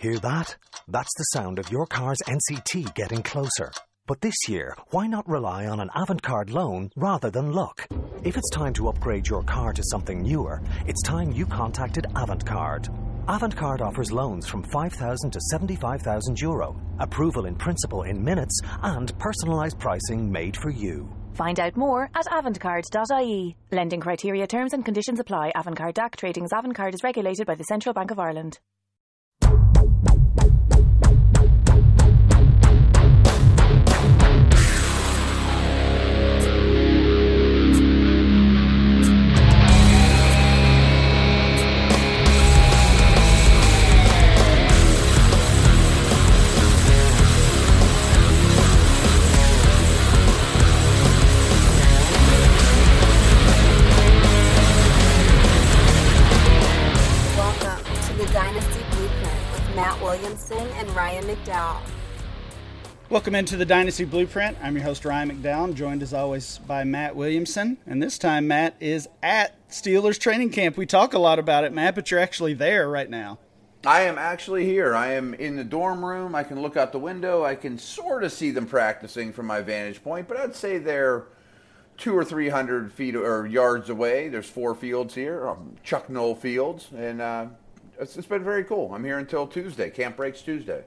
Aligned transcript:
Hear 0.00 0.20
that? 0.20 0.54
That's 0.86 1.12
the 1.18 1.24
sound 1.34 1.58
of 1.58 1.72
your 1.72 1.84
car's 1.84 2.22
NCT 2.28 2.94
getting 2.94 3.20
closer. 3.20 3.72
But 4.06 4.20
this 4.20 4.48
year, 4.48 4.76
why 4.90 5.08
not 5.08 5.28
rely 5.28 5.66
on 5.66 5.80
an 5.80 5.90
Avantcard 5.96 6.50
loan 6.50 6.90
rather 6.94 7.30
than 7.30 7.50
luck? 7.50 7.84
If 8.22 8.36
it's 8.36 8.48
time 8.50 8.72
to 8.74 8.88
upgrade 8.90 9.26
your 9.26 9.42
car 9.42 9.72
to 9.72 9.82
something 9.90 10.22
newer, 10.22 10.62
it's 10.86 11.02
time 11.02 11.32
you 11.32 11.46
contacted 11.46 12.04
Avantcard. 12.14 12.86
Avantcard 13.26 13.80
offers 13.80 14.12
loans 14.12 14.46
from 14.46 14.62
5,000 14.62 15.32
to 15.32 15.40
75,000 15.50 16.40
euro, 16.40 16.80
approval 17.00 17.46
in 17.46 17.56
principle 17.56 18.04
in 18.04 18.22
minutes, 18.22 18.60
and 18.84 19.12
personalised 19.18 19.80
pricing 19.80 20.30
made 20.30 20.56
for 20.56 20.70
you. 20.70 21.12
Find 21.34 21.58
out 21.58 21.76
more 21.76 22.08
at 22.14 22.26
avantcard.ie. 22.26 23.56
Lending 23.72 24.00
criteria, 24.00 24.46
terms 24.46 24.74
and 24.74 24.84
conditions 24.84 25.18
apply. 25.18 25.50
Avantcard 25.56 25.94
DAC 25.94 26.14
Tradings 26.14 26.50
Avantcard 26.50 26.94
is 26.94 27.02
regulated 27.02 27.48
by 27.48 27.56
the 27.56 27.64
Central 27.64 27.92
Bank 27.92 28.12
of 28.12 28.20
Ireland. 28.20 28.60
Welcome 63.10 63.34
into 63.34 63.56
the 63.56 63.64
Dynasty 63.64 64.04
Blueprint. 64.04 64.58
I'm 64.62 64.74
your 64.74 64.84
host, 64.84 65.02
Ryan 65.06 65.30
McDowell, 65.30 65.74
joined 65.74 66.02
as 66.02 66.12
always 66.12 66.58
by 66.58 66.84
Matt 66.84 67.16
Williamson. 67.16 67.78
And 67.86 68.02
this 68.02 68.18
time, 68.18 68.46
Matt 68.46 68.76
is 68.80 69.08
at 69.22 69.66
Steelers 69.70 70.20
training 70.20 70.50
camp. 70.50 70.76
We 70.76 70.84
talk 70.84 71.14
a 71.14 71.18
lot 71.18 71.38
about 71.38 71.64
it, 71.64 71.72
Matt, 71.72 71.94
but 71.94 72.10
you're 72.10 72.20
actually 72.20 72.52
there 72.52 72.86
right 72.86 73.08
now. 73.08 73.38
I 73.86 74.02
am 74.02 74.18
actually 74.18 74.66
here. 74.66 74.94
I 74.94 75.12
am 75.12 75.32
in 75.32 75.56
the 75.56 75.64
dorm 75.64 76.04
room. 76.04 76.34
I 76.34 76.42
can 76.42 76.60
look 76.60 76.76
out 76.76 76.92
the 76.92 76.98
window. 76.98 77.46
I 77.46 77.54
can 77.54 77.78
sort 77.78 78.24
of 78.24 78.30
see 78.30 78.50
them 78.50 78.66
practicing 78.66 79.32
from 79.32 79.46
my 79.46 79.62
vantage 79.62 80.04
point, 80.04 80.28
but 80.28 80.36
I'd 80.36 80.54
say 80.54 80.76
they're 80.76 81.28
two 81.96 82.14
or 82.14 82.26
three 82.26 82.50
hundred 82.50 82.92
feet 82.92 83.16
or 83.16 83.46
yards 83.46 83.88
away. 83.88 84.28
There's 84.28 84.50
four 84.50 84.74
fields 84.74 85.14
here, 85.14 85.48
um, 85.48 85.76
Chuck 85.82 86.10
Noll 86.10 86.34
Fields, 86.34 86.88
and 86.94 87.22
uh, 87.22 87.46
it's, 87.98 88.18
it's 88.18 88.28
been 88.28 88.44
very 88.44 88.64
cool. 88.64 88.92
I'm 88.94 89.02
here 89.02 89.18
until 89.18 89.46
Tuesday. 89.46 89.88
Camp 89.88 90.18
breaks 90.18 90.42
Tuesday. 90.42 90.84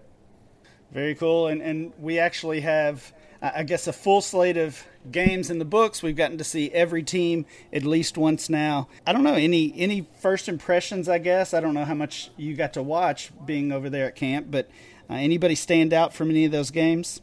Very 0.91 1.15
cool. 1.15 1.47
And, 1.47 1.61
and 1.61 1.93
we 1.99 2.19
actually 2.19 2.61
have, 2.61 3.13
I 3.41 3.63
guess, 3.63 3.87
a 3.87 3.93
full 3.93 4.21
slate 4.21 4.57
of 4.57 4.83
games 5.09 5.49
in 5.49 5.57
the 5.57 5.65
books. 5.65 6.03
We've 6.03 6.15
gotten 6.15 6.37
to 6.37 6.43
see 6.43 6.69
every 6.71 7.01
team 7.01 7.45
at 7.71 7.83
least 7.83 8.17
once 8.17 8.49
now. 8.49 8.87
I 9.07 9.13
don't 9.13 9.23
know 9.23 9.33
any 9.33 9.73
any 9.77 10.07
first 10.19 10.49
impressions. 10.49 11.07
I 11.07 11.17
guess 11.17 11.53
I 11.53 11.59
don't 11.59 11.73
know 11.73 11.85
how 11.85 11.95
much 11.95 12.29
you 12.37 12.55
got 12.55 12.73
to 12.73 12.83
watch 12.83 13.31
being 13.45 13.71
over 13.71 13.89
there 13.89 14.07
at 14.07 14.15
camp, 14.15 14.47
but 14.51 14.69
uh, 15.09 15.13
anybody 15.13 15.55
stand 15.55 15.93
out 15.93 16.13
from 16.13 16.29
any 16.29 16.45
of 16.45 16.51
those 16.51 16.71
games? 16.71 17.21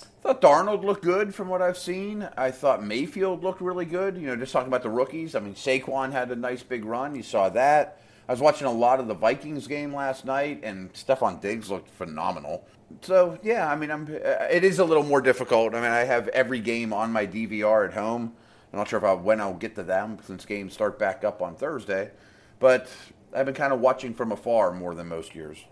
I 0.00 0.32
thought 0.32 0.40
Darnold 0.40 0.84
looked 0.84 1.04
good 1.04 1.34
from 1.34 1.48
what 1.48 1.62
I've 1.62 1.78
seen. 1.78 2.28
I 2.36 2.50
thought 2.50 2.82
Mayfield 2.82 3.44
looked 3.44 3.60
really 3.60 3.84
good. 3.84 4.16
You 4.16 4.28
know, 4.28 4.36
just 4.36 4.52
talking 4.52 4.68
about 4.68 4.82
the 4.82 4.90
rookies. 4.90 5.34
I 5.36 5.40
mean, 5.40 5.54
Saquon 5.54 6.12
had 6.12 6.30
a 6.30 6.36
nice 6.36 6.62
big 6.62 6.84
run. 6.84 7.14
You 7.14 7.22
saw 7.22 7.48
that. 7.50 8.00
I 8.28 8.32
was 8.32 8.40
watching 8.40 8.66
a 8.66 8.72
lot 8.72 8.98
of 8.98 9.06
the 9.06 9.14
Vikings 9.14 9.68
game 9.68 9.94
last 9.94 10.24
night, 10.24 10.60
and 10.64 10.92
Stefon 10.94 11.40
Diggs 11.40 11.70
looked 11.70 11.88
phenomenal. 11.90 12.66
So 13.02 13.38
yeah, 13.42 13.70
I 13.70 13.76
mean, 13.76 13.90
I'm. 13.90 14.04
uh, 14.04 14.46
It 14.50 14.64
is 14.64 14.78
a 14.78 14.84
little 14.84 15.02
more 15.02 15.20
difficult. 15.20 15.74
I 15.74 15.80
mean, 15.80 15.90
I 15.90 16.04
have 16.04 16.28
every 16.28 16.60
game 16.60 16.92
on 16.92 17.12
my 17.12 17.26
DVR 17.26 17.86
at 17.88 17.94
home. 17.94 18.34
I'm 18.72 18.78
not 18.78 18.88
sure 18.88 18.98
if 18.98 19.04
I 19.04 19.12
when 19.14 19.40
I'll 19.40 19.54
get 19.54 19.74
to 19.76 19.82
them 19.82 20.18
since 20.22 20.44
games 20.44 20.72
start 20.74 20.98
back 20.98 21.24
up 21.24 21.42
on 21.42 21.56
Thursday, 21.56 22.10
but 22.58 22.88
I've 23.34 23.46
been 23.46 23.54
kind 23.54 23.72
of 23.72 23.80
watching 23.80 24.14
from 24.14 24.32
afar 24.32 24.72
more 24.72 24.94
than 24.94 25.08
most 25.08 25.34
years. 25.34 25.64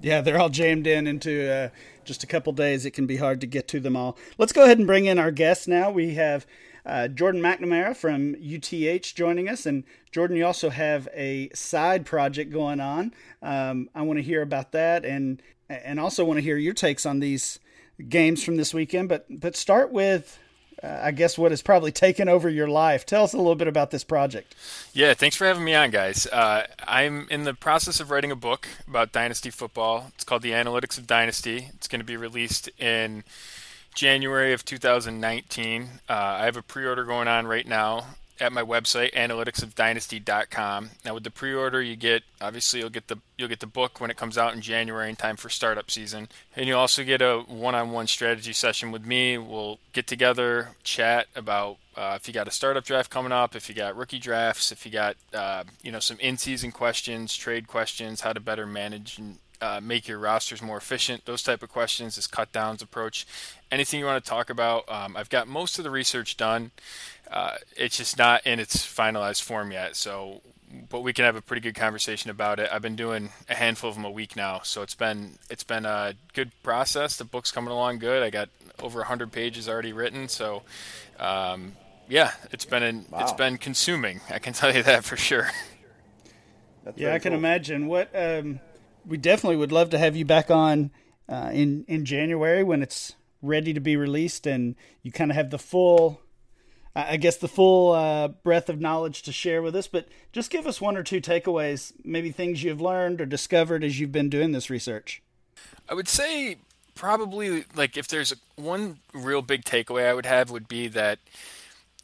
Yeah, 0.00 0.20
they're 0.20 0.38
all 0.38 0.50
jammed 0.50 0.86
in 0.86 1.06
into 1.06 1.50
uh, 1.50 1.68
just 2.04 2.22
a 2.22 2.26
couple 2.26 2.52
days. 2.52 2.84
It 2.84 2.90
can 2.90 3.06
be 3.06 3.16
hard 3.16 3.40
to 3.40 3.46
get 3.46 3.68
to 3.68 3.80
them 3.80 3.96
all. 3.96 4.18
Let's 4.38 4.52
go 4.52 4.64
ahead 4.64 4.78
and 4.78 4.86
bring 4.86 5.06
in 5.06 5.18
our 5.18 5.30
guests 5.30 5.66
now. 5.66 5.90
We 5.90 6.14
have 6.14 6.46
uh, 6.84 7.08
Jordan 7.08 7.40
McNamara 7.40 7.96
from 7.96 8.34
UTH 8.34 9.14
joining 9.14 9.48
us. 9.48 9.64
And 9.66 9.84
Jordan, 10.12 10.36
you 10.36 10.44
also 10.44 10.70
have 10.70 11.08
a 11.14 11.48
side 11.54 12.04
project 12.04 12.52
going 12.52 12.80
on. 12.80 13.14
Um, 13.40 13.88
I 13.94 14.02
want 14.02 14.18
to 14.18 14.22
hear 14.22 14.42
about 14.42 14.72
that 14.72 15.04
and 15.04 15.40
and 15.68 15.98
also 16.00 16.24
want 16.24 16.38
to 16.38 16.42
hear 16.42 16.56
your 16.56 16.74
takes 16.74 17.06
on 17.06 17.20
these 17.20 17.58
games 18.08 18.42
from 18.42 18.56
this 18.56 18.74
weekend. 18.74 19.08
But 19.08 19.26
but 19.28 19.56
start 19.56 19.92
with, 19.92 20.38
uh, 20.82 21.00
I 21.02 21.10
guess, 21.12 21.38
what 21.38 21.52
has 21.52 21.62
probably 21.62 21.92
taken 21.92 22.28
over 22.28 22.48
your 22.48 22.68
life. 22.68 23.06
Tell 23.06 23.24
us 23.24 23.32
a 23.32 23.38
little 23.38 23.54
bit 23.54 23.68
about 23.68 23.90
this 23.90 24.04
project. 24.04 24.54
Yeah, 24.92 25.14
thanks 25.14 25.36
for 25.36 25.46
having 25.46 25.64
me 25.64 25.74
on, 25.74 25.90
guys. 25.90 26.26
Uh, 26.26 26.66
I'm 26.86 27.26
in 27.30 27.44
the 27.44 27.54
process 27.54 28.00
of 28.00 28.10
writing 28.10 28.30
a 28.30 28.36
book 28.36 28.68
about 28.88 29.12
Dynasty 29.12 29.50
football. 29.50 30.10
It's 30.14 30.24
called 30.24 30.42
The 30.42 30.52
Analytics 30.52 30.98
of 30.98 31.06
Dynasty. 31.06 31.68
It's 31.74 31.88
going 31.88 32.00
to 32.00 32.06
be 32.06 32.16
released 32.16 32.68
in 32.78 33.24
January 33.94 34.52
of 34.52 34.64
2019. 34.64 35.88
Uh, 36.08 36.12
I 36.12 36.44
have 36.46 36.56
a 36.56 36.62
pre-order 36.62 37.04
going 37.04 37.28
on 37.28 37.46
right 37.46 37.66
now 37.66 38.06
at 38.40 38.52
my 38.52 38.62
website 38.62 39.12
analyticsofdynasty.com. 39.14 40.90
Now 41.04 41.14
with 41.14 41.24
the 41.24 41.30
pre-order 41.30 41.80
you 41.80 41.96
get 41.96 42.22
obviously 42.40 42.80
you'll 42.80 42.90
get 42.90 43.08
the 43.08 43.18
you'll 43.36 43.48
get 43.48 43.60
the 43.60 43.66
book 43.66 44.00
when 44.00 44.10
it 44.10 44.16
comes 44.16 44.36
out 44.36 44.54
in 44.54 44.60
January 44.60 45.08
in 45.08 45.16
time 45.16 45.36
for 45.36 45.48
startup 45.48 45.90
season. 45.90 46.28
And 46.56 46.66
you'll 46.66 46.78
also 46.78 47.04
get 47.04 47.22
a 47.22 47.38
one-on-one 47.46 48.06
strategy 48.06 48.52
session 48.52 48.90
with 48.90 49.04
me. 49.04 49.38
We'll 49.38 49.78
get 49.92 50.06
together, 50.06 50.70
chat 50.82 51.26
about 51.34 51.78
uh, 51.96 52.18
if 52.20 52.26
you 52.26 52.34
got 52.34 52.48
a 52.48 52.50
startup 52.50 52.84
draft 52.84 53.10
coming 53.10 53.32
up, 53.32 53.54
if 53.54 53.68
you 53.68 53.74
got 53.74 53.96
rookie 53.96 54.18
drafts, 54.18 54.72
if 54.72 54.84
you 54.84 54.90
got 54.90 55.16
uh, 55.32 55.64
you 55.82 55.92
know 55.92 56.00
some 56.00 56.18
in-season 56.18 56.72
questions, 56.72 57.36
trade 57.36 57.68
questions, 57.68 58.22
how 58.22 58.32
to 58.32 58.40
better 58.40 58.66
manage 58.66 59.18
and 59.18 59.38
uh, 59.60 59.80
make 59.82 60.06
your 60.08 60.18
rosters 60.18 60.60
more 60.60 60.76
efficient, 60.76 61.24
those 61.24 61.42
type 61.42 61.62
of 61.62 61.70
questions, 61.70 62.16
this 62.16 62.26
cut 62.26 62.52
downs 62.52 62.82
approach, 62.82 63.26
anything 63.70 64.00
you 64.00 64.06
want 64.06 64.22
to 64.22 64.28
talk 64.28 64.50
about. 64.50 64.88
Um, 64.90 65.16
I've 65.16 65.30
got 65.30 65.48
most 65.48 65.78
of 65.78 65.84
the 65.84 65.90
research 65.90 66.36
done. 66.36 66.70
Uh, 67.30 67.56
it's 67.76 67.96
just 67.96 68.18
not 68.18 68.46
in 68.46 68.60
its 68.60 68.76
finalized 68.86 69.42
form 69.42 69.72
yet. 69.72 69.96
So, 69.96 70.42
but 70.90 71.00
we 71.00 71.12
can 71.12 71.24
have 71.24 71.36
a 71.36 71.42
pretty 71.42 71.60
good 71.60 71.74
conversation 71.74 72.30
about 72.30 72.58
it. 72.60 72.68
I've 72.72 72.82
been 72.82 72.96
doing 72.96 73.30
a 73.48 73.54
handful 73.54 73.90
of 73.90 73.96
them 73.96 74.04
a 74.04 74.10
week 74.10 74.36
now, 74.36 74.60
so 74.62 74.82
it's 74.82 74.94
been 74.94 75.38
it's 75.50 75.64
been 75.64 75.84
a 75.86 76.14
good 76.32 76.50
process. 76.62 77.16
The 77.16 77.24
book's 77.24 77.50
coming 77.50 77.70
along 77.72 77.98
good. 77.98 78.22
I 78.22 78.30
got 78.30 78.48
over 78.82 78.98
100 79.00 79.30
pages 79.32 79.68
already 79.68 79.92
written, 79.92 80.28
so 80.28 80.62
um, 81.18 81.74
yeah, 82.08 82.32
it's 82.52 82.64
been 82.64 82.82
an, 82.82 83.06
it's 83.18 83.32
Wow. 83.32 83.36
been 83.36 83.56
consuming. 83.58 84.20
I 84.30 84.38
can 84.38 84.52
tell 84.60 84.74
you 84.74 84.82
that 84.82 85.04
for 85.04 85.16
sure. 85.16 85.50
That's 86.84 86.98
Yeah, 86.98 87.14
I 87.14 87.18
can 87.18 87.32
cool. 87.32 87.38
imagine. 87.38 87.86
What 87.86 88.10
um, 88.14 88.60
we 89.06 89.16
definitely 89.16 89.56
would 89.56 89.72
love 89.72 89.90
to 89.90 89.98
have 89.98 90.16
you 90.16 90.24
back 90.24 90.50
on 90.50 90.90
uh, 91.28 91.50
in 91.52 91.84
in 91.88 92.04
January 92.04 92.62
when 92.62 92.82
it's 92.82 93.14
ready 93.42 93.72
to 93.74 93.80
be 93.80 93.96
released, 93.96 94.46
and 94.46 94.74
you 95.02 95.12
kind 95.12 95.30
of 95.30 95.36
have 95.36 95.50
the 95.50 95.58
full, 95.58 96.20
I 96.96 97.16
guess, 97.16 97.36
the 97.36 97.48
full 97.48 97.92
uh, 97.92 98.28
breadth 98.28 98.68
of 98.68 98.80
knowledge 98.80 99.22
to 99.22 99.32
share 99.32 99.62
with 99.62 99.74
us. 99.74 99.88
But 99.88 100.08
just 100.32 100.50
give 100.50 100.66
us 100.66 100.80
one 100.80 100.96
or 100.96 101.02
two 101.02 101.20
takeaways, 101.20 101.92
maybe 102.04 102.30
things 102.30 102.62
you've 102.62 102.80
learned 102.80 103.20
or 103.20 103.26
discovered 103.26 103.82
as 103.82 103.98
you've 103.98 104.12
been 104.12 104.28
doing 104.28 104.52
this 104.52 104.70
research. 104.70 105.20
I 105.88 105.94
would 105.94 106.08
say 106.08 106.56
probably 106.94 107.64
like 107.74 107.96
if 107.96 108.06
there's 108.06 108.32
one 108.56 108.98
real 109.12 109.42
big 109.42 109.64
takeaway 109.64 110.08
I 110.08 110.14
would 110.14 110.26
have 110.26 110.50
would 110.50 110.68
be 110.68 110.88
that 110.88 111.18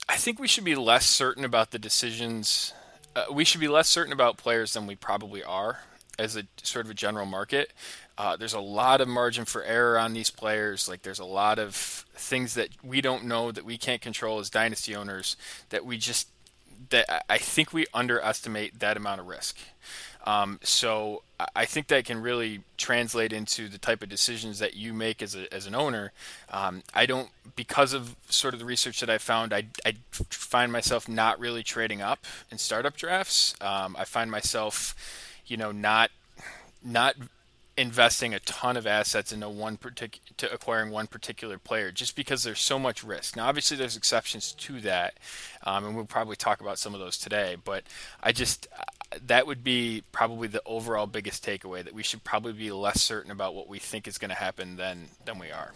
I 0.08 0.16
think 0.16 0.40
we 0.40 0.48
should 0.48 0.64
be 0.64 0.74
less 0.74 1.06
certain 1.06 1.44
about 1.44 1.70
the 1.70 1.78
decisions. 1.78 2.72
Uh, 3.14 3.26
we 3.32 3.44
should 3.44 3.60
be 3.60 3.68
less 3.68 3.88
certain 3.88 4.12
about 4.12 4.36
players 4.36 4.72
than 4.72 4.86
we 4.86 4.96
probably 4.96 5.42
are 5.42 5.80
as 6.18 6.36
a 6.36 6.44
sort 6.62 6.84
of 6.84 6.90
a 6.90 6.94
general 6.94 7.26
market. 7.26 7.72
Uh, 8.20 8.36
there's 8.36 8.52
a 8.52 8.60
lot 8.60 9.00
of 9.00 9.08
margin 9.08 9.46
for 9.46 9.62
error 9.62 9.98
on 9.98 10.12
these 10.12 10.28
players. 10.28 10.90
Like 10.90 11.00
there's 11.00 11.20
a 11.20 11.24
lot 11.24 11.58
of 11.58 11.74
things 11.74 12.52
that 12.52 12.68
we 12.84 13.00
don't 13.00 13.24
know 13.24 13.50
that 13.50 13.64
we 13.64 13.78
can't 13.78 14.02
control 14.02 14.38
as 14.40 14.50
dynasty 14.50 14.94
owners 14.94 15.38
that 15.70 15.86
we 15.86 15.96
just 15.96 16.28
that 16.90 17.24
I- 17.30 17.38
think 17.38 17.72
we 17.72 17.86
underestimate 17.94 18.78
that 18.80 18.98
amount 18.98 19.22
of 19.22 19.26
risk. 19.26 19.56
Um, 20.26 20.60
so 20.62 21.22
I- 21.38 21.46
I 21.56 21.64
think 21.64 21.86
that 21.86 22.04
can 22.04 22.20
really 22.20 22.62
translate 22.76 23.32
into 23.32 23.70
the 23.70 23.78
type 23.78 24.02
of 24.02 24.10
decisions 24.10 24.58
that 24.58 24.74
you 24.74 24.92
make 24.92 25.22
as, 25.22 25.34
a, 25.34 25.50
as 25.52 25.64
an 25.64 25.74
owner. 25.74 26.12
Um, 26.50 26.82
I 26.92 27.06
don't, 27.06 27.30
because 27.56 27.94
of 27.94 28.16
sort 28.28 28.52
of 28.52 28.60
the 28.60 28.66
research 28.66 29.00
that 29.00 29.08
I 29.08 29.16
found, 29.16 29.54
I, 29.54 29.68
I 29.86 29.94
find 30.10 30.70
myself 30.70 31.08
not 31.08 31.40
really 31.40 31.62
trading 31.62 32.02
up 32.02 32.26
in 32.50 32.58
startup 32.58 32.98
drafts. 32.98 33.54
Um, 33.62 33.96
I 33.98 34.04
find 34.04 34.30
myself, 34.30 34.94
you 35.46 35.56
know, 35.56 35.72
not 35.72 36.10
not 36.82 37.14
investing 37.80 38.34
a 38.34 38.40
ton 38.40 38.76
of 38.76 38.86
assets 38.86 39.32
into 39.32 39.48
one 39.48 39.78
partic- 39.78 40.20
to 40.36 40.52
acquiring 40.52 40.90
one 40.90 41.06
particular 41.06 41.56
player 41.56 41.90
just 41.90 42.14
because 42.14 42.42
there's 42.42 42.60
so 42.60 42.78
much 42.78 43.02
risk. 43.02 43.36
Now, 43.36 43.48
obviously, 43.48 43.76
there's 43.76 43.96
exceptions 43.96 44.52
to 44.52 44.80
that, 44.82 45.14
um, 45.64 45.86
and 45.86 45.96
we'll 45.96 46.04
probably 46.04 46.36
talk 46.36 46.60
about 46.60 46.78
some 46.78 46.92
of 46.92 47.00
those 47.00 47.16
today. 47.16 47.56
But 47.64 47.84
I 48.22 48.32
just 48.32 48.68
that 49.26 49.46
would 49.46 49.64
be 49.64 50.04
probably 50.12 50.46
the 50.46 50.62
overall 50.66 51.06
biggest 51.06 51.44
takeaway 51.44 51.82
that 51.82 51.94
we 51.94 52.02
should 52.02 52.22
probably 52.22 52.52
be 52.52 52.70
less 52.70 53.02
certain 53.02 53.32
about 53.32 53.54
what 53.54 53.66
we 53.66 53.78
think 53.78 54.06
is 54.06 54.18
going 54.18 54.28
to 54.28 54.36
happen 54.36 54.76
than 54.76 55.08
than 55.24 55.38
we 55.38 55.50
are. 55.50 55.72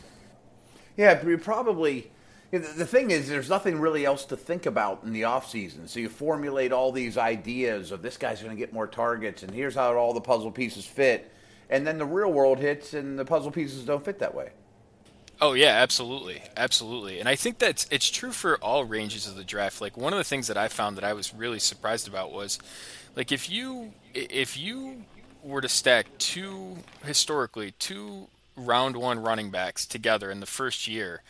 Yeah, 0.97 1.25
we 1.25 1.37
probably. 1.37 2.11
The 2.51 2.87
thing 2.87 3.11
is, 3.11 3.29
there's 3.29 3.49
nothing 3.49 3.81
really 3.81 4.05
else 4.05 4.27
to 4.27 4.37
think 4.37 4.67
about 4.67 5.03
in 5.03 5.13
the 5.13 5.25
off 5.25 5.51
season. 5.51 5.89
So 5.89 5.99
you 5.99 6.09
formulate 6.09 6.71
all 6.71 6.93
these 6.93 7.19
ideas 7.19 7.91
of 7.91 8.01
this 8.01 8.17
guy's 8.17 8.43
going 8.43 8.55
to 8.55 8.61
get 8.61 8.73
more 8.73 8.87
targets, 8.87 9.43
and 9.43 9.53
here's 9.53 9.75
how 9.75 9.97
all 9.97 10.13
the 10.15 10.21
puzzle 10.21 10.53
pieces 10.53 10.85
fit, 10.85 11.33
and 11.75 11.85
then 11.85 11.99
the 11.99 12.07
real 12.07 12.33
world 12.33 12.59
hits, 12.59 12.95
and 12.95 13.19
the 13.19 13.25
puzzle 13.25 13.51
pieces 13.51 13.85
don't 13.85 14.05
fit 14.05 14.21
that 14.21 14.33
way. 14.33 14.51
Oh 15.41 15.55
yeah, 15.55 15.71
absolutely, 15.71 16.41
absolutely, 16.57 17.19
and 17.19 17.29
I 17.29 17.35
think 17.35 17.59
that's 17.59 17.89
it's 17.91 18.09
true 18.09 18.31
for 18.31 18.57
all 18.59 18.85
ranges 18.85 19.27
of 19.27 19.35
the 19.35 19.43
draft. 19.43 19.81
Like 19.81 19.97
one 19.97 20.13
of 20.13 20.19
the 20.19 20.25
things 20.25 20.47
that 20.47 20.57
I 20.57 20.69
found 20.69 20.97
that 20.97 21.03
I 21.03 21.13
was 21.13 21.35
really 21.35 21.59
surprised 21.59 22.07
about 22.07 22.31
was, 22.31 22.61
like 23.17 23.33
if 23.33 23.51
you 23.51 23.93
if 24.15 24.57
you 24.57 25.03
were 25.43 25.61
to 25.61 25.69
stack 25.69 26.07
two 26.19 26.77
historically 27.05 27.73
two 27.73 28.29
round 28.57 28.97
one 28.97 29.19
running 29.19 29.51
backs 29.51 29.85
together 29.85 30.31
in 30.31 30.39
the 30.39 30.47
first 30.47 30.87
year, 30.87 31.23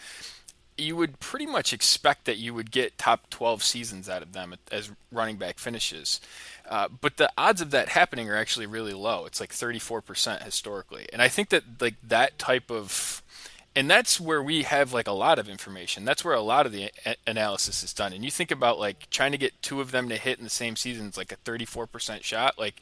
you 0.76 0.96
would 0.96 1.20
pretty 1.20 1.46
much 1.46 1.72
expect 1.72 2.24
that 2.24 2.36
you 2.36 2.52
would 2.52 2.70
get 2.70 2.98
top 2.98 3.30
12 3.30 3.62
seasons 3.62 4.08
out 4.08 4.22
of 4.22 4.32
them 4.32 4.54
as 4.72 4.90
running 5.12 5.36
back 5.36 5.58
finishes. 5.58 6.20
Uh, 6.68 6.88
but 7.00 7.16
the 7.16 7.30
odds 7.38 7.60
of 7.60 7.70
that 7.70 7.90
happening 7.90 8.28
are 8.28 8.36
actually 8.36 8.66
really 8.66 8.92
low. 8.92 9.24
It's 9.26 9.40
like 9.40 9.52
34% 9.52 10.42
historically. 10.42 11.06
And 11.12 11.22
I 11.22 11.28
think 11.28 11.50
that 11.50 11.64
like 11.80 11.94
that 12.02 12.38
type 12.38 12.70
of 12.70 13.22
and 13.76 13.90
that's 13.90 14.20
where 14.20 14.42
we 14.42 14.62
have 14.62 14.92
like 14.92 15.08
a 15.08 15.12
lot 15.12 15.38
of 15.38 15.48
information. 15.48 16.04
That's 16.04 16.24
where 16.24 16.34
a 16.34 16.40
lot 16.40 16.64
of 16.64 16.72
the 16.72 16.92
a- 17.04 17.16
analysis 17.26 17.82
is 17.82 17.92
done. 17.92 18.12
And 18.12 18.24
you 18.24 18.30
think 18.30 18.50
about 18.50 18.78
like 18.78 19.10
trying 19.10 19.32
to 19.32 19.38
get 19.38 19.60
two 19.62 19.80
of 19.80 19.90
them 19.90 20.08
to 20.08 20.16
hit 20.16 20.38
in 20.38 20.44
the 20.44 20.50
same 20.50 20.76
season 20.76 21.08
is 21.08 21.16
like 21.16 21.32
a 21.32 21.36
34% 21.36 22.22
shot. 22.22 22.58
Like 22.58 22.76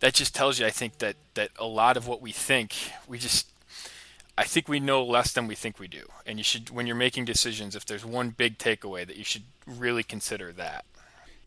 that 0.00 0.14
just 0.14 0.34
tells 0.34 0.58
you 0.58 0.66
I 0.66 0.70
think 0.70 0.98
that 0.98 1.16
that 1.34 1.50
a 1.58 1.66
lot 1.66 1.96
of 1.96 2.06
what 2.06 2.20
we 2.20 2.32
think 2.32 2.74
we 3.08 3.18
just 3.18 3.46
I 4.38 4.44
think 4.44 4.68
we 4.68 4.80
know 4.80 5.04
less 5.04 5.32
than 5.32 5.46
we 5.46 5.54
think 5.54 5.78
we 5.78 5.88
do. 5.88 6.04
And 6.26 6.38
you 6.38 6.44
should, 6.44 6.70
when 6.70 6.86
you're 6.86 6.96
making 6.96 7.24
decisions, 7.24 7.74
if 7.74 7.86
there's 7.86 8.04
one 8.04 8.30
big 8.30 8.58
takeaway, 8.58 9.06
that 9.06 9.16
you 9.16 9.24
should 9.24 9.44
really 9.66 10.02
consider 10.02 10.52
that. 10.52 10.84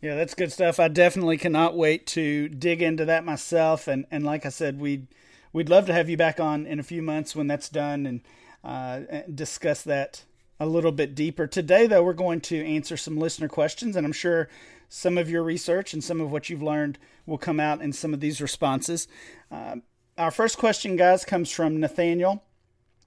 Yeah, 0.02 0.16
that's 0.16 0.34
good 0.34 0.52
stuff. 0.52 0.80
I 0.80 0.88
definitely 0.88 1.38
cannot 1.38 1.76
wait 1.76 2.08
to 2.08 2.50
dig 2.50 2.82
into 2.82 3.06
that 3.06 3.26
myself. 3.26 3.88
And, 3.88 4.06
and 4.10 4.26
like 4.26 4.46
I 4.46 4.50
said, 4.50 4.80
we'd, 4.80 5.08
we'd 5.54 5.70
love 5.70 5.86
to 5.88 5.94
have 5.94 6.10
you 6.10 6.18
back 6.18 6.40
on 6.40 6.66
in 6.66 6.80
a 6.80 6.84
few 6.84 7.02
months 7.02 7.36
when 7.36 7.48
that's 7.48 7.70
done 7.70 8.06
and 8.06 8.22
uh, 8.64 9.22
discuss 9.34 9.84
that 9.84 10.24
a 10.60 10.66
little 10.66 10.92
bit 10.92 11.16
deeper. 11.16 11.48
Today, 11.48 11.86
though, 11.86 12.04
we're 12.04 12.14
going 12.14 12.42
to 12.42 12.66
answer 12.66 12.98
some 12.98 13.18
listener 13.18 13.48
questions, 13.48 13.96
and 13.96 14.06
I'm 14.06 14.14
sure 14.14 14.50
some 14.90 15.18
of 15.18 15.30
your 15.30 15.44
research 15.44 15.94
and 15.94 16.04
some 16.04 16.20
of 16.20 16.32
what 16.32 16.50
you've 16.50 16.64
learned 16.64 16.98
will 17.26 17.38
come 17.38 17.60
out 17.60 17.82
in 17.82 17.94
some 17.94 18.14
of 18.14 18.20
these 18.20 18.42
responses. 18.42 19.08
Uh, 19.52 19.78
our 20.18 20.32
first 20.32 20.58
question, 20.58 20.96
guys, 20.96 21.24
comes 21.24 21.52
from 21.52 21.80
Nathaniel. 21.80 22.44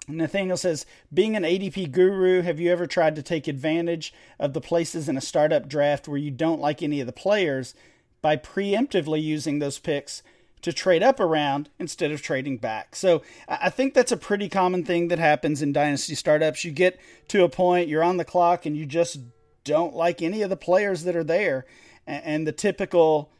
Nathaniel 0.08 0.56
says, 0.56 0.84
being 1.12 1.36
an 1.36 1.44
ADP 1.44 1.92
guru, 1.92 2.42
have 2.42 2.58
you 2.58 2.70
ever 2.72 2.86
tried 2.86 3.14
to 3.16 3.22
take 3.22 3.46
advantage 3.46 4.12
of 4.38 4.52
the 4.52 4.60
places 4.60 5.08
in 5.08 5.16
a 5.16 5.20
startup 5.20 5.68
draft 5.68 6.08
where 6.08 6.18
you 6.18 6.30
don't 6.30 6.60
like 6.60 6.82
any 6.82 7.00
of 7.00 7.06
the 7.06 7.12
players 7.12 7.74
by 8.20 8.36
preemptively 8.36 9.22
using 9.22 9.58
those 9.58 9.78
picks 9.78 10.22
to 10.62 10.72
trade 10.72 11.02
up 11.02 11.18
around 11.18 11.68
instead 11.78 12.10
of 12.10 12.22
trading 12.22 12.56
back? 12.56 12.96
So 12.96 13.22
I 13.48 13.70
think 13.70 13.94
that's 13.94 14.12
a 14.12 14.16
pretty 14.16 14.48
common 14.48 14.84
thing 14.84 15.08
that 15.08 15.18
happens 15.18 15.62
in 15.62 15.72
dynasty 15.72 16.14
startups. 16.14 16.64
You 16.64 16.72
get 16.72 17.00
to 17.28 17.44
a 17.44 17.48
point, 17.48 17.88
you're 17.88 18.04
on 18.04 18.16
the 18.16 18.24
clock, 18.24 18.66
and 18.66 18.76
you 18.76 18.86
just 18.86 19.20
don't 19.64 19.94
like 19.94 20.20
any 20.20 20.42
of 20.42 20.50
the 20.50 20.56
players 20.56 21.04
that 21.04 21.16
are 21.16 21.24
there. 21.24 21.64
And 22.06 22.46
the 22.46 22.52
typical 22.52 23.30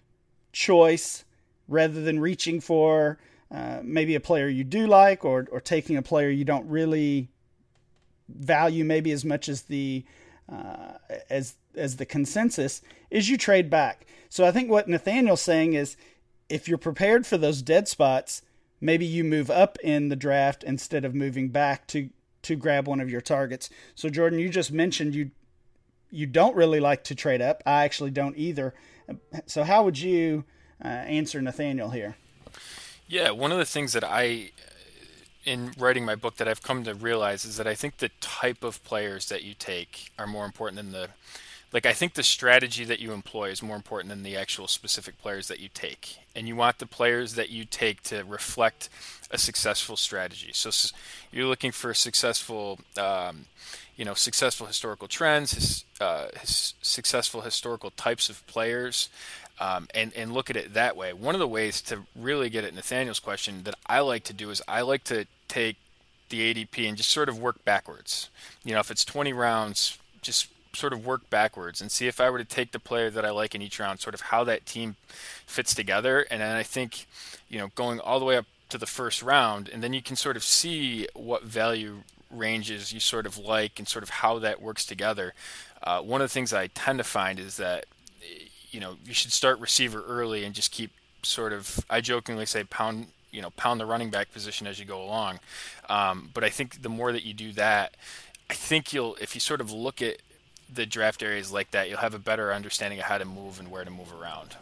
choice, 0.52 1.24
rather 1.66 2.00
than 2.00 2.20
reaching 2.20 2.60
for 2.60 3.18
uh, 3.52 3.80
maybe 3.82 4.14
a 4.14 4.20
player 4.20 4.48
you 4.48 4.64
do 4.64 4.86
like 4.86 5.24
or, 5.24 5.46
or 5.52 5.60
taking 5.60 5.96
a 5.96 6.02
player 6.02 6.30
you 6.30 6.44
don't 6.44 6.68
really 6.68 7.28
value 8.28 8.84
maybe 8.84 9.12
as 9.12 9.24
much 9.24 9.48
as 9.48 9.62
the 9.62 10.04
uh, 10.50 10.92
as 11.28 11.54
as 11.74 11.96
the 11.96 12.06
consensus 12.06 12.82
is 13.10 13.28
you 13.28 13.36
trade 13.36 13.70
back. 13.70 14.06
So 14.28 14.44
I 14.44 14.50
think 14.50 14.70
what 14.70 14.88
Nathaniel's 14.88 15.40
saying 15.40 15.74
is 15.74 15.96
if 16.48 16.68
you're 16.68 16.78
prepared 16.78 17.26
for 17.26 17.38
those 17.38 17.62
dead 17.62 17.88
spots, 17.88 18.42
maybe 18.80 19.06
you 19.06 19.24
move 19.24 19.50
up 19.50 19.78
in 19.82 20.08
the 20.08 20.16
draft 20.16 20.64
instead 20.64 21.04
of 21.04 21.14
moving 21.14 21.48
back 21.48 21.86
to 21.88 22.10
to 22.42 22.56
grab 22.56 22.88
one 22.88 23.00
of 23.00 23.10
your 23.10 23.20
targets. 23.20 23.70
So 23.94 24.08
Jordan, 24.08 24.38
you 24.38 24.48
just 24.48 24.72
mentioned 24.72 25.14
you 25.14 25.30
you 26.10 26.26
don't 26.26 26.56
really 26.56 26.80
like 26.80 27.04
to 27.04 27.14
trade 27.14 27.40
up. 27.40 27.62
I 27.66 27.84
actually 27.84 28.10
don't 28.10 28.36
either. 28.36 28.74
So 29.46 29.64
how 29.64 29.84
would 29.84 29.98
you 29.98 30.44
uh, 30.84 30.88
answer 30.88 31.40
Nathaniel 31.40 31.90
here? 31.90 32.16
Yeah, 33.12 33.32
one 33.32 33.52
of 33.52 33.58
the 33.58 33.66
things 33.66 33.92
that 33.92 34.04
I, 34.04 34.52
in 35.44 35.72
writing 35.76 36.06
my 36.06 36.14
book, 36.14 36.36
that 36.36 36.48
I've 36.48 36.62
come 36.62 36.82
to 36.84 36.94
realize 36.94 37.44
is 37.44 37.58
that 37.58 37.66
I 37.66 37.74
think 37.74 37.98
the 37.98 38.08
type 38.22 38.64
of 38.64 38.82
players 38.84 39.28
that 39.28 39.42
you 39.42 39.52
take 39.52 40.10
are 40.18 40.26
more 40.26 40.46
important 40.46 40.76
than 40.76 40.92
the, 40.92 41.08
like 41.74 41.84
I 41.84 41.92
think 41.92 42.14
the 42.14 42.22
strategy 42.22 42.86
that 42.86 43.00
you 43.00 43.12
employ 43.12 43.50
is 43.50 43.62
more 43.62 43.76
important 43.76 44.08
than 44.08 44.22
the 44.22 44.34
actual 44.34 44.66
specific 44.66 45.20
players 45.20 45.48
that 45.48 45.60
you 45.60 45.68
take, 45.74 46.20
and 46.34 46.48
you 46.48 46.56
want 46.56 46.78
the 46.78 46.86
players 46.86 47.34
that 47.34 47.50
you 47.50 47.66
take 47.66 48.02
to 48.04 48.24
reflect 48.24 48.88
a 49.30 49.36
successful 49.36 49.98
strategy. 49.98 50.52
So 50.54 50.70
you're 51.30 51.44
looking 51.44 51.70
for 51.70 51.92
successful. 51.92 52.80
Um, 52.96 53.44
you 53.94 54.06
know, 54.06 54.14
successful 54.14 54.66
historical 54.66 55.06
trends, 55.06 55.84
uh, 56.00 56.28
successful 56.42 57.42
historical 57.42 57.90
types 57.90 58.30
of 58.30 58.44
players, 58.46 59.10
um, 59.60 59.88
and 59.94 60.12
and 60.14 60.32
look 60.32 60.50
at 60.50 60.56
it 60.56 60.74
that 60.74 60.96
way. 60.96 61.12
One 61.12 61.34
of 61.34 61.38
the 61.38 61.48
ways 61.48 61.80
to 61.82 62.00
really 62.16 62.50
get 62.50 62.64
at 62.64 62.74
Nathaniel's 62.74 63.20
question 63.20 63.62
that 63.64 63.74
I 63.86 64.00
like 64.00 64.24
to 64.24 64.32
do 64.32 64.50
is 64.50 64.62
I 64.66 64.82
like 64.82 65.04
to 65.04 65.26
take 65.48 65.76
the 66.30 66.54
ADP 66.54 66.88
and 66.88 66.96
just 66.96 67.10
sort 67.10 67.28
of 67.28 67.38
work 67.38 67.64
backwards. 67.64 68.30
You 68.64 68.74
know, 68.74 68.80
if 68.80 68.90
it's 68.90 69.04
20 69.04 69.32
rounds, 69.32 69.98
just 70.22 70.48
sort 70.74 70.92
of 70.92 71.04
work 71.04 71.28
backwards 71.28 71.80
and 71.80 71.90
see 71.90 72.06
if 72.08 72.20
I 72.20 72.30
were 72.30 72.38
to 72.38 72.44
take 72.44 72.72
the 72.72 72.78
player 72.78 73.10
that 73.10 73.24
I 73.24 73.30
like 73.30 73.54
in 73.54 73.62
each 73.62 73.78
round, 73.78 74.00
sort 74.00 74.14
of 74.14 74.22
how 74.22 74.42
that 74.44 74.64
team 74.64 74.96
fits 75.46 75.74
together. 75.74 76.26
And 76.30 76.40
then 76.40 76.56
I 76.56 76.62
think, 76.62 77.06
you 77.48 77.58
know, 77.58 77.68
going 77.74 78.00
all 78.00 78.18
the 78.18 78.24
way 78.24 78.36
up 78.36 78.46
to 78.70 78.78
the 78.78 78.86
first 78.86 79.22
round, 79.22 79.68
and 79.68 79.82
then 79.82 79.92
you 79.92 80.00
can 80.00 80.16
sort 80.16 80.36
of 80.36 80.42
see 80.42 81.06
what 81.14 81.44
value 81.44 81.98
ranges 82.30 82.92
you 82.92 83.00
sort 83.00 83.26
of 83.26 83.36
like 83.36 83.78
and 83.78 83.86
sort 83.86 84.02
of 84.02 84.08
how 84.08 84.38
that 84.38 84.62
works 84.62 84.86
together. 84.86 85.34
Uh, 85.82 86.00
one 86.00 86.22
of 86.22 86.24
the 86.24 86.32
things 86.32 86.52
I 86.52 86.68
tend 86.68 86.98
to 86.98 87.04
find 87.04 87.38
is 87.38 87.58
that 87.58 87.84
you 88.72 88.80
know 88.80 88.96
you 89.04 89.14
should 89.14 89.32
start 89.32 89.60
receiver 89.60 90.02
early 90.06 90.44
and 90.44 90.54
just 90.54 90.72
keep 90.72 90.90
sort 91.22 91.52
of 91.52 91.84
I 91.88 92.00
jokingly 92.00 92.46
say 92.46 92.64
pound 92.64 93.08
you 93.30 93.42
know 93.42 93.50
pound 93.50 93.80
the 93.80 93.86
running 93.86 94.10
back 94.10 94.32
position 94.32 94.66
as 94.66 94.78
you 94.78 94.84
go 94.84 95.02
along. 95.02 95.40
Um, 95.88 96.30
but 96.34 96.44
I 96.44 96.50
think 96.50 96.82
the 96.82 96.88
more 96.88 97.12
that 97.12 97.24
you 97.24 97.34
do 97.34 97.52
that, 97.52 97.96
I 98.50 98.54
think 98.54 98.92
you'll 98.92 99.16
if 99.16 99.34
you 99.34 99.40
sort 99.40 99.60
of 99.60 99.70
look 99.70 100.02
at 100.02 100.18
the 100.72 100.86
draft 100.86 101.22
areas 101.22 101.52
like 101.52 101.70
that, 101.72 101.88
you'll 101.88 101.98
have 101.98 102.14
a 102.14 102.18
better 102.18 102.52
understanding 102.52 102.98
of 102.98 103.06
how 103.06 103.18
to 103.18 103.24
move 103.24 103.58
and 103.58 103.70
where 103.70 103.84
to 103.84 103.90
move 103.90 104.12
around. 104.18 104.56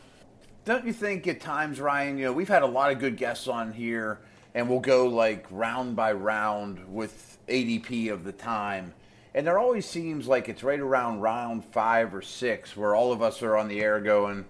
Don't 0.65 0.85
you 0.85 0.93
think 0.93 1.27
at 1.27 1.41
times, 1.41 1.81
Ryan? 1.81 2.19
You 2.19 2.27
know, 2.27 2.33
we've 2.33 2.49
had 2.49 2.63
a 2.63 2.67
lot 2.67 2.93
of 2.93 2.99
good 2.99 3.17
guests 3.17 3.49
on 3.49 3.73
here, 3.73 4.19
and 4.55 4.69
we'll 4.69 4.81
go 4.81 5.07
like 5.07 5.47
round 5.51 5.97
by 5.97 6.13
round 6.13 6.93
with 6.93 7.39
ADP 7.49 8.13
of 8.13 8.25
the 8.25 8.33
time. 8.33 8.93
And 9.35 9.47
there 9.47 9.59
always 9.59 9.87
seems 9.87 10.27
like 10.27 10.49
it's 10.49 10.65
right 10.65 10.81
around 10.81 11.21
round 11.21 11.65
five 11.65 12.15
or 12.15 12.23
six 12.23 12.77
where 12.77 12.95
all 12.95 13.13
of 13.13 13.23
us 13.23 13.43
are 13.43 13.57
on 13.57 13.69
the 13.69 13.81
air 13.81 14.01
going, 14.01 14.45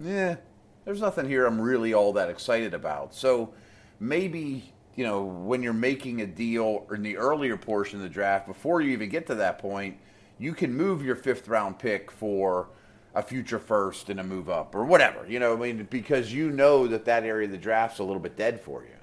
yeah, 0.00 0.36
there's 0.84 1.00
nothing 1.00 1.28
here 1.28 1.46
I'm 1.46 1.60
really 1.60 1.92
all 1.92 2.14
that 2.14 2.30
excited 2.30 2.72
about. 2.72 3.14
So 3.14 3.52
maybe, 4.00 4.72
you 4.96 5.04
know, 5.04 5.22
when 5.22 5.62
you're 5.62 5.74
making 5.74 6.22
a 6.22 6.26
deal 6.26 6.86
in 6.90 7.02
the 7.02 7.18
earlier 7.18 7.56
portion 7.56 7.98
of 7.98 8.02
the 8.02 8.08
draft, 8.08 8.46
before 8.46 8.80
you 8.80 8.90
even 8.92 9.10
get 9.10 9.26
to 9.26 9.34
that 9.36 9.58
point, 9.58 9.98
you 10.38 10.54
can 10.54 10.74
move 10.74 11.04
your 11.04 11.16
fifth 11.16 11.46
round 11.46 11.78
pick 11.78 12.10
for 12.10 12.70
a 13.14 13.22
future 13.22 13.58
first 13.58 14.08
and 14.08 14.18
a 14.18 14.24
move 14.24 14.48
up 14.48 14.74
or 14.74 14.84
whatever, 14.84 15.26
you 15.28 15.38
know, 15.38 15.52
I 15.52 15.56
mean, 15.56 15.86
because 15.90 16.32
you 16.32 16.50
know 16.50 16.86
that 16.86 17.04
that 17.04 17.24
area 17.24 17.44
of 17.44 17.52
the 17.52 17.58
draft's 17.58 17.98
a 17.98 18.04
little 18.04 18.20
bit 18.20 18.36
dead 18.36 18.60
for 18.60 18.82
you. 18.82 18.94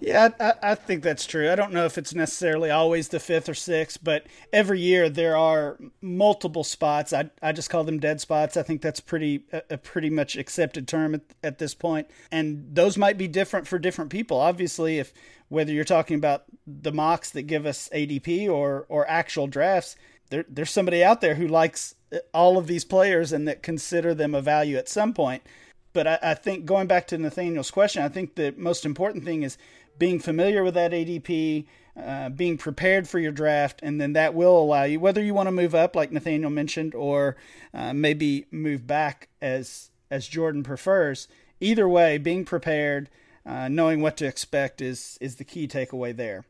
Yeah, 0.00 0.28
I, 0.38 0.54
I, 0.62 0.74
think 0.76 1.02
that's 1.02 1.26
true. 1.26 1.50
I 1.50 1.56
don't 1.56 1.72
know 1.72 1.84
if 1.84 1.98
it's 1.98 2.14
necessarily 2.14 2.70
always 2.70 3.08
the 3.08 3.18
fifth 3.18 3.48
or 3.48 3.54
sixth, 3.54 3.98
but 4.02 4.26
every 4.52 4.80
year 4.80 5.08
there 5.08 5.36
are 5.36 5.76
multiple 6.00 6.62
spots. 6.62 7.12
I, 7.12 7.30
I 7.42 7.50
just 7.50 7.68
call 7.68 7.82
them 7.82 7.98
dead 7.98 8.20
spots. 8.20 8.56
I 8.56 8.62
think 8.62 8.80
that's 8.80 9.00
pretty 9.00 9.42
a, 9.52 9.76
pretty 9.76 10.08
much 10.08 10.36
accepted 10.36 10.86
term 10.86 11.16
at, 11.16 11.22
at 11.42 11.58
this 11.58 11.74
point. 11.74 12.08
and 12.30 12.64
those 12.72 12.96
might 12.96 13.18
be 13.18 13.26
different 13.26 13.66
for 13.66 13.78
different 13.78 14.10
people. 14.10 14.38
Obviously, 14.38 14.98
if 14.98 15.12
whether 15.48 15.72
you're 15.72 15.84
talking 15.84 16.16
about 16.16 16.44
the 16.66 16.92
mocks 16.92 17.30
that 17.30 17.42
give 17.42 17.66
us 17.66 17.88
ADP 17.92 18.48
or 18.48 18.86
or 18.88 19.08
actual 19.08 19.48
drafts, 19.48 19.96
there, 20.30 20.44
there's 20.48 20.70
somebody 20.70 21.02
out 21.02 21.20
there 21.20 21.34
who 21.34 21.48
likes 21.48 21.96
uh, 22.12 22.18
all 22.32 22.56
of 22.56 22.68
these 22.68 22.84
players 22.84 23.32
and 23.32 23.48
that 23.48 23.64
consider 23.64 24.14
them 24.14 24.34
a 24.34 24.40
value 24.40 24.76
at 24.76 24.88
some 24.88 25.12
point. 25.12 25.42
But 25.92 26.06
I, 26.06 26.18
I 26.22 26.34
think 26.34 26.66
going 26.66 26.86
back 26.86 27.06
to 27.08 27.18
Nathaniel's 27.18 27.70
question, 27.70 28.02
I 28.02 28.08
think 28.08 28.34
the 28.34 28.54
most 28.56 28.84
important 28.84 29.24
thing 29.24 29.42
is 29.42 29.58
being 29.98 30.18
familiar 30.18 30.62
with 30.62 30.74
that 30.74 30.92
ADP, 30.92 31.66
uh, 31.96 32.28
being 32.28 32.56
prepared 32.56 33.08
for 33.08 33.18
your 33.18 33.32
draft, 33.32 33.80
and 33.82 34.00
then 34.00 34.12
that 34.12 34.34
will 34.34 34.56
allow 34.56 34.84
you, 34.84 35.00
whether 35.00 35.22
you 35.22 35.34
want 35.34 35.48
to 35.48 35.52
move 35.52 35.74
up, 35.74 35.96
like 35.96 36.12
Nathaniel 36.12 36.50
mentioned, 36.50 36.94
or 36.94 37.36
uh, 37.74 37.92
maybe 37.92 38.46
move 38.50 38.86
back 38.86 39.28
as 39.42 39.90
as 40.10 40.26
Jordan 40.26 40.62
prefers, 40.62 41.28
either 41.60 41.86
way, 41.86 42.16
being 42.16 42.44
prepared, 42.44 43.10
uh, 43.44 43.68
knowing 43.68 44.00
what 44.00 44.16
to 44.18 44.26
expect 44.26 44.80
is 44.80 45.18
is 45.20 45.36
the 45.36 45.44
key 45.44 45.66
takeaway 45.66 46.16
there. 46.16 46.44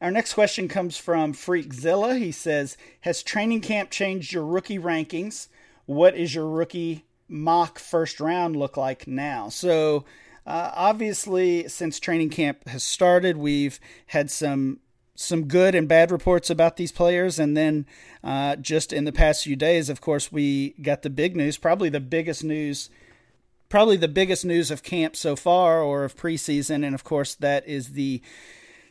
Our 0.00 0.10
next 0.10 0.34
question 0.34 0.68
comes 0.68 0.96
from 0.96 1.32
Freakzilla. 1.32 2.18
He 2.18 2.30
says, 2.30 2.76
"Has 3.00 3.22
training 3.22 3.62
camp 3.62 3.90
changed 3.90 4.32
your 4.32 4.44
rookie 4.44 4.78
rankings? 4.78 5.48
What 5.86 6.14
is 6.14 6.34
your 6.34 6.48
rookie 6.48 7.04
mock 7.28 7.78
first 7.78 8.20
round 8.20 8.54
look 8.54 8.76
like 8.76 9.06
now?" 9.08 9.48
So. 9.48 10.04
Uh, 10.46 10.70
obviously, 10.74 11.66
since 11.68 11.98
training 11.98 12.30
camp 12.30 12.68
has 12.68 12.84
started, 12.84 13.36
we've 13.36 13.80
had 14.06 14.30
some 14.30 14.78
some 15.18 15.48
good 15.48 15.74
and 15.74 15.88
bad 15.88 16.10
reports 16.10 16.50
about 16.50 16.76
these 16.76 16.92
players. 16.92 17.38
And 17.38 17.56
then 17.56 17.86
uh, 18.22 18.56
just 18.56 18.92
in 18.92 19.04
the 19.04 19.12
past 19.12 19.44
few 19.44 19.56
days, 19.56 19.88
of 19.88 20.00
course, 20.00 20.30
we 20.30 20.74
got 20.82 21.02
the 21.02 21.10
big 21.10 21.34
news, 21.34 21.56
probably 21.56 21.88
the 21.88 22.00
biggest 22.00 22.44
news, 22.44 22.90
probably 23.70 23.96
the 23.96 24.08
biggest 24.08 24.44
news 24.44 24.70
of 24.70 24.82
camp 24.82 25.16
so 25.16 25.34
far 25.34 25.80
or 25.80 26.04
of 26.04 26.16
preseason. 26.16 26.84
And 26.84 26.94
of 26.94 27.02
course, 27.02 27.34
that 27.36 27.66
is 27.66 27.92
the 27.92 28.20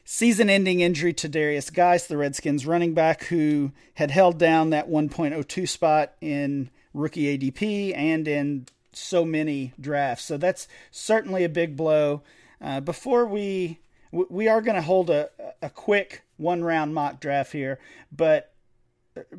season 0.04 0.50
ending 0.50 0.80
injury 0.80 1.14
to 1.14 1.30
Darius 1.30 1.70
Guice, 1.70 2.08
the 2.08 2.18
Redskins 2.18 2.66
running 2.66 2.94
back 2.94 3.26
who 3.26 3.72
had 3.96 4.12
held 4.12 4.40
down 4.40 4.72
that 4.72 4.90
1.02 4.90 5.70
spot 5.70 6.14
in 6.22 6.70
rookie 6.94 7.38
ADP 7.38 7.96
and 7.96 8.28
in 8.28 8.68
so 8.98 9.26
many 9.26 9.74
drafts. 9.80 10.26
So 10.26 10.38
that's 10.38 10.68
certainly 10.92 11.44
a 11.44 11.50
big 11.50 11.76
blow. 11.76 12.24
Uh, 12.62 12.80
before 12.80 13.26
we 13.26 13.80
we 14.12 14.48
are 14.48 14.62
going 14.62 14.76
to 14.76 14.82
hold 14.82 15.10
a, 15.10 15.30
a 15.62 15.70
quick 15.70 16.24
one 16.38 16.64
round 16.64 16.94
mock 16.94 17.20
draft 17.20 17.52
here, 17.52 17.80
but 18.12 18.54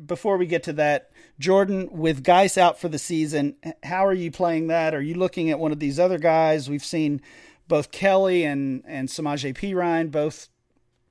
before 0.05 0.37
we 0.37 0.45
get 0.45 0.63
to 0.63 0.73
that, 0.73 1.11
Jordan, 1.39 1.89
with 1.91 2.23
Guice 2.23 2.57
out 2.57 2.79
for 2.79 2.87
the 2.87 2.99
season, 2.99 3.55
how 3.83 4.05
are 4.05 4.13
you 4.13 4.31
playing 4.31 4.67
that? 4.67 4.93
Are 4.93 5.01
you 5.01 5.15
looking 5.15 5.49
at 5.49 5.59
one 5.59 5.71
of 5.71 5.79
these 5.79 5.99
other 5.99 6.17
guys? 6.17 6.69
We've 6.69 6.85
seen 6.85 7.21
both 7.67 7.91
Kelley 7.91 8.43
and 8.43 8.83
and 8.87 9.07
Samaje 9.09 9.55
Perine 9.55 10.11
both 10.11 10.49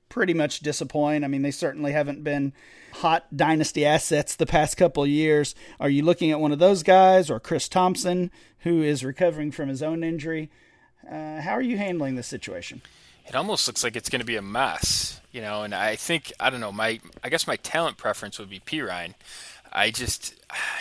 pretty 0.09 0.33
much 0.33 0.59
disappoint. 0.61 1.23
I 1.23 1.27
mean, 1.27 1.41
they 1.41 1.51
certainly 1.51 1.91
haven't 1.91 2.23
been 2.23 2.53
hot 2.93 3.25
dynasty 3.35 3.85
assets 3.85 4.35
the 4.35 4.45
past 4.45 4.77
couple 4.77 5.05
years. 5.05 5.55
Are 5.79 5.89
you 5.89 6.03
looking 6.03 6.31
at 6.31 6.39
one 6.39 6.51
of 6.51 6.59
those 6.59 6.83
guys 6.83 7.29
or 7.29 7.39
Chris 7.39 7.67
Thompson, 7.67 8.31
who 8.59 8.81
is 8.81 9.03
recovering 9.03 9.51
from 9.51 9.69
his 9.69 9.83
own 9.83 10.03
injury? 10.03 10.49
Uh, 11.09 11.41
how 11.41 11.51
are 11.51 11.61
you 11.61 11.77
handling 11.77 12.15
this 12.15 12.27
situation? 12.27 12.81
it 13.27 13.35
almost 13.35 13.67
looks 13.67 13.83
like 13.83 13.95
it's 13.95 14.09
going 14.09 14.21
to 14.21 14.25
be 14.25 14.37
a 14.37 14.41
mess, 14.41 15.19
you 15.31 15.41
know. 15.41 15.63
And 15.63 15.75
I 15.75 15.95
think 15.95 16.31
I 16.39 16.49
don't 16.49 16.61
know. 16.61 16.71
My 16.71 16.99
I 17.23 17.29
guess 17.29 17.45
my 17.45 17.57
talent 17.57 17.97
preference 17.97 18.39
would 18.39 18.49
be 18.49 18.59
Perine. 18.59 19.13
I 19.73 19.91
just, 19.91 20.33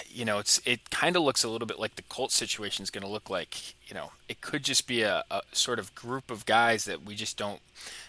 you 0.09 0.25
know, 0.25 0.39
it's 0.39 0.61
it 0.65 0.91
kind 0.91 1.17
of 1.17 1.23
looks 1.23 1.43
a 1.43 1.49
little 1.49 1.67
bit 1.67 1.81
like 1.81 1.97
the 1.97 2.03
Colt 2.03 2.31
situation 2.31 2.85
is 2.85 2.91
going 2.91 3.03
to 3.03 3.11
look 3.11 3.29
like. 3.29 3.75
You 3.89 3.95
know, 3.95 4.13
it 4.29 4.41
could 4.41 4.63
just 4.63 4.87
be 4.87 5.03
a, 5.03 5.25
a 5.31 5.43
sort 5.53 5.79
of 5.79 5.95
group 5.95 6.31
of 6.31 6.47
guys 6.47 6.85
that 6.85 7.05
we 7.05 7.15
just 7.15 7.37
don't. 7.37 7.61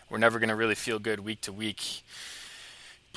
We're 0.09 0.17
never 0.17 0.39
going 0.39 0.49
to 0.49 0.55
really 0.55 0.75
feel 0.75 0.99
good 0.99 1.19
week 1.19 1.41
to 1.41 1.51
week 1.51 2.03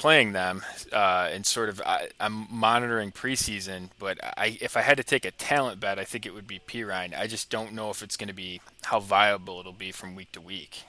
playing 0.01 0.33
them 0.33 0.63
uh, 0.93 1.29
and 1.31 1.45
sort 1.45 1.69
of 1.69 1.83
I, 1.85 2.09
am 2.19 2.47
monitoring 2.51 3.13
preseason, 3.13 3.91
but 3.99 4.19
I 4.23 4.57
if 4.61 4.77
I 4.77 4.81
had 4.81 4.97
to 4.97 5.05
take 5.05 5.25
a 5.27 5.31
talent 5.31 5.79
bet, 5.79 5.99
I 5.99 6.05
think 6.05 6.25
it 6.25 6.33
would 6.33 6.47
be 6.47 6.59
Perine. 6.59 7.17
I 7.17 7.27
just 7.27 7.51
don't 7.51 7.75
know 7.75 7.91
if 7.91 8.03
it's 8.03 8.17
going 8.17 8.29
to 8.29 8.35
be 8.35 8.61
how 8.85 8.99
viable 9.01 9.61
it'll 9.61 9.73
be 9.73 9.93
from 9.93 10.15
week 10.15 10.33
to 10.33 10.41
week. 10.41 10.85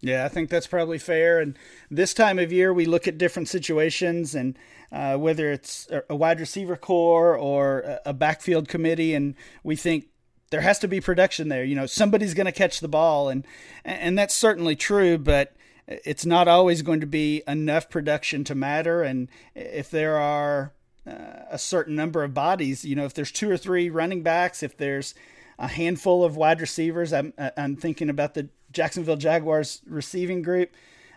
Yeah, 0.00 0.24
I 0.24 0.28
think 0.28 0.50
that's 0.50 0.66
probably 0.66 0.98
fair. 0.98 1.38
And 1.38 1.58
this 1.90 2.12
time 2.12 2.38
of 2.38 2.52
year, 2.52 2.72
we 2.74 2.84
look 2.86 3.06
at 3.06 3.16
different 3.16 3.48
situations 3.48 4.34
and 4.34 4.58
uh, 4.90 5.16
whether 5.16 5.50
it's 5.50 5.88
a 6.10 6.14
wide 6.14 6.40
receiver 6.40 6.76
core 6.76 7.36
or 7.36 8.00
a 8.04 8.12
backfield 8.12 8.68
committee, 8.68 9.14
and 9.14 9.34
we 9.62 9.76
think 9.76 10.06
there 10.50 10.60
has 10.60 10.78
to 10.80 10.88
be 10.88 11.00
production 11.00 11.48
there. 11.48 11.64
You 11.64 11.74
know, 11.74 11.86
somebody's 11.86 12.34
going 12.34 12.46
to 12.46 12.52
catch 12.52 12.80
the 12.80 12.88
ball, 12.88 13.28
and 13.28 13.46
and 13.84 14.18
that's 14.18 14.34
certainly 14.34 14.76
true, 14.76 15.18
but 15.18 15.54
it's 15.86 16.24
not 16.24 16.48
always 16.48 16.82
going 16.82 17.00
to 17.00 17.06
be 17.06 17.42
enough 17.46 17.90
production 17.90 18.44
to 18.44 18.54
matter. 18.54 19.02
And 19.02 19.28
if 19.54 19.90
there 19.90 20.16
are 20.16 20.72
uh, 21.06 21.44
a 21.50 21.58
certain 21.58 21.94
number 21.94 22.24
of 22.24 22.32
bodies, 22.32 22.84
you 22.84 22.96
know, 22.96 23.04
if 23.04 23.14
there's 23.14 23.32
two 23.32 23.50
or 23.50 23.56
three 23.56 23.90
running 23.90 24.22
backs, 24.22 24.62
if 24.62 24.76
there's 24.76 25.14
a 25.58 25.68
handful 25.68 26.24
of 26.24 26.36
wide 26.36 26.60
receivers, 26.60 27.12
I'm 27.12 27.32
I'm 27.56 27.76
thinking 27.76 28.08
about 28.08 28.34
the 28.34 28.48
Jacksonville 28.72 29.16
Jaguars 29.16 29.82
receiving 29.86 30.42
group. 30.42 30.72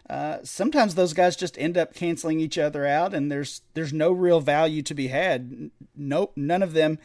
Uh, 0.09 0.37
sometimes 0.43 0.95
those 0.95 1.11
guys 1.13 1.35
just 1.35 1.57
end 1.57 1.77
up 1.77 1.93
canceling 1.93 2.39
each 2.39 2.57
other 2.57 2.85
out, 2.85 3.13
and 3.13 3.31
there's 3.31 3.61
there's 3.73 3.93
no 3.93 4.11
real 4.11 4.39
value 4.39 4.81
to 4.83 4.93
be 4.93 5.07
had. 5.07 5.71
Nope, 5.95 6.33
none 6.35 6.63
of 6.63 6.73
them 6.73 6.99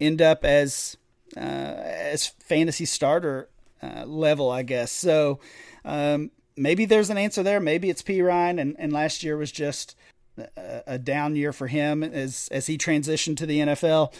end 0.00 0.22
up 0.22 0.44
as 0.44 0.96
uh, 1.36 1.40
as 1.40 2.26
fantasy 2.26 2.84
starter 2.84 3.48
uh, 3.82 4.04
level, 4.06 4.50
I 4.50 4.62
guess. 4.62 4.92
So 4.92 5.40
um, 5.84 6.30
maybe 6.56 6.84
there's 6.84 7.10
an 7.10 7.18
answer 7.18 7.42
there. 7.42 7.60
Maybe 7.60 7.90
it's 7.90 8.02
Perine, 8.02 8.60
and, 8.60 8.76
and 8.78 8.92
last 8.92 9.22
year 9.22 9.36
was 9.36 9.52
just 9.52 9.96
a, 10.38 10.82
a 10.86 10.98
down 10.98 11.36
year 11.36 11.52
for 11.52 11.66
him 11.66 12.02
as 12.02 12.48
as 12.52 12.66
he 12.66 12.76
transitioned 12.78 13.36
to 13.38 13.46
the 13.46 13.60
NFL. 13.60 14.12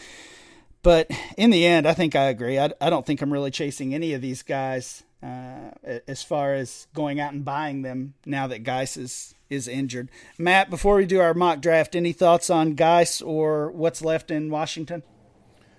But 0.83 1.11
in 1.37 1.51
the 1.51 1.67
end, 1.67 1.87
I 1.87 1.95
think 1.95 2.15
I 2.15 2.25
agree. 2.27 2.59
I, 2.59 2.71
I 2.81 2.91
don't 2.91 3.05
think 3.05 3.21
I'm 3.21 3.33
really 3.33 3.51
chasing 3.51 3.93
any 3.93 4.13
of 4.13 4.23
these 4.23 4.43
guys 4.43 5.03
uh, 5.23 5.71
as 6.07 6.23
far 6.23 6.55
as 6.55 6.87
going 6.95 7.19
out 7.19 7.33
and 7.33 7.45
buying 7.45 7.83
them 7.83 8.15
now 8.25 8.47
that 8.47 8.63
Guice 8.63 8.97
is, 8.97 9.35
is 9.51 9.67
injured. 9.67 10.11
Matt, 10.39 10.71
before 10.71 10.95
we 10.95 11.07
do 11.07 11.21
our 11.21 11.35
mock 11.35 11.61
draft, 11.61 11.97
any 11.97 12.13
thoughts 12.13 12.51
on 12.51 12.75
Guice 12.75 13.21
or 13.21 13.71
what's 13.73 14.03
left 14.03 14.31
in 14.31 14.51
Washington? 14.51 15.03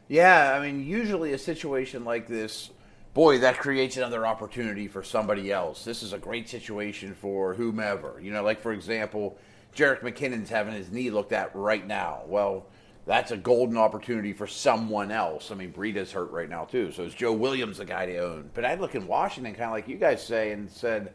Yeah, 0.07 0.53
I 0.53 0.65
mean, 0.65 0.85
usually 0.85 1.33
a 1.33 1.37
situation 1.37 2.05
like 2.05 2.27
this, 2.27 2.69
boy, 3.13 3.39
that 3.39 3.57
creates 3.57 3.97
another 3.97 4.25
opportunity 4.25 4.87
for 4.87 5.03
somebody 5.03 5.51
else. 5.51 5.83
This 5.83 6.01
is 6.01 6.13
a 6.13 6.17
great 6.17 6.47
situation 6.47 7.13
for 7.13 7.53
whomever. 7.53 8.19
You 8.21 8.31
know, 8.31 8.43
like 8.43 8.61
for 8.61 8.71
example, 8.71 9.37
Jerick 9.75 10.01
McKinnon's 10.01 10.49
having 10.49 10.73
his 10.73 10.91
knee 10.91 11.09
looked 11.09 11.33
at 11.33 11.53
right 11.53 11.85
now. 11.85 12.21
Well, 12.25 12.67
that's 13.05 13.31
a 13.31 13.37
golden 13.37 13.77
opportunity 13.77 14.33
for 14.33 14.47
someone 14.47 15.11
else. 15.11 15.51
I 15.51 15.55
mean, 15.55 15.71
Breida's 15.73 16.11
hurt 16.11 16.31
right 16.31 16.49
now 16.49 16.65
too, 16.65 16.91
so 16.91 17.03
is 17.03 17.13
Joe 17.13 17.33
Williams 17.33 17.77
the 17.77 17.85
guy 17.85 18.05
to 18.05 18.17
own? 18.17 18.49
But 18.53 18.65
I 18.65 18.75
look 18.75 18.95
in 18.95 19.07
Washington, 19.07 19.53
kind 19.53 19.65
of 19.65 19.71
like 19.71 19.87
you 19.87 19.97
guys 19.97 20.25
say, 20.25 20.51
and 20.51 20.69
said, 20.69 21.13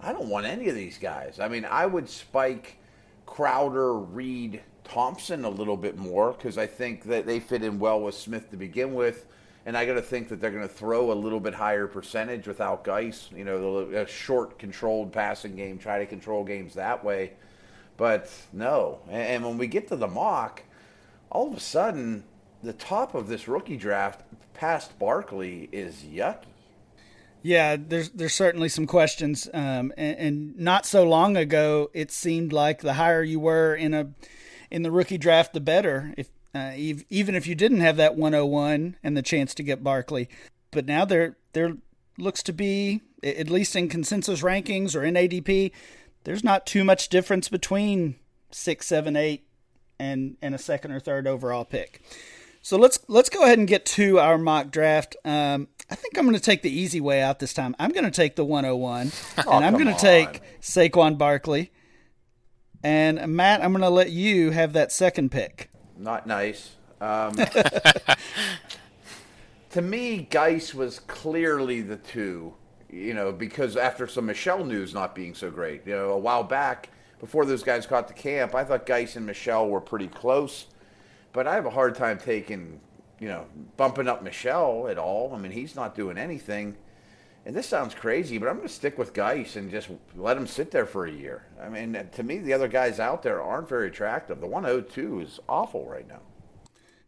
I 0.00 0.12
don't 0.12 0.28
want 0.28 0.46
any 0.46 0.68
of 0.68 0.74
these 0.74 0.98
guys. 0.98 1.40
I 1.40 1.48
mean, 1.48 1.66
I 1.66 1.84
would 1.84 2.08
spike 2.08 2.78
Crowder, 3.26 3.94
Reed, 3.94 4.62
Thompson 4.90 5.44
a 5.44 5.48
little 5.48 5.76
bit 5.76 5.96
more 5.96 6.32
because 6.32 6.58
I 6.58 6.66
think 6.66 7.04
that 7.04 7.24
they 7.24 7.38
fit 7.38 7.62
in 7.62 7.78
well 7.78 8.00
with 8.00 8.16
Smith 8.16 8.50
to 8.50 8.56
begin 8.56 8.92
with. 8.94 9.26
And 9.64 9.76
I 9.76 9.84
got 9.86 9.94
to 9.94 10.02
think 10.02 10.28
that 10.30 10.40
they're 10.40 10.50
going 10.50 10.66
to 10.66 10.74
throw 10.74 11.12
a 11.12 11.14
little 11.14 11.38
bit 11.38 11.54
higher 11.54 11.86
percentage 11.86 12.48
without 12.48 12.82
Guice. 12.82 13.28
You 13.34 13.44
know, 13.44 13.78
a 13.78 14.06
short, 14.06 14.58
controlled 14.58 15.12
passing 15.12 15.54
game, 15.54 15.78
try 15.78 15.98
to 15.98 16.06
control 16.06 16.44
games 16.44 16.74
that 16.74 17.04
way. 17.04 17.32
But 17.96 18.32
no. 18.52 19.00
And 19.08 19.44
when 19.44 19.58
we 19.58 19.66
get 19.68 19.88
to 19.88 19.96
the 19.96 20.08
mock, 20.08 20.62
all 21.30 21.48
of 21.48 21.56
a 21.56 21.60
sudden, 21.60 22.24
the 22.62 22.72
top 22.72 23.14
of 23.14 23.28
this 23.28 23.46
rookie 23.46 23.76
draft 23.76 24.22
past 24.54 24.98
Barkley 24.98 25.68
is 25.70 26.02
yucky. 26.02 26.46
Yeah, 27.42 27.76
there's 27.78 28.10
there's 28.10 28.34
certainly 28.34 28.68
some 28.68 28.86
questions, 28.86 29.48
um, 29.54 29.94
and, 29.96 30.18
and, 30.18 30.58
not 30.58 30.84
so 30.84 31.08
long 31.08 31.38
ago, 31.38 31.90
it 31.94 32.10
seemed 32.10 32.52
like 32.52 32.82
the 32.82 32.92
higher 32.92 33.22
you 33.22 33.40
were 33.40 33.74
in 33.74 33.94
a 33.94 34.10
in 34.70 34.82
the 34.82 34.90
rookie 34.90 35.18
draft, 35.18 35.52
the 35.52 35.60
better. 35.60 36.14
If 36.16 36.28
uh, 36.54 36.72
even 36.76 37.34
if 37.34 37.46
you 37.46 37.54
didn't 37.54 37.80
have 37.80 37.96
that 37.96 38.16
101 38.16 38.96
and 39.02 39.16
the 39.16 39.22
chance 39.22 39.54
to 39.54 39.62
get 39.62 39.84
Barkley, 39.84 40.28
but 40.70 40.86
now 40.86 41.04
there 41.04 41.36
there 41.52 41.76
looks 42.18 42.42
to 42.44 42.52
be 42.52 43.02
at 43.22 43.50
least 43.50 43.76
in 43.76 43.88
consensus 43.88 44.42
rankings 44.42 44.96
or 44.96 45.04
in 45.04 45.14
ADP, 45.14 45.72
there's 46.24 46.44
not 46.44 46.66
too 46.66 46.84
much 46.84 47.08
difference 47.08 47.48
between 47.48 48.16
six, 48.50 48.86
seven, 48.86 49.16
eight, 49.16 49.46
and 49.98 50.36
and 50.42 50.54
a 50.54 50.58
second 50.58 50.92
or 50.92 51.00
third 51.00 51.26
overall 51.26 51.64
pick. 51.64 52.02
So 52.62 52.76
let's 52.76 52.98
let's 53.08 53.28
go 53.28 53.44
ahead 53.44 53.58
and 53.58 53.68
get 53.68 53.86
to 53.86 54.18
our 54.18 54.38
mock 54.38 54.70
draft. 54.70 55.16
Um, 55.24 55.68
I 55.90 55.94
think 55.94 56.16
I'm 56.18 56.24
going 56.24 56.36
to 56.36 56.42
take 56.42 56.62
the 56.62 56.70
easy 56.70 57.00
way 57.00 57.20
out 57.22 57.38
this 57.38 57.54
time. 57.54 57.74
I'm 57.78 57.90
going 57.90 58.04
to 58.04 58.10
take 58.10 58.36
the 58.36 58.44
101, 58.44 59.12
oh, 59.46 59.52
and 59.52 59.64
I'm 59.64 59.72
going 59.72 59.92
to 59.92 60.00
take 60.00 60.40
Saquon 60.60 61.18
Barkley. 61.18 61.72
And 62.82 63.34
Matt, 63.34 63.62
I'm 63.62 63.72
going 63.72 63.82
to 63.82 63.90
let 63.90 64.10
you 64.10 64.50
have 64.50 64.72
that 64.72 64.92
second 64.92 65.30
pick. 65.30 65.70
Not 65.98 66.26
nice. 66.26 66.76
Um, 67.00 67.34
to 69.70 69.82
me, 69.82 70.26
Guice 70.30 70.74
was 70.74 71.00
clearly 71.00 71.82
the 71.82 71.96
two. 71.96 72.54
You 72.92 73.14
know, 73.14 73.30
because 73.30 73.76
after 73.76 74.08
some 74.08 74.26
Michel 74.26 74.64
news 74.64 74.92
not 74.92 75.14
being 75.14 75.34
so 75.34 75.48
great, 75.48 75.86
you 75.86 75.94
know, 75.94 76.10
a 76.10 76.18
while 76.18 76.42
back 76.42 76.88
before 77.20 77.44
those 77.44 77.62
guys 77.62 77.86
got 77.86 78.08
to 78.08 78.14
camp, 78.14 78.54
I 78.54 78.64
thought 78.64 78.84
Guice 78.84 79.14
and 79.14 79.24
Michel 79.24 79.68
were 79.68 79.80
pretty 79.80 80.08
close. 80.08 80.66
But 81.32 81.46
I 81.46 81.54
have 81.54 81.66
a 81.66 81.70
hard 81.70 81.94
time 81.94 82.18
taking, 82.18 82.80
you 83.20 83.28
know, 83.28 83.46
bumping 83.76 84.08
up 84.08 84.24
Michel 84.24 84.88
at 84.88 84.98
all. 84.98 85.32
I 85.32 85.38
mean, 85.38 85.52
he's 85.52 85.76
not 85.76 85.94
doing 85.94 86.18
anything. 86.18 86.76
And 87.46 87.56
this 87.56 87.66
sounds 87.66 87.94
crazy, 87.94 88.36
but 88.38 88.48
I'm 88.48 88.56
going 88.56 88.68
to 88.68 88.74
stick 88.74 88.98
with 88.98 89.14
Guice 89.14 89.56
and 89.56 89.70
just 89.70 89.88
let 90.14 90.36
him 90.36 90.46
sit 90.46 90.70
there 90.70 90.84
for 90.84 91.06
a 91.06 91.10
year. 91.10 91.46
I 91.60 91.68
mean, 91.68 91.98
to 92.12 92.22
me, 92.22 92.38
the 92.38 92.52
other 92.52 92.68
guys 92.68 93.00
out 93.00 93.22
there 93.22 93.42
aren't 93.42 93.68
very 93.68 93.88
attractive. 93.88 94.40
The 94.40 94.46
102 94.46 95.20
is 95.20 95.40
awful 95.48 95.88
right 95.88 96.06
now. 96.06 96.20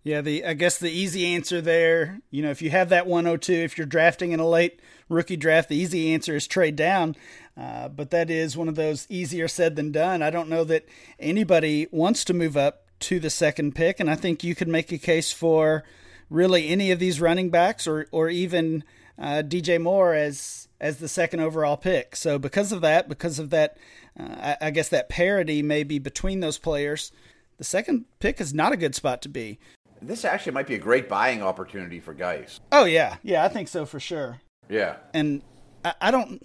Yeah, 0.05 0.21
the 0.21 0.45
I 0.45 0.55
guess 0.55 0.79
the 0.79 0.91
easy 0.91 1.27
answer 1.27 1.61
there, 1.61 2.21
you 2.31 2.43
know, 2.43 2.51
if 2.51 2.61
you 2.61 2.71
have 2.71 2.89
that 2.89 3.07
102, 3.07 3.53
if 3.53 3.79
you're 3.79 3.87
drafting 3.87 4.33
in 4.33 4.41
a 4.41 4.49
late 4.49 4.81
rookie 5.09 5.37
draft, 5.37 5.69
the 5.69 5.77
easy 5.77 6.13
answer 6.13 6.35
is 6.35 6.49
trade 6.49 6.75
down. 6.75 7.15
Uh, 7.57 7.87
but 7.89 8.11
that 8.11 8.29
is 8.29 8.57
one 8.57 8.69
of 8.69 8.75
those 8.75 9.07
easier 9.09 9.47
said 9.47 9.77
than 9.77 9.93
done. 9.93 10.21
I 10.21 10.31
don't 10.31 10.49
know 10.49 10.65
that 10.65 10.87
anybody 11.21 11.87
wants 11.93 12.25
to 12.25 12.35
move 12.35 12.57
up 12.57 12.87
to 13.01 13.21
the 13.21 13.31
second 13.31 13.77
pick, 13.77 14.01
and 14.01 14.11
I 14.11 14.17
think 14.17 14.43
you 14.43 14.57
could 14.57 14.69
make 14.69 14.91
a 14.91 14.99
case 14.99 15.31
for 15.31 15.85
really 16.29 16.69
any 16.69 16.91
of 16.91 16.99
these 16.99 17.21
running 17.21 17.51
backs 17.51 17.87
or 17.87 18.09
or 18.11 18.29
even 18.29 18.83
uh, 19.19 19.43
DJ 19.45 19.81
Moore 19.81 20.15
as 20.15 20.69
as 20.81 20.99
the 20.99 21.09
second 21.09 21.41
overall 21.41 21.77
pick. 21.77 22.17
So 22.17 22.39
because 22.39 22.73
of 22.73 22.81
that, 22.81 23.09
because 23.09 23.39
of 23.39 23.51
that, 23.51 23.77
uh, 24.19 24.55
I, 24.61 24.67
I 24.67 24.71
guess 24.71 24.89
that 24.89 25.09
parity 25.09 25.63
maybe 25.63 25.99
between 25.99 26.41
those 26.41 26.59
players, 26.59 27.13
the 27.59 27.65
second 27.65 28.07
pick 28.19 28.41
is 28.41 28.53
not 28.53 28.73
a 28.73 28.77
good 28.77 28.95
spot 28.95 29.23
to 29.23 29.29
be. 29.29 29.59
This 30.01 30.25
actually 30.25 30.53
might 30.53 30.67
be 30.67 30.75
a 30.75 30.79
great 30.79 31.09
buying 31.09 31.43
opportunity 31.43 32.01
for 32.01 32.13
guys. 32.13 32.61
Oh 32.73 32.85
yeah, 32.85 33.17
yeah, 33.23 33.45
I 33.45 33.49
think 33.49 33.69
so 33.69 33.87
for 33.87 34.01
sure. 34.01 34.41
Yeah, 34.69 34.97
and 35.15 35.43
I, 35.85 35.95
I 36.01 36.11
don't, 36.11 36.45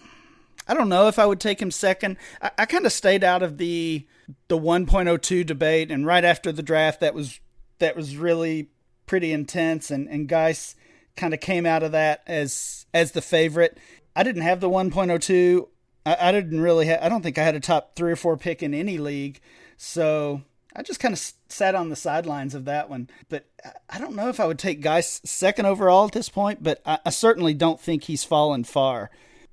I 0.68 0.76
don't 0.76 0.90
know 0.90 1.08
if 1.08 1.18
I 1.18 1.26
would 1.26 1.40
take 1.40 1.60
him 1.60 1.72
second. 1.72 2.18
I, 2.42 2.52
I 2.60 2.66
kind 2.66 2.86
of 2.86 2.94
stayed 2.94 3.24
out 3.24 3.42
of 3.42 3.58
the 3.58 4.06
the 4.48 4.58
1.02 4.60 5.46
debate, 5.46 5.90
and 5.90 6.06
right 6.06 6.24
after 6.24 6.52
the 6.52 6.62
draft, 6.62 7.00
that 7.00 7.16
was 7.16 7.40
that 7.80 7.96
was 7.96 8.18
really 8.18 8.70
pretty 9.08 9.32
intense, 9.32 9.90
and 9.90 10.08
and 10.08 10.28
Guice 10.28 10.76
kind 11.18 11.34
of 11.34 11.40
came 11.42 11.66
out 11.66 11.84
of 11.84 11.92
that 11.92 12.24
as 12.28 12.86
as 12.94 13.12
the 13.12 13.22
favorite. 13.22 13.78
I 14.16 14.24
didn't 14.24 14.44
have 14.44 14.60
the 14.60 14.70
1.02. 14.70 15.68
I, 16.06 16.30
I 16.30 16.32
didn't 16.32 16.62
really. 16.62 16.88
Ha- 16.88 17.00
I 17.02 17.10
don't 17.10 17.22
think 17.22 17.38
I 17.38 17.44
had 17.44 17.56
a 17.56 17.60
top 17.60 17.96
three 17.96 18.12
or 18.12 18.16
four 18.16 18.38
pick 18.38 18.64
in 18.64 18.74
any 18.74 18.98
league, 18.98 19.42
so 19.76 20.42
I 20.76 20.84
just 20.84 21.00
kind 21.00 21.14
of 21.14 21.34
sat 21.50 21.76
on 21.76 21.90
the 21.90 21.96
sidelines 21.96 22.56
of 22.56 22.66
that 22.66 22.90
one. 22.90 23.10
But 23.30 23.48
I 23.90 24.00
don't 24.00 24.16
know 24.16 24.30
if 24.30 24.40
I 24.40 24.46
would 24.46 24.60
take 24.60 24.82
Guice 24.82 25.22
second 25.26 25.66
overall 25.66 26.06
at 26.06 26.14
this 26.14 26.30
point, 26.30 26.64
but 26.64 26.82
I, 26.86 27.00
I 27.06 27.10
certainly 27.10 27.54
don't 27.54 27.82
think 27.82 28.04
he's 28.04 28.24
fallen 28.24 28.64
far. 28.64 29.10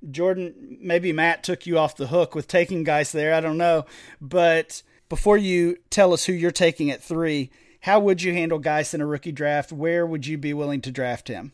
Jordan, 0.09 0.77
maybe 0.81 1.11
Matt 1.11 1.43
took 1.43 1.65
you 1.65 1.77
off 1.79 1.95
the 1.97 2.07
hook 2.07 2.35
with 2.35 2.47
taking 2.47 2.83
Guice 2.83 3.11
there. 3.11 3.33
I 3.33 3.41
don't 3.41 3.57
know. 3.57 3.85
But 4.21 4.83
before 5.09 5.37
you 5.37 5.77
tell 5.89 6.13
us 6.13 6.25
who 6.25 6.33
you're 6.33 6.51
taking 6.51 6.91
at 6.91 7.03
three, 7.03 7.49
how 7.85 7.99
would 7.99 8.23
you 8.23 8.33
handle 8.33 8.57
Guice 8.57 8.95
in 8.95 9.01
a 9.01 9.05
rookie 9.05 9.31
draft? 9.31 9.71
Where 9.71 10.07
would 10.07 10.25
you 10.25 10.39
be 10.39 10.55
willing 10.55 10.81
to 10.81 10.91
draft 10.91 11.27
him? 11.27 11.51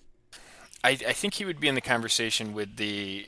I, 0.82 0.92
I 0.92 1.12
think 1.12 1.34
he 1.34 1.44
would 1.44 1.60
be 1.60 1.68
in 1.68 1.76
the 1.76 1.82
conversation 1.82 2.54
with 2.54 2.78
the 2.78 3.28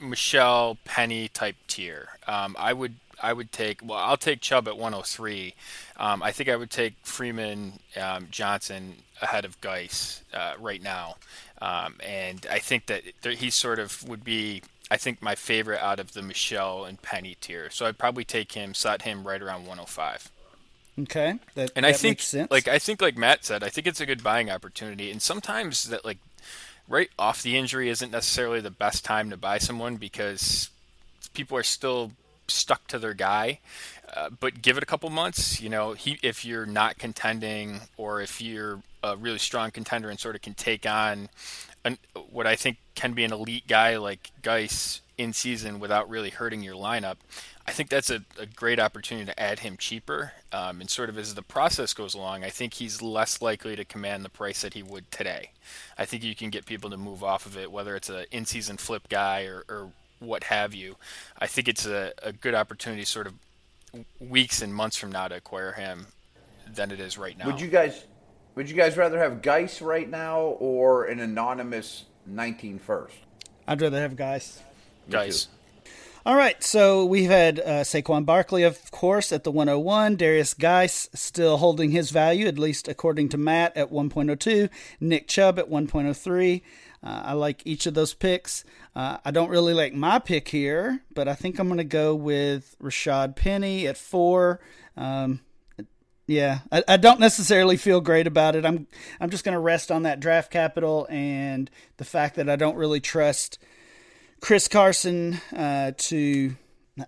Michel 0.00 0.78
Penny 0.84 1.26
type 1.26 1.56
tier. 1.66 2.10
Um, 2.28 2.54
I 2.56 2.72
would 2.72 2.94
I 3.20 3.32
would 3.32 3.50
take 3.50 3.80
well 3.84 3.98
I'll 3.98 4.16
take 4.16 4.40
Chubb 4.40 4.68
at 4.68 4.78
103. 4.78 5.56
Um, 5.96 6.22
I 6.22 6.30
think 6.30 6.48
I 6.48 6.54
would 6.54 6.70
take 6.70 6.94
Freeman 7.02 7.80
um, 8.00 8.28
Johnson 8.30 8.94
ahead 9.20 9.44
of 9.44 9.60
Guice 9.60 10.22
uh, 10.32 10.52
right 10.60 10.80
now, 10.80 11.16
um, 11.60 11.96
and 12.06 12.46
I 12.48 12.60
think 12.60 12.86
that 12.86 13.02
he 13.24 13.50
sort 13.50 13.80
of 13.80 14.08
would 14.08 14.22
be 14.22 14.62
I 14.88 14.98
think 14.98 15.20
my 15.20 15.34
favorite 15.34 15.80
out 15.80 15.98
of 15.98 16.12
the 16.12 16.22
Michel 16.22 16.84
and 16.84 17.02
Penny 17.02 17.36
tier. 17.40 17.70
So 17.70 17.86
I'd 17.86 17.98
probably 17.98 18.24
take 18.24 18.52
him, 18.52 18.72
set 18.72 19.02
him 19.02 19.26
right 19.26 19.42
around 19.42 19.66
105. 19.66 20.30
Okay, 21.02 21.38
that, 21.54 21.70
and 21.76 21.84
that 21.84 21.90
I 21.90 21.92
think, 21.92 22.20
like 22.50 22.66
I 22.66 22.78
think, 22.78 23.00
like 23.00 23.16
Matt 23.16 23.44
said, 23.44 23.62
I 23.62 23.68
think 23.68 23.86
it's 23.86 24.00
a 24.00 24.06
good 24.06 24.22
buying 24.22 24.50
opportunity. 24.50 25.10
And 25.10 25.22
sometimes 25.22 25.84
that, 25.84 26.04
like, 26.04 26.18
right 26.88 27.10
off 27.18 27.42
the 27.42 27.56
injury 27.56 27.88
isn't 27.88 28.10
necessarily 28.10 28.60
the 28.60 28.70
best 28.70 29.04
time 29.04 29.30
to 29.30 29.36
buy 29.36 29.58
someone 29.58 29.96
because 29.96 30.70
people 31.34 31.56
are 31.56 31.62
still 31.62 32.12
stuck 32.48 32.86
to 32.88 32.98
their 32.98 33.14
guy. 33.14 33.60
Uh, 34.16 34.30
but 34.40 34.62
give 34.62 34.76
it 34.76 34.82
a 34.82 34.86
couple 34.86 35.10
months. 35.10 35.60
You 35.60 35.68
know, 35.68 35.92
he 35.92 36.18
if 36.22 36.44
you're 36.44 36.66
not 36.66 36.98
contending 36.98 37.80
or 37.96 38.20
if 38.20 38.40
you're 38.40 38.80
a 39.02 39.16
really 39.16 39.38
strong 39.38 39.70
contender 39.70 40.08
and 40.08 40.18
sort 40.18 40.34
of 40.34 40.42
can 40.42 40.54
take 40.54 40.86
on 40.86 41.28
an, 41.84 41.98
what 42.30 42.46
I 42.46 42.56
think 42.56 42.78
can 42.94 43.12
be 43.12 43.24
an 43.24 43.32
elite 43.32 43.68
guy 43.68 43.98
like 43.98 44.30
Guice 44.42 45.02
in 45.18 45.32
season 45.32 45.78
without 45.78 46.08
really 46.08 46.30
hurting 46.30 46.62
your 46.62 46.74
lineup. 46.74 47.16
I 47.68 47.72
think 47.72 47.90
that's 47.90 48.08
a, 48.08 48.22
a 48.38 48.46
great 48.46 48.80
opportunity 48.80 49.26
to 49.26 49.38
add 49.38 49.58
him 49.58 49.76
cheaper. 49.76 50.32
Um, 50.52 50.80
and 50.80 50.88
sort 50.88 51.10
of 51.10 51.18
as 51.18 51.34
the 51.34 51.42
process 51.42 51.92
goes 51.92 52.14
along, 52.14 52.42
I 52.42 52.48
think 52.48 52.74
he's 52.74 53.02
less 53.02 53.42
likely 53.42 53.76
to 53.76 53.84
command 53.84 54.24
the 54.24 54.30
price 54.30 54.62
that 54.62 54.72
he 54.72 54.82
would 54.82 55.10
today. 55.10 55.50
I 55.98 56.06
think 56.06 56.24
you 56.24 56.34
can 56.34 56.48
get 56.48 56.64
people 56.64 56.88
to 56.88 56.96
move 56.96 57.22
off 57.22 57.44
of 57.44 57.58
it, 57.58 57.70
whether 57.70 57.94
it's 57.94 58.08
an 58.08 58.24
in 58.30 58.46
season 58.46 58.78
flip 58.78 59.10
guy 59.10 59.42
or, 59.42 59.64
or 59.68 59.92
what 60.18 60.44
have 60.44 60.72
you. 60.74 60.96
I 61.38 61.46
think 61.46 61.68
it's 61.68 61.84
a, 61.84 62.14
a 62.22 62.32
good 62.32 62.54
opportunity, 62.54 63.04
sort 63.04 63.26
of 63.26 63.34
weeks 64.18 64.62
and 64.62 64.74
months 64.74 64.96
from 64.96 65.12
now, 65.12 65.28
to 65.28 65.36
acquire 65.36 65.72
him 65.72 66.06
than 66.74 66.90
it 66.90 67.00
is 67.00 67.18
right 67.18 67.36
now. 67.36 67.46
Would 67.46 67.60
you 67.60 67.68
guys 67.68 68.04
would 68.54 68.70
you 68.70 68.76
guys 68.76 68.96
rather 68.96 69.18
have 69.18 69.42
Guice 69.42 69.82
right 69.82 70.08
now 70.08 70.40
or 70.40 71.04
an 71.04 71.20
anonymous 71.20 72.06
19 72.26 72.78
first? 72.78 73.14
I'd 73.66 73.80
rather 73.80 74.00
have 74.00 74.16
Guice. 74.16 74.60
Guice. 75.08 75.48
All 76.28 76.36
right, 76.36 76.62
so 76.62 77.06
we've 77.06 77.30
had 77.30 77.58
uh, 77.58 77.84
Saquon 77.84 78.26
Barkley, 78.26 78.62
of 78.62 78.90
course, 78.90 79.32
at 79.32 79.44
the 79.44 79.50
101. 79.50 80.16
Darius 80.16 80.52
Guice 80.52 81.08
still 81.14 81.56
holding 81.56 81.90
his 81.90 82.10
value, 82.10 82.46
at 82.46 82.58
least 82.58 82.86
according 82.86 83.30
to 83.30 83.38
Matt, 83.38 83.74
at 83.74 83.90
1.02. 83.90 84.68
Nick 85.00 85.26
Chubb 85.26 85.58
at 85.58 85.70
1.03. 85.70 86.60
Uh, 87.02 87.22
I 87.24 87.32
like 87.32 87.62
each 87.64 87.86
of 87.86 87.94
those 87.94 88.12
picks. 88.12 88.62
Uh, 88.94 89.16
I 89.24 89.30
don't 89.30 89.48
really 89.48 89.72
like 89.72 89.94
my 89.94 90.18
pick 90.18 90.48
here, 90.48 91.00
but 91.14 91.28
I 91.28 91.34
think 91.34 91.58
I'm 91.58 91.68
going 91.68 91.78
to 91.78 91.84
go 91.84 92.14
with 92.14 92.76
Rashad 92.78 93.34
Penny 93.34 93.86
at 93.86 93.96
four. 93.96 94.60
Um, 94.98 95.40
yeah, 96.26 96.58
I, 96.70 96.84
I, 96.86 96.96
don't 96.98 97.20
necessarily 97.20 97.78
feel 97.78 98.02
great 98.02 98.26
about 98.26 98.54
it. 98.54 98.66
I'm 98.66 98.86
I'm 99.18 99.30
just 99.30 99.44
going 99.44 99.54
to 99.54 99.58
rest 99.58 99.90
on 99.90 100.02
that 100.02 100.20
draft 100.20 100.50
capital 100.50 101.06
and 101.08 101.70
the 101.96 102.04
fact 102.04 102.36
that 102.36 102.50
I 102.50 102.56
don't 102.56 102.76
really 102.76 103.00
trust 103.00 103.58
Chris 104.40 104.68
Carson 104.68 105.40
uh, 105.54 105.92
to, 105.96 106.56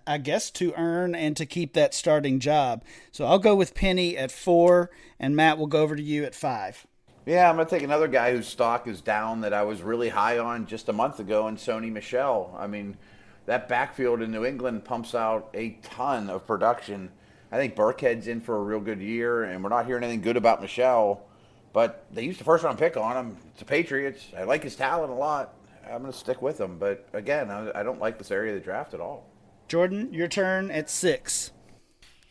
I 0.05 0.17
guess, 0.17 0.51
to 0.51 0.73
earn 0.75 1.15
and 1.15 1.35
to 1.37 1.45
keep 1.45 1.73
that 1.73 1.93
starting 1.93 2.39
job. 2.39 2.83
So 3.11 3.25
I'll 3.25 3.39
go 3.39 3.55
with 3.55 3.73
Penny 3.73 4.17
at 4.17 4.31
four, 4.31 4.91
and 5.19 5.35
Matt 5.35 5.57
will 5.57 5.67
go 5.67 5.81
over 5.81 5.95
to 5.95 6.03
you 6.03 6.23
at 6.25 6.35
five. 6.35 6.85
Yeah, 7.25 7.49
I'm 7.49 7.55
going 7.55 7.67
to 7.67 7.69
take 7.69 7.83
another 7.83 8.07
guy 8.07 8.31
whose 8.31 8.47
stock 8.47 8.87
is 8.87 8.99
down 8.99 9.41
that 9.41 9.53
I 9.53 9.63
was 9.63 9.81
really 9.81 10.09
high 10.09 10.39
on 10.39 10.65
just 10.65 10.89
a 10.89 10.93
month 10.93 11.19
ago, 11.19 11.47
and 11.47 11.57
Sony 11.57 11.91
Michel. 11.91 12.55
I 12.57 12.67
mean, 12.67 12.97
that 13.45 13.69
backfield 13.69 14.21
in 14.21 14.31
New 14.31 14.43
England 14.43 14.85
pumps 14.85 15.13
out 15.13 15.49
a 15.53 15.77
ton 15.83 16.29
of 16.29 16.47
production. 16.47 17.11
I 17.51 17.57
think 17.57 17.75
Burkhead's 17.75 18.27
in 18.27 18.41
for 18.41 18.55
a 18.55 18.61
real 18.61 18.79
good 18.79 19.01
year, 19.01 19.43
and 19.43 19.63
we're 19.63 19.69
not 19.69 19.85
hearing 19.85 20.03
anything 20.03 20.21
good 20.21 20.37
about 20.37 20.61
Michel, 20.61 21.25
But 21.73 22.05
they 22.11 22.23
used 22.23 22.39
the 22.39 22.43
first 22.43 22.63
round 22.63 22.77
pick 22.77 22.97
on 22.97 23.15
him. 23.15 23.37
It's 23.51 23.59
the 23.59 23.65
Patriots. 23.65 24.25
I 24.37 24.43
like 24.43 24.63
his 24.63 24.75
talent 24.75 25.11
a 25.11 25.15
lot. 25.15 25.53
I'm 25.85 26.01
going 26.01 26.11
to 26.11 26.17
stick 26.17 26.41
with 26.41 26.57
them. 26.57 26.77
But 26.79 27.07
again, 27.13 27.49
I, 27.49 27.79
I 27.79 27.83
don't 27.83 27.99
like 27.99 28.17
this 28.17 28.31
area 28.31 28.53
of 28.53 28.59
the 28.59 28.63
draft 28.63 28.93
at 28.93 28.99
all. 28.99 29.29
Jordan, 29.67 30.13
your 30.13 30.27
turn 30.27 30.71
at 30.71 30.89
six. 30.89 31.51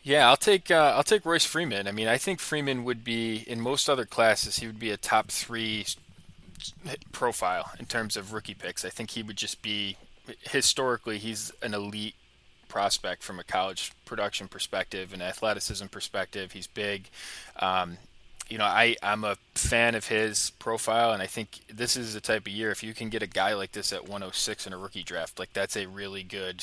Yeah, 0.03 0.29
I'll 0.29 0.37
take 0.37 0.71
uh, 0.71 0.93
I'll 0.95 1.03
take 1.03 1.25
Royce 1.25 1.45
Freeman. 1.45 1.87
I 1.87 1.91
mean, 1.91 2.07
I 2.07 2.17
think 2.17 2.39
Freeman 2.39 2.83
would 2.83 3.03
be 3.03 3.43
in 3.47 3.61
most 3.61 3.87
other 3.89 4.05
classes 4.05 4.57
he 4.57 4.67
would 4.67 4.79
be 4.79 4.89
a 4.89 4.97
top 4.97 5.29
three 5.29 5.85
profile 7.11 7.71
in 7.79 7.85
terms 7.85 8.17
of 8.17 8.33
rookie 8.33 8.53
picks. 8.53 8.83
I 8.83 8.89
think 8.89 9.11
he 9.11 9.23
would 9.23 9.37
just 9.37 9.61
be 9.61 9.97
historically 10.41 11.17
he's 11.17 11.51
an 11.61 11.73
elite 11.73 12.15
prospect 12.67 13.21
from 13.21 13.39
a 13.39 13.43
college 13.43 13.91
production 14.05 14.47
perspective 14.47 15.13
and 15.13 15.21
athleticism 15.21 15.87
perspective. 15.87 16.53
He's 16.53 16.67
big. 16.67 17.09
Um, 17.59 17.97
you 18.51 18.57
know, 18.57 18.65
I, 18.65 18.97
I'm 19.01 19.23
a 19.23 19.37
fan 19.55 19.95
of 19.95 20.07
his 20.07 20.49
profile, 20.59 21.13
and 21.13 21.23
I 21.23 21.25
think 21.25 21.61
this 21.73 21.95
is 21.95 22.13
the 22.13 22.19
type 22.19 22.47
of 22.47 22.51
year 22.51 22.69
if 22.69 22.83
you 22.83 22.93
can 22.93 23.07
get 23.07 23.23
a 23.23 23.27
guy 23.27 23.53
like 23.53 23.71
this 23.71 23.93
at 23.93 24.03
106 24.03 24.67
in 24.67 24.73
a 24.73 24.77
rookie 24.77 25.03
draft, 25.03 25.39
like 25.39 25.53
that's 25.53 25.77
a 25.77 25.87
really 25.87 26.21
good, 26.21 26.61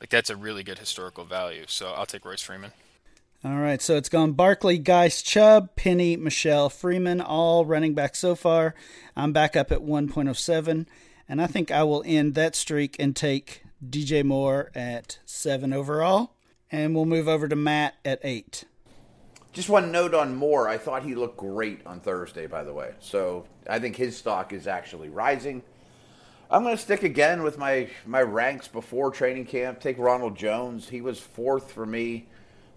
like 0.00 0.08
that's 0.08 0.30
a 0.30 0.36
really 0.36 0.62
good 0.62 0.78
historical 0.78 1.24
value. 1.24 1.64
So 1.66 1.92
I'll 1.96 2.06
take 2.06 2.24
Royce 2.24 2.42
Freeman. 2.42 2.70
All 3.44 3.56
right, 3.56 3.82
so 3.82 3.96
it's 3.96 4.08
gone 4.08 4.32
Barkley, 4.32 4.78
Guice, 4.78 5.20
Chubb, 5.20 5.74
Penny, 5.74 6.16
Michel, 6.16 6.70
Freeman, 6.70 7.20
all 7.20 7.64
running 7.64 7.94
back 7.94 8.14
so 8.14 8.36
far. 8.36 8.76
I'm 9.16 9.32
back 9.32 9.56
up 9.56 9.72
at 9.72 9.80
1.07, 9.80 10.86
and 11.28 11.42
I 11.42 11.46
think 11.48 11.72
I 11.72 11.82
will 11.82 12.04
end 12.06 12.34
that 12.36 12.54
streak 12.54 12.94
and 13.00 13.16
take 13.16 13.64
DJ 13.84 14.22
Moore 14.22 14.70
at 14.76 15.18
seven 15.24 15.72
overall, 15.72 16.34
and 16.70 16.94
we'll 16.94 17.04
move 17.04 17.26
over 17.26 17.48
to 17.48 17.56
Matt 17.56 17.96
at 18.04 18.20
eight. 18.22 18.64
Just 19.52 19.68
one 19.68 19.90
note 19.90 20.14
on 20.14 20.36
Moore. 20.36 20.68
I 20.68 20.78
thought 20.78 21.02
he 21.02 21.16
looked 21.16 21.36
great 21.36 21.84
on 21.84 21.98
Thursday, 21.98 22.46
by 22.46 22.62
the 22.62 22.72
way. 22.72 22.92
So 23.00 23.46
I 23.68 23.80
think 23.80 23.96
his 23.96 24.16
stock 24.16 24.52
is 24.52 24.68
actually 24.68 25.08
rising. 25.08 25.62
I'm 26.52 26.62
going 26.62 26.76
to 26.76 26.82
stick 26.82 27.02
again 27.02 27.42
with 27.42 27.58
my, 27.58 27.88
my 28.06 28.22
ranks 28.22 28.68
before 28.68 29.10
training 29.10 29.46
camp. 29.46 29.80
Take 29.80 29.98
Ronald 29.98 30.36
Jones. 30.36 30.88
He 30.88 31.00
was 31.00 31.18
fourth 31.18 31.72
for 31.72 31.84
me, 31.84 32.28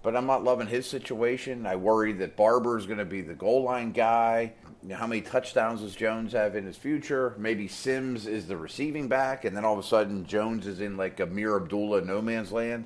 but 0.02 0.16
I'm 0.16 0.26
not 0.26 0.44
loving 0.44 0.68
his 0.68 0.88
situation. 0.88 1.68
I 1.68 1.76
worry 1.76 2.12
that 2.14 2.36
Barber 2.36 2.78
is 2.78 2.88
going 2.88 3.00
to 3.00 3.06
be 3.06 3.22
the 3.22 3.34
goal 3.36 3.64
line 3.64 3.92
guy. 3.92 4.54
You 4.82 4.90
know, 4.90 4.96
how 4.96 5.08
many 5.08 5.22
touchdowns 5.22 5.82
does 5.82 5.96
Jones 5.96 6.34
have 6.34 6.56
in 6.56 6.66
his 6.66 6.78
future? 6.78 7.36
Maybe 7.38 7.68
Sims 7.68 8.26
is 8.26 8.48
the 8.48 8.58
receiving 8.58 9.08
back, 9.08 9.46
and 9.46 9.56
then 9.56 9.64
all 9.64 9.74
of 9.74 9.80
a 9.80 9.88
sudden 9.88 10.26
Jones 10.26 10.68
is 10.68 10.82
in 10.82 10.98
like 10.98 11.18
Ameer 11.20 11.56
Abdullah 11.56 12.02
no 12.02 12.22
man's 12.22 12.52
land. 12.52 12.86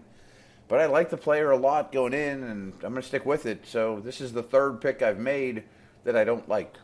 But 0.67 0.80
I 0.80 0.86
like 0.88 1.10
the 1.10 1.17
player 1.17 1.51
a 1.51 1.58
lot 1.58 1.91
going 1.91 2.13
in, 2.13 2.43
and 2.43 2.73
I'm 2.84 2.91
going 2.91 2.95
to 2.95 3.01
stick 3.01 3.25
with 3.25 3.45
it. 3.45 3.65
So 3.65 4.01
this 4.03 4.19
is 4.19 4.34
the 4.34 4.43
third 4.43 4.82
pick 4.82 5.01
I've 5.01 5.19
made. 5.19 5.63
that 6.03 6.15
I 6.17 6.23
don't 6.23 6.47
like. 6.49 6.75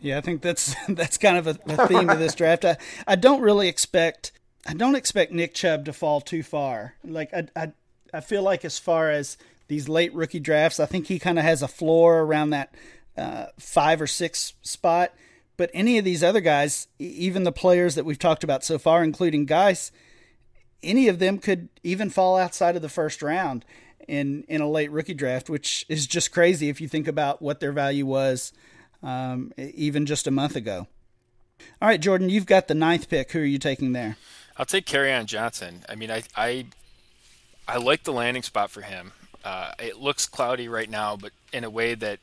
Yeah, 0.00 0.18
I 0.18 0.20
think 0.20 0.42
that's 0.42 0.74
that's 0.88 1.18
kind 1.18 1.36
of 1.36 1.46
a, 1.46 1.58
a 1.66 1.86
theme 1.88 2.08
of 2.10 2.18
this 2.18 2.34
draft. 2.34 2.64
I, 2.64 2.76
I 3.06 3.16
don't 3.16 3.40
really 3.40 3.68
expect 3.68 4.32
I 4.66 4.74
don't 4.74 4.96
expect 4.96 5.32
Nick 5.32 5.54
Chubb 5.54 5.84
to 5.86 5.92
fall 5.92 6.20
too 6.20 6.42
far. 6.42 6.94
Like 7.04 7.32
I 7.34 7.48
I, 7.56 7.72
I 8.12 8.20
feel 8.20 8.42
like 8.42 8.64
as 8.64 8.78
far 8.78 9.10
as 9.10 9.36
these 9.68 9.88
late 9.88 10.14
rookie 10.14 10.40
drafts, 10.40 10.80
I 10.80 10.86
think 10.86 11.06
he 11.06 11.18
kind 11.18 11.38
of 11.38 11.44
has 11.44 11.62
a 11.62 11.68
floor 11.68 12.22
around 12.22 12.50
that 12.50 12.74
uh, 13.16 13.46
five 13.58 14.00
or 14.00 14.06
six 14.06 14.54
spot. 14.62 15.12
But 15.56 15.70
any 15.74 15.98
of 15.98 16.04
these 16.04 16.22
other 16.22 16.40
guys, 16.40 16.86
even 16.98 17.42
the 17.42 17.52
players 17.52 17.96
that 17.96 18.04
we've 18.04 18.18
talked 18.18 18.44
about 18.44 18.64
so 18.64 18.78
far, 18.78 19.02
including 19.02 19.44
Guice, 19.44 19.90
any 20.82 21.08
of 21.08 21.18
them 21.18 21.38
could 21.38 21.68
even 21.82 22.10
fall 22.10 22.36
outside 22.36 22.76
of 22.76 22.82
the 22.82 22.88
first 22.88 23.22
round 23.22 23.64
in 24.06 24.44
in 24.48 24.60
a 24.60 24.70
late 24.70 24.90
rookie 24.90 25.14
draft, 25.14 25.50
which 25.50 25.84
is 25.88 26.06
just 26.06 26.32
crazy 26.32 26.68
if 26.68 26.80
you 26.80 26.88
think 26.88 27.06
about 27.06 27.42
what 27.42 27.60
their 27.60 27.72
value 27.72 28.06
was 28.06 28.52
um, 29.02 29.52
even 29.56 30.06
just 30.06 30.26
a 30.26 30.30
month 30.30 30.56
ago. 30.56 30.86
All 31.80 31.88
right, 31.88 32.00
Jordan, 32.00 32.30
you've 32.30 32.46
got 32.46 32.68
the 32.68 32.74
ninth 32.74 33.08
pick. 33.08 33.32
Who 33.32 33.40
are 33.40 33.44
you 33.44 33.58
taking 33.58 33.92
there? 33.92 34.16
I'll 34.56 34.66
take 34.66 34.86
Kerryon 34.86 35.26
Johnson. 35.26 35.84
I 35.88 35.94
mean, 35.94 36.10
I 36.10 36.22
I, 36.36 36.66
I 37.66 37.76
like 37.76 38.04
the 38.04 38.12
landing 38.12 38.42
spot 38.42 38.70
for 38.70 38.80
him. 38.80 39.12
Uh, 39.44 39.72
it 39.78 39.98
looks 39.98 40.26
cloudy 40.26 40.68
right 40.68 40.90
now, 40.90 41.16
but 41.16 41.32
in 41.52 41.64
a 41.64 41.70
way 41.70 41.94
that 41.94 42.18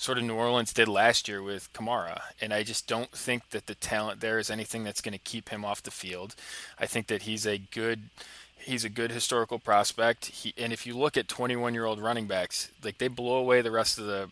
sort 0.00 0.16
of 0.16 0.24
New 0.24 0.34
Orleans 0.34 0.72
did 0.72 0.88
last 0.88 1.28
year 1.28 1.42
with 1.42 1.70
Kamara. 1.74 2.22
And 2.40 2.54
I 2.54 2.62
just 2.62 2.86
don't 2.86 3.12
think 3.12 3.50
that 3.50 3.66
the 3.66 3.74
talent 3.74 4.22
there 4.22 4.38
is 4.38 4.48
anything 4.48 4.82
that's 4.82 5.02
going 5.02 5.12
to 5.12 5.18
keep 5.18 5.50
him 5.50 5.62
off 5.62 5.82
the 5.82 5.90
field. 5.90 6.34
I 6.78 6.86
think 6.86 7.08
that 7.08 7.22
he's 7.22 7.46
a 7.46 7.58
good 7.58 8.04
he's 8.56 8.82
a 8.82 8.88
good 8.88 9.12
historical 9.12 9.58
prospect. 9.58 10.26
He, 10.26 10.54
and 10.56 10.72
if 10.72 10.86
you 10.86 10.96
look 10.96 11.18
at 11.18 11.28
21 11.28 11.74
year 11.74 11.84
old 11.84 12.00
running 12.00 12.26
backs, 12.26 12.70
like 12.82 12.96
they 12.96 13.08
blow 13.08 13.36
away 13.36 13.60
the 13.60 13.70
rest 13.70 13.98
of 13.98 14.06
the 14.06 14.30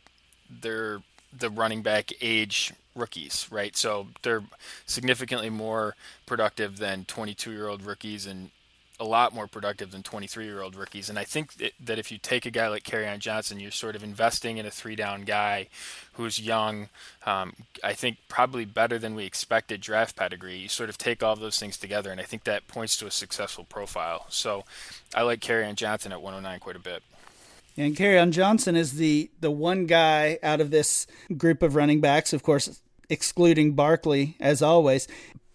their 0.49 1.03
the 1.39 1.51
running 1.51 1.83
back 1.83 2.13
age 2.23 2.73
rookies, 2.95 3.47
right? 3.51 3.77
So 3.77 4.07
they're 4.23 4.45
significantly 4.87 5.51
more 5.51 5.97
productive 6.25 6.79
than 6.79 7.05
22 7.05 7.53
year 7.53 7.69
old 7.69 7.83
rookies 7.83 8.25
and 8.25 8.51
a 9.01 9.05
lot 9.05 9.35
more 9.35 9.47
productive 9.47 9.93
than 9.93 10.03
23 10.03 10.45
year 10.45 10.63
old 10.63 10.75
rookies. 10.75 11.09
And 11.09 11.19
I 11.19 11.25
think 11.25 11.55
that 11.57 11.99
if 11.99 12.11
you 12.11 12.19
take 12.19 12.47
a 12.47 12.51
guy 12.51 12.69
like 12.69 12.83
Kerryon 12.83 13.19
Johnson, 13.19 13.61
you're 13.61 13.71
sort 13.71 13.95
of 13.95 14.03
investing 14.03 14.59
in 14.59 14.67
a 14.67 14.71
three 14.71 14.97
down 14.97 15.23
guy 15.23 15.69
who's 16.15 16.41
young. 16.41 16.89
Um, 17.25 17.55
I 17.85 17.93
think 17.93 18.19
probably 18.29 18.65
better 18.65 18.99
than 18.99 19.15
we 19.15 19.25
expected 19.25 19.81
draft 19.81 20.17
pedigree. 20.17 20.57
You 20.57 20.69
sort 20.69 20.89
of 20.89 20.99
take 20.99 21.23
all 21.23 21.35
of 21.35 21.41
those 21.41 21.59
things 21.59 21.77
together, 21.77 22.11
and 22.11 22.21
I 22.21 22.25
think 22.25 22.45
that 22.45 22.67
points 22.67 22.97
to 22.97 23.07
a 23.07 23.11
successful 23.11 23.65
profile. 23.65 24.27
So 24.29 24.65
I 25.15 25.23
like 25.23 25.41
Kerryon 25.41 25.77
Johnson 25.77 26.13
at 26.13 26.21
109 26.21 26.61
quite 26.61 26.77
a 26.77 26.81
bit. 26.81 27.03
And 27.77 27.97
Kerryon 27.97 28.33
Johnson 28.33 28.75
is 28.75 28.95
the 28.95 29.31
the 29.41 29.53
one 29.53 29.87
guy 29.87 30.39
out 30.43 30.61
of 30.61 30.73
this 30.73 31.07
group 31.37 31.63
of 31.63 31.77
running 31.77 32.01
backs, 32.01 32.33
of 32.33 32.43
course, 32.43 32.81
excluding 33.09 33.73
Barkley 33.75 34.37
as 34.41 34.63
always. 34.63 35.07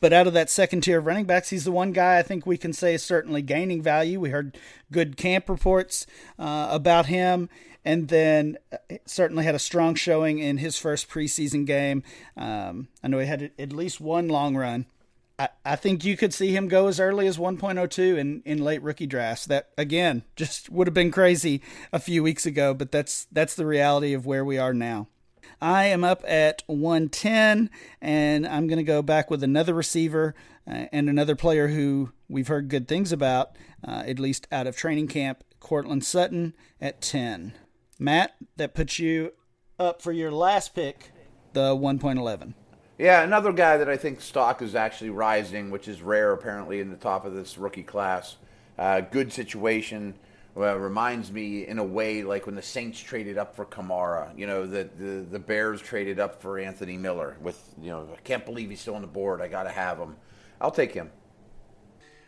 But 0.04 0.12
out 0.12 0.28
of 0.28 0.34
that 0.34 0.50
second 0.50 0.82
tier 0.82 1.00
of 1.00 1.06
running 1.06 1.24
backs, 1.24 1.50
he's 1.50 1.64
the 1.64 1.72
one 1.72 1.94
guy 1.94 2.20
I 2.20 2.24
think 2.24 2.46
we 2.46 2.58
can 2.58 2.74
say 2.74 2.94
is 2.94 3.02
certainly 3.02 3.42
gaining 3.42 3.82
value. 3.82 4.20
We 4.20 4.32
heard 4.32 4.58
good 4.92 5.16
camp 5.16 5.48
reports 5.48 6.06
uh, 6.38 6.68
about 6.72 7.06
him, 7.06 7.48
and 7.86 8.10
then 8.10 8.58
uh, 8.74 8.98
certainly 9.06 9.46
had 9.46 9.56
a 9.56 9.60
strong 9.60 9.96
showing 9.96 10.40
in 10.40 10.58
his 10.58 10.78
first 10.78 11.10
preseason 11.10 11.66
game. 11.66 12.04
Um, 12.36 12.90
I 13.02 13.08
know 13.08 13.20
he 13.20 13.28
had 13.28 13.52
at 13.58 13.72
least 13.72 14.02
one 14.02 14.28
long 14.28 14.58
run 14.58 14.88
I, 15.40 15.50
I 15.66 15.76
think 15.78 16.04
you 16.04 16.16
could 16.18 16.34
see 16.34 16.56
him 16.56 16.68
go 16.68 16.88
as 16.88 17.00
early 17.00 17.26
as 17.26 17.38
1.02 17.38 18.18
in, 18.18 18.42
in 18.46 18.64
late 18.64 18.82
rookie 18.82 19.08
drafts. 19.08 19.46
That 19.46 19.70
again 19.78 20.24
just 20.36 20.70
would 20.70 20.88
have 20.88 20.94
been 20.94 21.12
crazy 21.12 21.62
a 21.94 22.00
few 22.00 22.24
weeks 22.24 22.46
ago, 22.46 22.74
but 22.74 22.92
that's 22.92 23.28
that's 23.32 23.56
the 23.56 23.66
reality 23.66 24.14
of 24.14 24.26
where 24.26 24.44
we 24.44 24.58
are 24.58 24.74
now. 24.74 25.08
I 25.64 25.86
am 25.86 26.04
up 26.04 26.26
at 26.28 26.62
110, 26.68 27.70
and 28.02 28.46
I'm 28.46 28.68
going 28.68 28.80
to 28.80 28.84
go 28.84 29.02
back 29.02 29.32
with 29.32 29.42
another 29.44 29.74
receiver 29.74 30.36
uh, 30.68 30.88
and 30.92 31.08
another 31.08 31.38
player 31.38 31.70
who 31.70 32.12
we've 32.28 32.50
heard 32.50 32.68
good 32.68 32.86
things 32.86 33.14
about, 33.14 33.56
uh, 33.88 34.04
at 34.06 34.20
least 34.20 34.46
out 34.52 34.68
of 34.68 34.76
training 34.76 35.08
camp, 35.08 35.42
Courtland 35.62 36.04
Sutton 36.04 36.54
at 36.82 37.00
10. 37.00 37.54
Matt, 37.98 38.36
that 38.58 38.74
puts 38.74 39.00
you 39.00 39.32
up 39.80 40.02
for 40.02 40.12
your 40.12 40.34
last 40.34 40.76
pick, 40.76 41.14
the 41.54 41.74
1.11. 41.74 42.56
Yeah, 42.98 43.24
another 43.24 43.54
guy 43.54 43.78
that 43.78 43.88
I 43.88 43.96
think 43.96 44.20
stock 44.20 44.62
is 44.62 44.76
actually 44.76 45.12
rising, 45.12 45.72
which 45.72 45.88
is 45.88 46.02
rare 46.02 46.34
apparently 46.34 46.82
in 46.82 46.90
the 46.90 46.98
top 46.98 47.24
of 47.24 47.34
this 47.34 47.58
rookie 47.58 47.84
class. 47.84 48.36
Uh, 48.78 49.00
good 49.00 49.32
situation. 49.32 50.16
Well, 50.56 50.76
reminds 50.78 51.32
me 51.32 51.66
in 51.66 51.80
a 51.80 51.84
way 51.84 52.22
like 52.24 52.46
when 52.46 52.56
the 52.56 52.62
Saints 52.62 53.00
traded 53.00 53.38
up 53.38 53.56
for 53.56 53.66
Kamara. 53.66 54.38
You 54.38 54.46
know, 54.46 54.68
the, 54.68 54.88
the, 54.98 55.26
the 55.32 55.40
Bears 55.40 55.82
traded 55.82 56.20
up 56.20 56.42
for 56.42 56.60
Anthony 56.60 56.96
Miller. 56.96 57.38
With 57.42 57.60
you 57.82 57.90
know, 57.90 58.08
I 58.16 58.22
can't 58.22 58.46
believe 58.46 58.70
he's 58.70 58.82
still 58.82 58.96
on 58.96 59.02
the 59.02 59.08
board. 59.08 59.42
I 59.42 59.48
got 59.48 59.64
to 59.64 59.72
have 59.72 59.98
him. 59.98 60.16
I'll 60.62 60.72
take 60.72 60.94
him. 60.94 61.10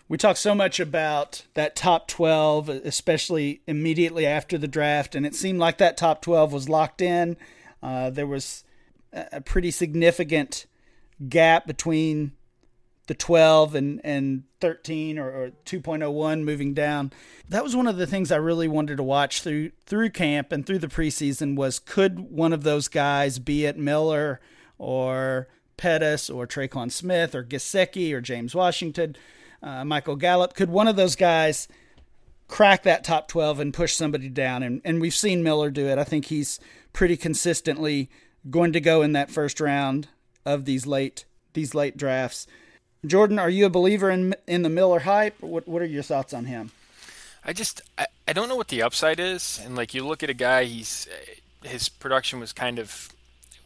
We 0.08 0.18
talk 0.18 0.38
so 0.38 0.54
much 0.54 0.80
about 0.80 1.46
that 1.56 1.76
top 1.76 2.08
12, 2.08 2.70
especially 2.70 3.62
immediately 3.66 4.28
after 4.28 4.58
the 4.58 4.68
draft, 4.68 5.16
and 5.16 5.26
it 5.26 5.34
seemed 5.34 5.58
like 5.58 5.80
that 5.80 5.98
top 5.98 6.22
12 6.22 6.54
was 6.54 6.70
locked 6.70 7.02
in. 7.02 7.38
Uh, 7.82 8.12
there 8.12 8.28
was 8.28 8.64
a 9.12 9.42
pretty 9.42 9.72
significant 9.72 10.68
gap 11.28 11.66
between 11.66 12.34
the 13.08 13.14
12 13.14 13.76
and, 13.76 14.02
and 14.04 14.44
13 14.62 15.20
or, 15.20 15.30
or 15.30 15.52
2.01 15.66 16.44
moving 16.44 16.74
down. 16.74 17.12
That 17.50 17.64
was 17.64 17.76
one 17.76 17.88
of 17.88 17.98
the 17.98 18.08
things 18.08 18.32
I 18.32 18.38
really 18.38 18.68
wanted 18.68 18.98
to 18.98 19.04
watch 19.04 19.42
through 19.42 19.72
through 19.86 20.10
camp 20.10 20.52
and 20.52 20.66
through 20.66 20.80
the 20.80 20.88
preseason 20.88 21.56
was 21.56 21.80
could 21.80 22.20
one 22.20 22.54
of 22.54 22.64
those 22.64 22.88
guys, 22.88 23.40
be 23.40 23.66
it 23.66 23.78
Miller 23.78 24.40
or 24.78 25.48
Pettis 25.78 26.30
or 26.30 26.48
Tre'Quan 26.48 26.92
Smith 26.92 27.36
or 27.36 27.44
Gesicki 27.44 28.14
or 28.14 28.22
James 28.22 28.56
Washington, 28.56 29.16
uh, 29.62 29.86
Michael 29.86 30.16
Gallup, 30.16 30.54
could 30.56 30.70
one 30.70 30.88
of 30.88 30.96
those 30.96 31.16
guys 31.16 31.68
crack 32.48 32.84
that 32.84 33.04
top 33.04 33.28
12 33.28 33.60
and 33.60 33.74
push 33.74 33.94
somebody 33.94 34.30
down? 34.30 34.64
And, 34.64 34.82
and 34.84 35.00
we've 35.00 35.14
seen 35.14 35.44
Miller 35.44 35.70
do 35.70 35.88
it. 35.88 35.98
I 35.98 36.04
think 36.04 36.26
he's 36.26 36.60
pretty 36.94 37.18
consistently– 37.18 38.10
going 38.50 38.74
to 38.74 38.80
go 38.80 39.02
in 39.02 39.14
that 39.14 39.32
first 39.32 39.60
round 39.60 40.08
of 40.46 40.66
these 40.66 40.86
late 40.86 41.26
these 41.54 41.74
late 41.74 41.98
drafts. 41.98 42.48
Jordan, 43.06 43.40
are 43.40 43.50
you 43.50 43.66
a 43.66 43.70
believer 43.70 44.10
in 44.10 44.36
in 44.48 44.62
the 44.62 44.70
Miller 44.70 45.00
hype? 45.00 45.42
What 45.42 45.68
what 45.68 45.82
are 45.82 45.86
your 45.86 46.04
thoughts 46.04 46.34
on 46.34 46.46
him? 46.46 46.72
I 47.44 47.54
just 47.54 47.82
I, 47.98 48.08
I 48.28 48.34
don't 48.34 48.50
know 48.50 48.56
what 48.56 48.70
the 48.70 48.82
upside 48.82 49.20
is, 49.20 49.60
and 49.64 49.76
like 49.76 49.94
you 49.94 50.06
look 50.06 50.24
at 50.24 50.30
a 50.30 50.34
guy, 50.34 50.64
he's 50.66 51.08
uh, 51.12 51.68
his 51.68 51.90
production 51.90 52.40
was 52.40 52.54
kind 52.54 52.80
of 52.80 53.10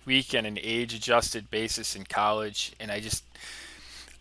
weak 0.06 0.34
on 0.34 0.46
an 0.46 0.58
age 0.62 0.94
adjusted 0.94 1.52
basis 1.52 1.96
in 1.96 2.06
college, 2.06 2.74
and 2.80 2.92
I 2.92 3.00
just 3.00 3.24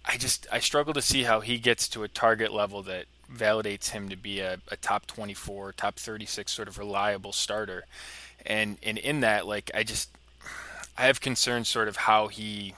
I 0.04 0.16
just 0.16 0.46
I 0.52 0.60
struggle 0.60 0.94
to 0.94 1.02
see 1.02 1.24
how 1.24 1.40
he 1.40 1.58
gets 1.58 1.88
to 1.88 2.02
a 2.02 2.08
target 2.08 2.52
level 2.52 2.82
that 2.84 3.06
validates 3.32 3.90
him 3.90 4.08
to 4.08 4.16
be 4.16 4.40
a, 4.40 4.58
a 4.68 4.76
top 4.76 5.06
24, 5.06 5.72
top 5.72 5.96
36 5.96 6.50
sort 6.50 6.68
of 6.68 6.78
reliable 6.78 7.32
starter. 7.32 7.84
And 8.46 8.78
and 8.82 8.98
in 8.98 9.20
that, 9.20 9.46
like 9.46 9.70
I 9.74 9.82
just 9.82 10.10
I 10.96 11.06
have 11.06 11.20
concerns 11.20 11.68
sort 11.68 11.88
of 11.88 11.96
how 11.96 12.28
he 12.28 12.74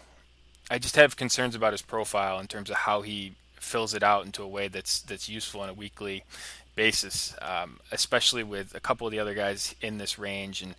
I 0.71 0.79
just 0.79 0.97
have 0.97 1.17
concerns 1.17 1.57
about 1.57 1.73
his 1.73 1.83
profile 1.83 2.39
in 2.39 2.47
terms 2.47 2.71
of 2.71 2.77
how 2.77 3.03
he 3.03 3.33
fills 3.57 3.93
it 3.93 4.03
out 4.03 4.25
into 4.25 4.43
a 4.43 4.49
way 4.49 4.69
that's 4.69 5.01
that's 5.01 5.29
useful 5.29 5.61
on 5.61 5.69
a 5.69 5.75
weekly 5.75 6.25
basis, 6.77 7.35
um, 7.43 7.81
especially 7.93 8.43
with 8.43 8.75
a 8.75 8.81
couple 8.81 9.07
of 9.07 9.11
the 9.11 9.19
other 9.19 9.35
guys 9.35 9.75
in 9.83 9.99
this 9.99 10.19
range. 10.19 10.63
And 10.63 10.77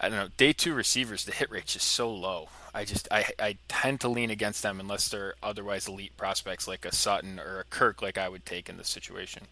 I 0.00 0.08
don't 0.08 0.18
know, 0.18 0.28
day 0.36 0.52
two 0.52 0.74
receivers, 0.74 1.24
the 1.24 1.32
hit 1.32 1.50
rate 1.50 1.76
is 1.76 1.82
so 1.82 2.10
low. 2.10 2.48
I 2.74 2.84
just 2.84 3.06
I, 3.10 3.26
I 3.38 3.56
tend 3.68 4.00
to 4.00 4.08
lean 4.08 4.30
against 4.30 4.62
them 4.62 4.80
unless 4.80 5.08
they're 5.08 5.34
otherwise 5.42 5.86
elite 5.86 6.16
prospects 6.16 6.66
like 6.66 6.84
a 6.84 6.94
Sutton 6.94 7.38
or 7.38 7.60
a 7.60 7.64
Kirk, 7.64 8.02
like 8.02 8.18
I 8.18 8.28
would 8.28 8.46
take 8.46 8.68
in 8.68 8.78
this 8.78 8.88
situation. 8.88 9.44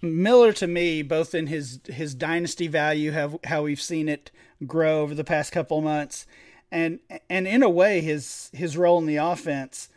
Miller 0.00 0.52
to 0.54 0.66
me, 0.66 1.02
both 1.02 1.34
in 1.34 1.46
his 1.46 1.78
his 1.86 2.14
dynasty 2.14 2.66
value, 2.66 3.12
have 3.12 3.36
how 3.44 3.62
we've 3.62 3.80
seen 3.80 4.08
it 4.08 4.32
grow 4.66 5.02
over 5.02 5.14
the 5.14 5.22
past 5.22 5.52
couple 5.52 5.80
months, 5.80 6.26
and 6.72 6.98
and 7.28 7.46
in 7.46 7.62
a 7.62 7.68
way 7.68 8.00
his 8.00 8.50
his 8.52 8.76
role 8.76 8.98
in 8.98 9.06
the 9.06 9.16
offense 9.16 9.88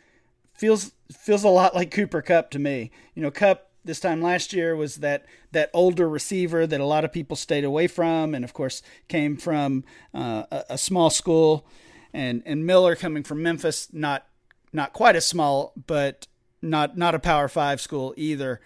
feels 0.52 0.92
feels 1.10 1.42
a 1.42 1.48
lot 1.48 1.74
like 1.74 1.90
Cooper 1.90 2.22
Kupp 2.22 2.50
to 2.50 2.58
me. 2.58 2.90
You 3.14 3.22
know, 3.22 3.30
Kupp 3.30 3.70
this 3.84 3.98
time 3.98 4.20
last 4.20 4.52
year 4.52 4.76
was 4.76 4.96
that 4.96 5.24
that 5.52 5.70
older 5.72 6.08
receiver 6.08 6.66
that 6.66 6.80
a 6.80 6.84
lot 6.84 7.04
of 7.04 7.12
people 7.12 7.36
stayed 7.36 7.64
away 7.64 7.86
from, 7.86 8.34
and 8.34 8.44
of 8.44 8.52
course 8.52 8.82
came 9.08 9.36
from 9.36 9.84
uh, 10.14 10.44
a, 10.50 10.64
a, 10.70 10.78
small 10.78 11.08
school, 11.08 11.66
and 12.12 12.42
and 12.44 12.66
Miller 12.66 12.94
coming 12.94 13.22
from 13.22 13.42
Memphis, 13.42 13.88
not 13.92 14.26
not 14.72 14.92
quite 14.92 15.16
as 15.16 15.24
small, 15.24 15.72
but 15.86 16.26
not 16.60 16.98
not 16.98 17.14
a 17.14 17.18
Power 17.18 17.48
Five 17.48 17.80
school 17.80 18.12
either. 18.16 18.60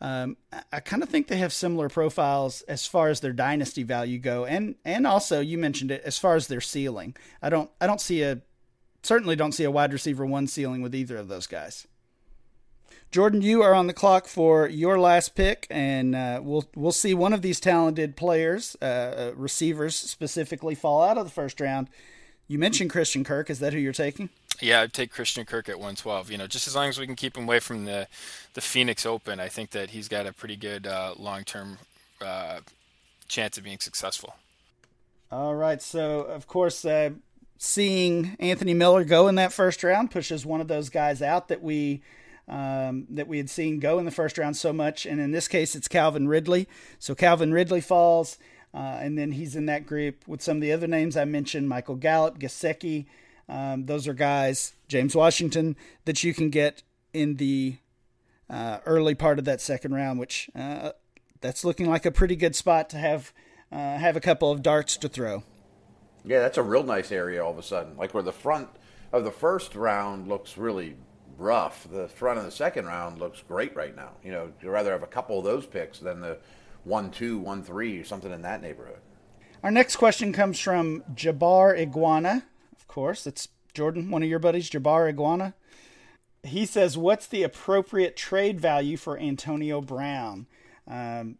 Um, 0.00 0.36
I 0.72 0.80
kind 0.80 1.02
of 1.02 1.08
think 1.08 1.28
they 1.28 1.38
have 1.38 1.52
similar 1.52 1.88
profiles 1.88 2.60
as 2.62 2.86
far 2.86 3.08
as 3.08 3.20
their 3.20 3.32
dynasty 3.32 3.82
value 3.82 4.18
go, 4.18 4.44
and 4.44 4.74
and 4.84 5.06
also 5.06 5.40
you 5.40 5.56
mentioned 5.56 5.90
it 5.90 6.02
as 6.04 6.18
far 6.18 6.36
as 6.36 6.48
their 6.48 6.60
ceiling. 6.60 7.16
I 7.40 7.48
don't 7.48 7.70
I 7.80 7.86
don't 7.86 8.00
see 8.00 8.22
a 8.22 8.42
certainly 9.02 9.36
don't 9.36 9.52
see 9.52 9.64
a 9.64 9.70
wide 9.70 9.92
receiver 9.92 10.26
one 10.26 10.48
ceiling 10.48 10.82
with 10.82 10.94
either 10.94 11.16
of 11.16 11.28
those 11.28 11.46
guys. 11.46 11.86
Jordan, 13.10 13.40
you 13.40 13.62
are 13.62 13.72
on 13.72 13.86
the 13.86 13.94
clock 13.94 14.26
for 14.26 14.68
your 14.68 14.98
last 14.98 15.34
pick, 15.34 15.66
and 15.70 16.14
uh, 16.14 16.40
we'll 16.42 16.68
we'll 16.74 16.92
see 16.92 17.14
one 17.14 17.32
of 17.32 17.40
these 17.40 17.60
talented 17.60 18.16
players, 18.16 18.76
uh, 18.82 18.84
uh 18.84 19.32
receivers 19.34 19.96
specifically, 19.96 20.74
fall 20.74 21.02
out 21.02 21.16
of 21.16 21.24
the 21.24 21.30
first 21.30 21.58
round. 21.60 21.88
You 22.48 22.58
mentioned 22.58 22.90
Christian 22.90 23.24
Kirk. 23.24 23.48
Is 23.48 23.60
that 23.60 23.72
who 23.72 23.78
you're 23.78 23.92
taking? 23.92 24.28
Yeah, 24.60 24.80
I'd 24.80 24.92
take 24.92 25.10
Christian 25.10 25.44
Kirk 25.44 25.68
at 25.68 25.76
112. 25.76 26.30
You 26.30 26.38
know, 26.38 26.46
just 26.46 26.66
as 26.66 26.74
long 26.74 26.88
as 26.88 26.98
we 26.98 27.06
can 27.06 27.16
keep 27.16 27.36
him 27.36 27.44
away 27.44 27.60
from 27.60 27.84
the 27.84 28.08
the 28.54 28.60
Phoenix 28.60 29.04
Open, 29.04 29.40
I 29.40 29.48
think 29.48 29.70
that 29.70 29.90
he's 29.90 30.08
got 30.08 30.26
a 30.26 30.32
pretty 30.32 30.56
good 30.56 30.86
uh, 30.86 31.14
long 31.18 31.44
term 31.44 31.78
uh, 32.20 32.60
chance 33.28 33.58
of 33.58 33.64
being 33.64 33.78
successful. 33.78 34.34
All 35.30 35.54
right. 35.54 35.82
So, 35.82 36.20
of 36.20 36.46
course, 36.46 36.84
uh, 36.84 37.10
seeing 37.58 38.36
Anthony 38.38 38.74
Miller 38.74 39.04
go 39.04 39.28
in 39.28 39.34
that 39.36 39.52
first 39.52 39.82
round 39.82 40.10
pushes 40.10 40.46
one 40.46 40.60
of 40.60 40.68
those 40.68 40.88
guys 40.88 41.20
out 41.22 41.48
that 41.48 41.62
we 41.62 42.02
um, 42.48 43.06
that 43.10 43.26
we 43.26 43.38
had 43.38 43.50
seen 43.50 43.80
go 43.80 43.98
in 43.98 44.04
the 44.04 44.10
first 44.10 44.38
round 44.38 44.56
so 44.56 44.72
much, 44.72 45.04
and 45.04 45.20
in 45.20 45.32
this 45.32 45.48
case, 45.48 45.74
it's 45.74 45.88
Calvin 45.88 46.28
Ridley. 46.28 46.68
So 46.98 47.14
Calvin 47.14 47.52
Ridley 47.52 47.80
falls, 47.80 48.38
uh, 48.72 48.98
and 49.00 49.18
then 49.18 49.32
he's 49.32 49.56
in 49.56 49.66
that 49.66 49.84
group 49.84 50.26
with 50.28 50.42
some 50.42 50.58
of 50.58 50.60
the 50.60 50.72
other 50.72 50.86
names 50.86 51.16
I 51.16 51.24
mentioned: 51.24 51.68
Michael 51.68 51.96
Gallup, 51.96 52.38
Gesicki. 52.38 53.06
Um, 53.48 53.86
those 53.86 54.08
are 54.08 54.14
guys, 54.14 54.72
James 54.88 55.14
Washington, 55.14 55.76
that 56.04 56.24
you 56.24 56.34
can 56.34 56.50
get 56.50 56.82
in 57.12 57.36
the 57.36 57.76
uh, 58.50 58.78
early 58.86 59.14
part 59.14 59.38
of 59.38 59.44
that 59.44 59.60
second 59.60 59.94
round, 59.94 60.18
which 60.18 60.50
uh, 60.54 60.92
that's 61.40 61.64
looking 61.64 61.88
like 61.88 62.06
a 62.06 62.10
pretty 62.10 62.36
good 62.36 62.54
spot 62.56 62.90
to 62.90 62.98
have 62.98 63.32
uh, 63.72 63.98
have 63.98 64.16
a 64.16 64.20
couple 64.20 64.50
of 64.50 64.62
darts 64.62 64.96
to 64.96 65.08
throw. 65.08 65.42
Yeah, 66.24 66.40
that's 66.40 66.58
a 66.58 66.62
real 66.62 66.82
nice 66.82 67.12
area 67.12 67.44
all 67.44 67.52
of 67.52 67.58
a 67.58 67.62
sudden. 67.62 67.96
Like 67.96 68.14
where 68.14 68.22
the 68.22 68.32
front 68.32 68.68
of 69.12 69.24
the 69.24 69.30
first 69.30 69.74
round 69.74 70.28
looks 70.28 70.56
really 70.56 70.96
rough, 71.38 71.86
the 71.90 72.08
front 72.08 72.38
of 72.38 72.44
the 72.44 72.50
second 72.50 72.86
round 72.86 73.18
looks 73.18 73.42
great 73.46 73.74
right 73.76 73.94
now. 73.94 74.10
You 74.24 74.32
know, 74.32 74.52
you'd 74.60 74.70
rather 74.70 74.92
have 74.92 75.02
a 75.02 75.08
couple 75.08 75.38
of 75.38 75.44
those 75.44 75.66
picks 75.66 75.98
than 75.98 76.20
the 76.20 76.38
one, 76.84 77.10
two, 77.10 77.38
one, 77.38 77.62
three, 77.62 78.02
something 78.02 78.32
in 78.32 78.42
that 78.42 78.62
neighborhood. 78.62 78.98
Our 79.62 79.70
next 79.70 79.96
question 79.96 80.32
comes 80.32 80.60
from 80.60 81.02
Jabbar 81.14 81.78
Iguana. 81.78 82.44
Course, 82.96 83.26
it's 83.26 83.48
Jordan, 83.74 84.10
one 84.10 84.22
of 84.22 84.28
your 84.30 84.38
buddies, 84.38 84.70
Jabbar 84.70 85.06
Iguana. 85.06 85.52
He 86.42 86.64
says, 86.64 86.96
What's 86.96 87.26
the 87.26 87.42
appropriate 87.42 88.16
trade 88.16 88.58
value 88.58 88.96
for 88.96 89.18
Antonio 89.18 89.82
Brown? 89.82 90.46
Um, 90.88 91.36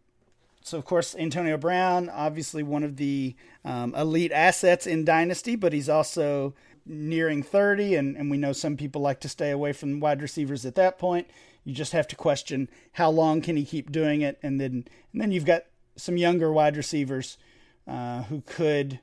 so, 0.61 0.77
of 0.77 0.85
course, 0.85 1.15
Antonio 1.15 1.57
Brown, 1.57 2.09
obviously 2.09 2.61
one 2.61 2.83
of 2.83 2.97
the 2.97 3.35
um, 3.65 3.95
elite 3.95 4.31
assets 4.31 4.85
in 4.85 5.03
Dynasty, 5.03 5.55
but 5.55 5.73
he's 5.73 5.89
also 5.89 6.53
nearing 6.85 7.41
30, 7.41 7.95
and, 7.95 8.15
and 8.15 8.29
we 8.29 8.37
know 8.37 8.53
some 8.53 8.77
people 8.77 9.01
like 9.01 9.19
to 9.21 9.27
stay 9.27 9.49
away 9.49 9.73
from 9.73 9.99
wide 9.99 10.21
receivers 10.21 10.63
at 10.63 10.75
that 10.75 10.99
point. 10.99 11.27
You 11.63 11.73
just 11.73 11.93
have 11.93 12.07
to 12.09 12.15
question 12.15 12.69
how 12.91 13.09
long 13.09 13.41
can 13.41 13.57
he 13.57 13.65
keep 13.65 13.91
doing 13.91 14.21
it, 14.21 14.37
and 14.43 14.61
then 14.61 14.85
and 15.11 15.21
then 15.21 15.31
you've 15.31 15.43
got 15.43 15.63
some 15.95 16.17
younger 16.17 16.51
wide 16.53 16.77
receivers 16.77 17.39
uh, 17.87 18.21
who 18.25 18.41
could 18.41 18.99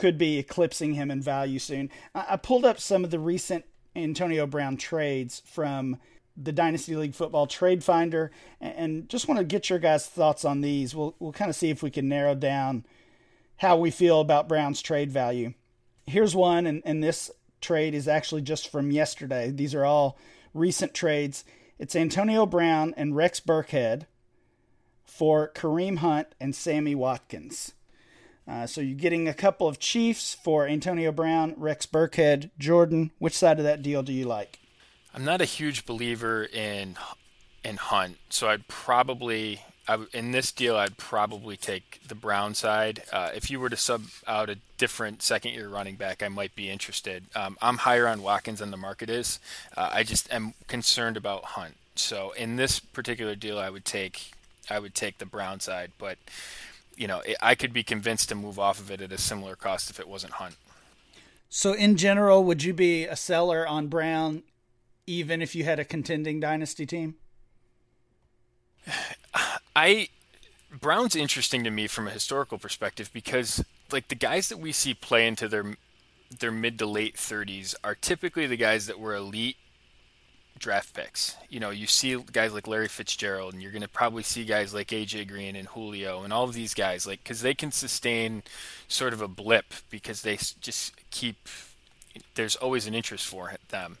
could 0.00 0.16
be 0.16 0.38
eclipsing 0.38 0.94
him 0.94 1.10
in 1.10 1.20
value 1.20 1.58
soon. 1.58 1.90
I, 2.14 2.26
I 2.30 2.36
pulled 2.36 2.64
up 2.64 2.80
some 2.80 3.04
of 3.04 3.10
the 3.10 3.18
recent 3.18 3.66
Antonio 3.94 4.46
Brown 4.46 4.78
trades 4.78 5.42
from 5.44 5.98
the 6.36 6.52
Dynasty 6.52 6.96
League 6.96 7.14
Football 7.14 7.46
Trade 7.46 7.84
Finder, 7.84 8.30
and 8.60 9.08
just 9.10 9.28
want 9.28 9.38
to 9.38 9.44
get 9.44 9.68
your 9.68 9.78
guys' 9.78 10.06
thoughts 10.06 10.44
on 10.44 10.62
these. 10.62 10.94
We'll 10.94 11.14
we'll 11.18 11.32
kind 11.32 11.50
of 11.50 11.56
see 11.56 11.68
if 11.68 11.82
we 11.82 11.90
can 11.90 12.08
narrow 12.08 12.34
down 12.34 12.86
how 13.58 13.76
we 13.76 13.90
feel 13.90 14.20
about 14.20 14.48
Brown's 14.48 14.80
trade 14.80 15.12
value. 15.12 15.52
Here's 16.06 16.34
one, 16.34 16.66
and, 16.66 16.82
and 16.86 17.04
this 17.04 17.30
trade 17.60 17.94
is 17.94 18.08
actually 18.08 18.40
just 18.40 18.72
from 18.72 18.90
yesterday. 18.90 19.50
These 19.50 19.74
are 19.74 19.84
all 19.84 20.18
recent 20.54 20.94
trades. 20.94 21.44
It's 21.78 21.94
Antonio 21.94 22.46
Brown 22.46 22.94
and 22.96 23.14
Rex 23.14 23.38
Burkhead 23.38 24.06
for 25.04 25.52
Kareem 25.54 25.98
Hunt 25.98 26.28
and 26.40 26.54
Sammy 26.54 26.94
Watkins. 26.94 27.74
Uh, 28.50 28.66
so 28.66 28.80
you're 28.80 28.98
getting 28.98 29.28
a 29.28 29.34
couple 29.34 29.68
of 29.68 29.78
Chiefs 29.78 30.34
for 30.34 30.66
Antonio 30.66 31.12
Brown, 31.12 31.54
Rex 31.56 31.86
Burkhead, 31.86 32.50
Jordan. 32.58 33.12
Which 33.18 33.34
side 33.34 33.58
of 33.58 33.64
that 33.64 33.80
deal 33.80 34.02
do 34.02 34.12
you 34.12 34.24
like? 34.24 34.58
I'm 35.14 35.24
not 35.24 35.40
a 35.40 35.44
huge 35.44 35.86
believer 35.86 36.44
in 36.44 36.96
in 37.62 37.76
Hunt, 37.76 38.16
so 38.28 38.48
I'd 38.48 38.66
probably 38.66 39.62
I, 39.86 40.04
in 40.12 40.32
this 40.32 40.50
deal 40.50 40.76
I'd 40.76 40.96
probably 40.96 41.56
take 41.56 42.00
the 42.06 42.14
Brown 42.14 42.54
side. 42.54 43.02
Uh, 43.12 43.30
if 43.34 43.50
you 43.50 43.60
were 43.60 43.68
to 43.68 43.76
sub 43.76 44.04
out 44.26 44.50
a 44.50 44.58
different 44.78 45.22
second 45.22 45.52
year 45.52 45.68
running 45.68 45.94
back, 45.94 46.22
I 46.22 46.28
might 46.28 46.54
be 46.56 46.70
interested. 46.70 47.26
Um, 47.36 47.56
I'm 47.62 47.78
higher 47.78 48.08
on 48.08 48.22
Watkins 48.22 48.58
than 48.58 48.72
the 48.72 48.76
market 48.76 49.10
is. 49.10 49.38
Uh, 49.76 49.90
I 49.92 50.02
just 50.02 50.32
am 50.32 50.54
concerned 50.66 51.16
about 51.16 51.44
Hunt. 51.44 51.76
So 51.94 52.32
in 52.32 52.56
this 52.56 52.80
particular 52.80 53.36
deal, 53.36 53.58
I 53.58 53.70
would 53.70 53.84
take 53.84 54.32
I 54.68 54.80
would 54.80 54.94
take 54.94 55.18
the 55.18 55.26
Brown 55.26 55.60
side, 55.60 55.92
but 55.98 56.18
you 56.96 57.06
know 57.06 57.22
I 57.40 57.54
could 57.54 57.72
be 57.72 57.82
convinced 57.82 58.28
to 58.28 58.34
move 58.34 58.58
off 58.58 58.78
of 58.80 58.90
it 58.90 59.00
at 59.00 59.12
a 59.12 59.18
similar 59.18 59.56
cost 59.56 59.90
if 59.90 60.00
it 60.00 60.08
wasn't 60.08 60.34
Hunt. 60.34 60.56
So 61.48 61.72
in 61.72 61.96
general, 61.96 62.44
would 62.44 62.62
you 62.62 62.72
be 62.72 63.04
a 63.06 63.16
seller 63.16 63.66
on 63.66 63.88
Brown 63.88 64.44
even 65.06 65.42
if 65.42 65.54
you 65.54 65.64
had 65.64 65.78
a 65.80 65.84
contending 65.84 66.38
dynasty 66.40 66.86
team? 66.86 67.16
I 69.76 70.08
Brown's 70.70 71.16
interesting 71.16 71.64
to 71.64 71.70
me 71.70 71.86
from 71.86 72.06
a 72.06 72.10
historical 72.10 72.58
perspective 72.58 73.10
because 73.12 73.64
like 73.90 74.08
the 74.08 74.14
guys 74.14 74.48
that 74.48 74.58
we 74.58 74.72
see 74.72 74.94
play 74.94 75.26
into 75.26 75.48
their 75.48 75.76
their 76.38 76.52
mid 76.52 76.78
to 76.78 76.86
late 76.86 77.16
30s 77.16 77.74
are 77.82 77.94
typically 77.94 78.46
the 78.46 78.56
guys 78.56 78.86
that 78.86 79.00
were 79.00 79.14
elite 79.14 79.56
draft 80.60 80.94
picks. 80.94 81.36
You 81.48 81.58
know, 81.58 81.70
you 81.70 81.86
see 81.86 82.16
guys 82.32 82.54
like 82.54 82.68
Larry 82.68 82.88
Fitzgerald, 82.88 83.54
and 83.54 83.62
you're 83.62 83.72
going 83.72 83.82
to 83.82 83.88
probably 83.88 84.22
see 84.22 84.44
guys 84.44 84.72
like 84.72 84.88
AJ 84.88 85.28
Green 85.28 85.56
and 85.56 85.66
Julio, 85.68 86.22
and 86.22 86.32
all 86.32 86.44
of 86.44 86.54
these 86.54 86.74
guys, 86.74 87.06
like 87.06 87.24
because 87.24 87.42
they 87.42 87.54
can 87.54 87.72
sustain 87.72 88.42
sort 88.86 89.12
of 89.12 89.20
a 89.20 89.28
blip 89.28 89.74
because 89.90 90.22
they 90.22 90.36
just 90.36 90.94
keep. 91.10 91.48
There's 92.34 92.56
always 92.56 92.86
an 92.86 92.94
interest 92.94 93.26
for 93.26 93.54
them. 93.70 93.98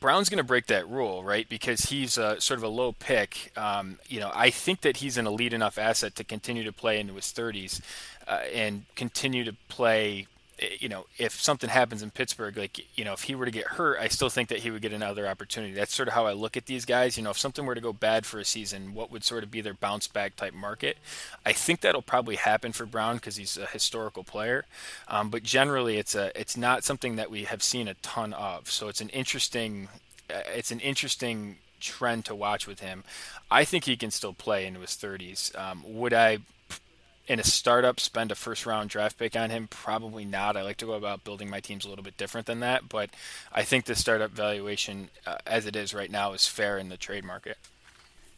Brown's 0.00 0.28
going 0.28 0.38
to 0.38 0.44
break 0.44 0.66
that 0.66 0.88
rule, 0.88 1.24
right? 1.24 1.48
Because 1.48 1.86
he's 1.86 2.18
a, 2.18 2.40
sort 2.40 2.58
of 2.58 2.64
a 2.64 2.68
low 2.68 2.92
pick. 2.92 3.52
Um, 3.56 3.98
you 4.08 4.20
know, 4.20 4.30
I 4.32 4.50
think 4.50 4.82
that 4.82 4.98
he's 4.98 5.16
an 5.16 5.26
elite 5.26 5.52
enough 5.52 5.78
asset 5.78 6.14
to 6.16 6.24
continue 6.24 6.64
to 6.64 6.72
play 6.72 7.00
into 7.00 7.14
his 7.14 7.26
30s 7.26 7.80
uh, 8.26 8.40
and 8.54 8.84
continue 8.94 9.44
to 9.44 9.52
play. 9.68 10.26
Eh, 10.60 10.76
you 10.80 10.88
know, 10.88 11.06
if 11.18 11.40
something 11.40 11.70
happens 11.70 12.02
in 12.02 12.10
Pittsburgh, 12.10 12.56
like 12.56 12.84
you 12.96 13.04
know, 13.04 13.12
if 13.12 13.22
he 13.22 13.34
were 13.34 13.44
to 13.44 13.50
get 13.50 13.66
hurt, 13.66 13.98
I 14.00 14.08
still 14.08 14.28
think 14.28 14.48
that 14.48 14.60
he 14.60 14.70
would 14.70 14.82
get 14.82 14.92
another 14.92 15.26
opportunity. 15.26 15.72
That's 15.72 15.94
sort 15.94 16.08
of 16.08 16.14
how 16.14 16.26
I 16.26 16.32
look 16.32 16.56
at 16.56 16.66
these 16.66 16.84
guys. 16.84 17.16
You 17.16 17.24
know, 17.24 17.30
if 17.30 17.38
something 17.38 17.64
were 17.64 17.74
to 17.74 17.80
go 17.80 17.92
bad 17.92 18.26
for 18.26 18.38
a 18.38 18.44
season, 18.44 18.94
what 18.94 19.10
would 19.10 19.24
sort 19.24 19.44
of 19.44 19.50
be 19.50 19.60
their 19.60 19.74
bounce 19.74 20.06
back 20.06 20.36
type 20.36 20.54
market? 20.54 20.98
I 21.44 21.52
think 21.52 21.80
that'll 21.80 22.02
probably 22.02 22.36
happen 22.36 22.72
for 22.72 22.86
Brown 22.86 23.16
because 23.16 23.36
he's 23.36 23.56
a 23.56 23.66
historical 23.66 24.24
player. 24.24 24.64
Um, 25.08 25.30
but 25.30 25.42
generally, 25.42 25.98
it's 25.98 26.14
a 26.14 26.38
it's 26.38 26.56
not 26.56 26.84
something 26.84 27.16
that 27.16 27.30
we 27.30 27.44
have 27.44 27.62
seen 27.62 27.88
a 27.88 27.94
ton 27.94 28.32
of. 28.32 28.70
So 28.70 28.88
it's 28.88 29.00
an 29.00 29.10
interesting 29.10 29.88
uh, 30.30 30.40
it's 30.54 30.70
an 30.70 30.80
interesting 30.80 31.58
trend 31.80 32.24
to 32.26 32.34
watch 32.34 32.66
with 32.66 32.80
him. 32.80 33.04
I 33.50 33.64
think 33.64 33.84
he 33.84 33.96
can 33.96 34.10
still 34.10 34.32
play 34.32 34.66
into 34.66 34.80
his 34.80 34.90
30s. 34.90 35.56
Um, 35.56 35.82
would 35.86 36.12
I 36.12 36.38
in 37.28 37.38
a 37.38 37.44
startup 37.44 38.00
spend 38.00 38.32
a 38.32 38.34
first 38.34 38.66
round 38.66 38.90
draft 38.90 39.18
pick 39.18 39.36
on 39.36 39.50
him? 39.50 39.68
Probably 39.68 40.24
not. 40.24 40.56
I 40.56 40.62
like 40.62 40.78
to 40.78 40.86
go 40.86 40.94
about 40.94 41.24
building 41.24 41.48
my 41.48 41.60
teams 41.60 41.84
a 41.84 41.88
little 41.88 42.04
bit 42.04 42.16
different 42.16 42.46
than 42.46 42.60
that, 42.60 42.88
but 42.88 43.10
I 43.52 43.62
think 43.62 43.84
the 43.84 43.94
startup 43.94 44.30
valuation 44.30 45.10
uh, 45.26 45.36
as 45.46 45.66
it 45.66 45.76
is 45.76 45.94
right 45.94 46.10
now 46.10 46.32
is 46.32 46.46
fair 46.46 46.78
in 46.78 46.88
the 46.88 46.96
trade 46.96 47.24
market. 47.24 47.58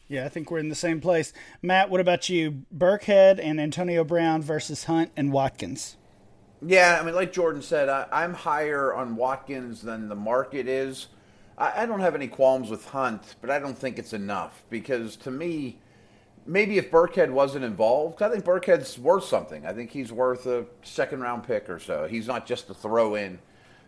Yeah, 0.09 0.25
I 0.25 0.29
think 0.29 0.51
we're 0.51 0.59
in 0.59 0.69
the 0.69 0.75
same 0.75 1.01
place. 1.01 1.33
Matt, 1.63 1.89
what 1.89 2.01
about 2.01 2.29
you? 2.29 2.65
Burkhead 2.77 3.39
and 3.41 3.61
Antonio 3.61 4.03
Brown 4.03 4.43
versus 4.43 4.85
Hunt 4.85 5.13
and 5.17 5.33
Watkins. 5.33 5.97
Yeah, 6.61 6.99
I 7.01 7.05
mean, 7.05 7.15
like 7.15 7.33
Jordan 7.33 7.63
said, 7.63 7.89
I, 7.89 8.07
I'm 8.11 8.35
higher 8.35 8.93
on 8.93 9.15
Watkins 9.15 9.83
than 9.83 10.09
the 10.09 10.17
market 10.17 10.67
is. 10.67 11.07
I, 11.57 11.83
I 11.83 11.87
don't 11.87 12.01
have 12.01 12.17
any 12.17 12.27
qualms 12.27 12.71
with 12.71 12.87
Hunt, 12.87 13.37
but 13.41 13.51
I 13.51 13.61
don't 13.61 13.79
think 13.79 14.01
it's 14.01 14.13
enough 14.13 14.65
because 14.69 15.15
to 15.19 15.31
me, 15.31 15.79
maybe 16.47 16.79
if 16.79 16.91
Burkhead 16.91 17.31
wasn't 17.31 17.65
involved, 17.65 18.23
I 18.23 18.29
think 18.29 18.45
Burkhead's 18.45 18.99
worth 18.99 19.25
something. 19.25 19.67
I 19.67 19.73
think 19.73 19.91
he's 19.91 20.13
worth 20.13 20.47
a 20.47 20.67
second 20.83 21.21
round 21.21 21.45
pick 21.45 21.69
or 21.69 21.79
so. 21.79 22.07
He's 22.07 22.27
not 22.27 22.47
just 22.47 22.71
a 22.71 22.75
throw 22.75 23.15
in. 23.15 23.39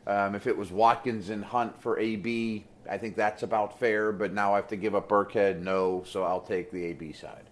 Um, 0.06 0.34
if 0.34 0.46
it 0.46 0.56
was 0.56 0.70
Watkins 0.70 1.30
and 1.30 1.44
Hunt 1.44 1.80
for 1.80 1.98
AB, 1.98 2.64
I 2.90 2.98
think 2.98 3.16
that's 3.16 3.42
about 3.42 3.78
fair. 3.78 4.12
But 4.12 4.32
now 4.32 4.52
I 4.52 4.56
have 4.56 4.68
to 4.68 4.76
give 4.76 4.94
up 4.94 5.08
Burkhead. 5.08 5.60
No, 5.60 6.02
so 6.06 6.24
I'll 6.24 6.40
take 6.40 6.70
the 6.70 6.84
AB 6.86 7.12
side. 7.12 7.44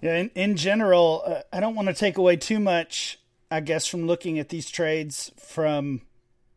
Yeah, 0.00 0.16
in, 0.16 0.30
in 0.34 0.56
general, 0.56 1.22
uh, 1.26 1.40
I 1.52 1.60
don't 1.60 1.74
want 1.74 1.88
to 1.88 1.94
take 1.94 2.18
away 2.18 2.36
too 2.36 2.58
much, 2.58 3.18
I 3.50 3.60
guess, 3.60 3.86
from 3.86 4.06
looking 4.06 4.38
at 4.38 4.48
these 4.50 4.68
trades 4.70 5.32
from 5.38 6.02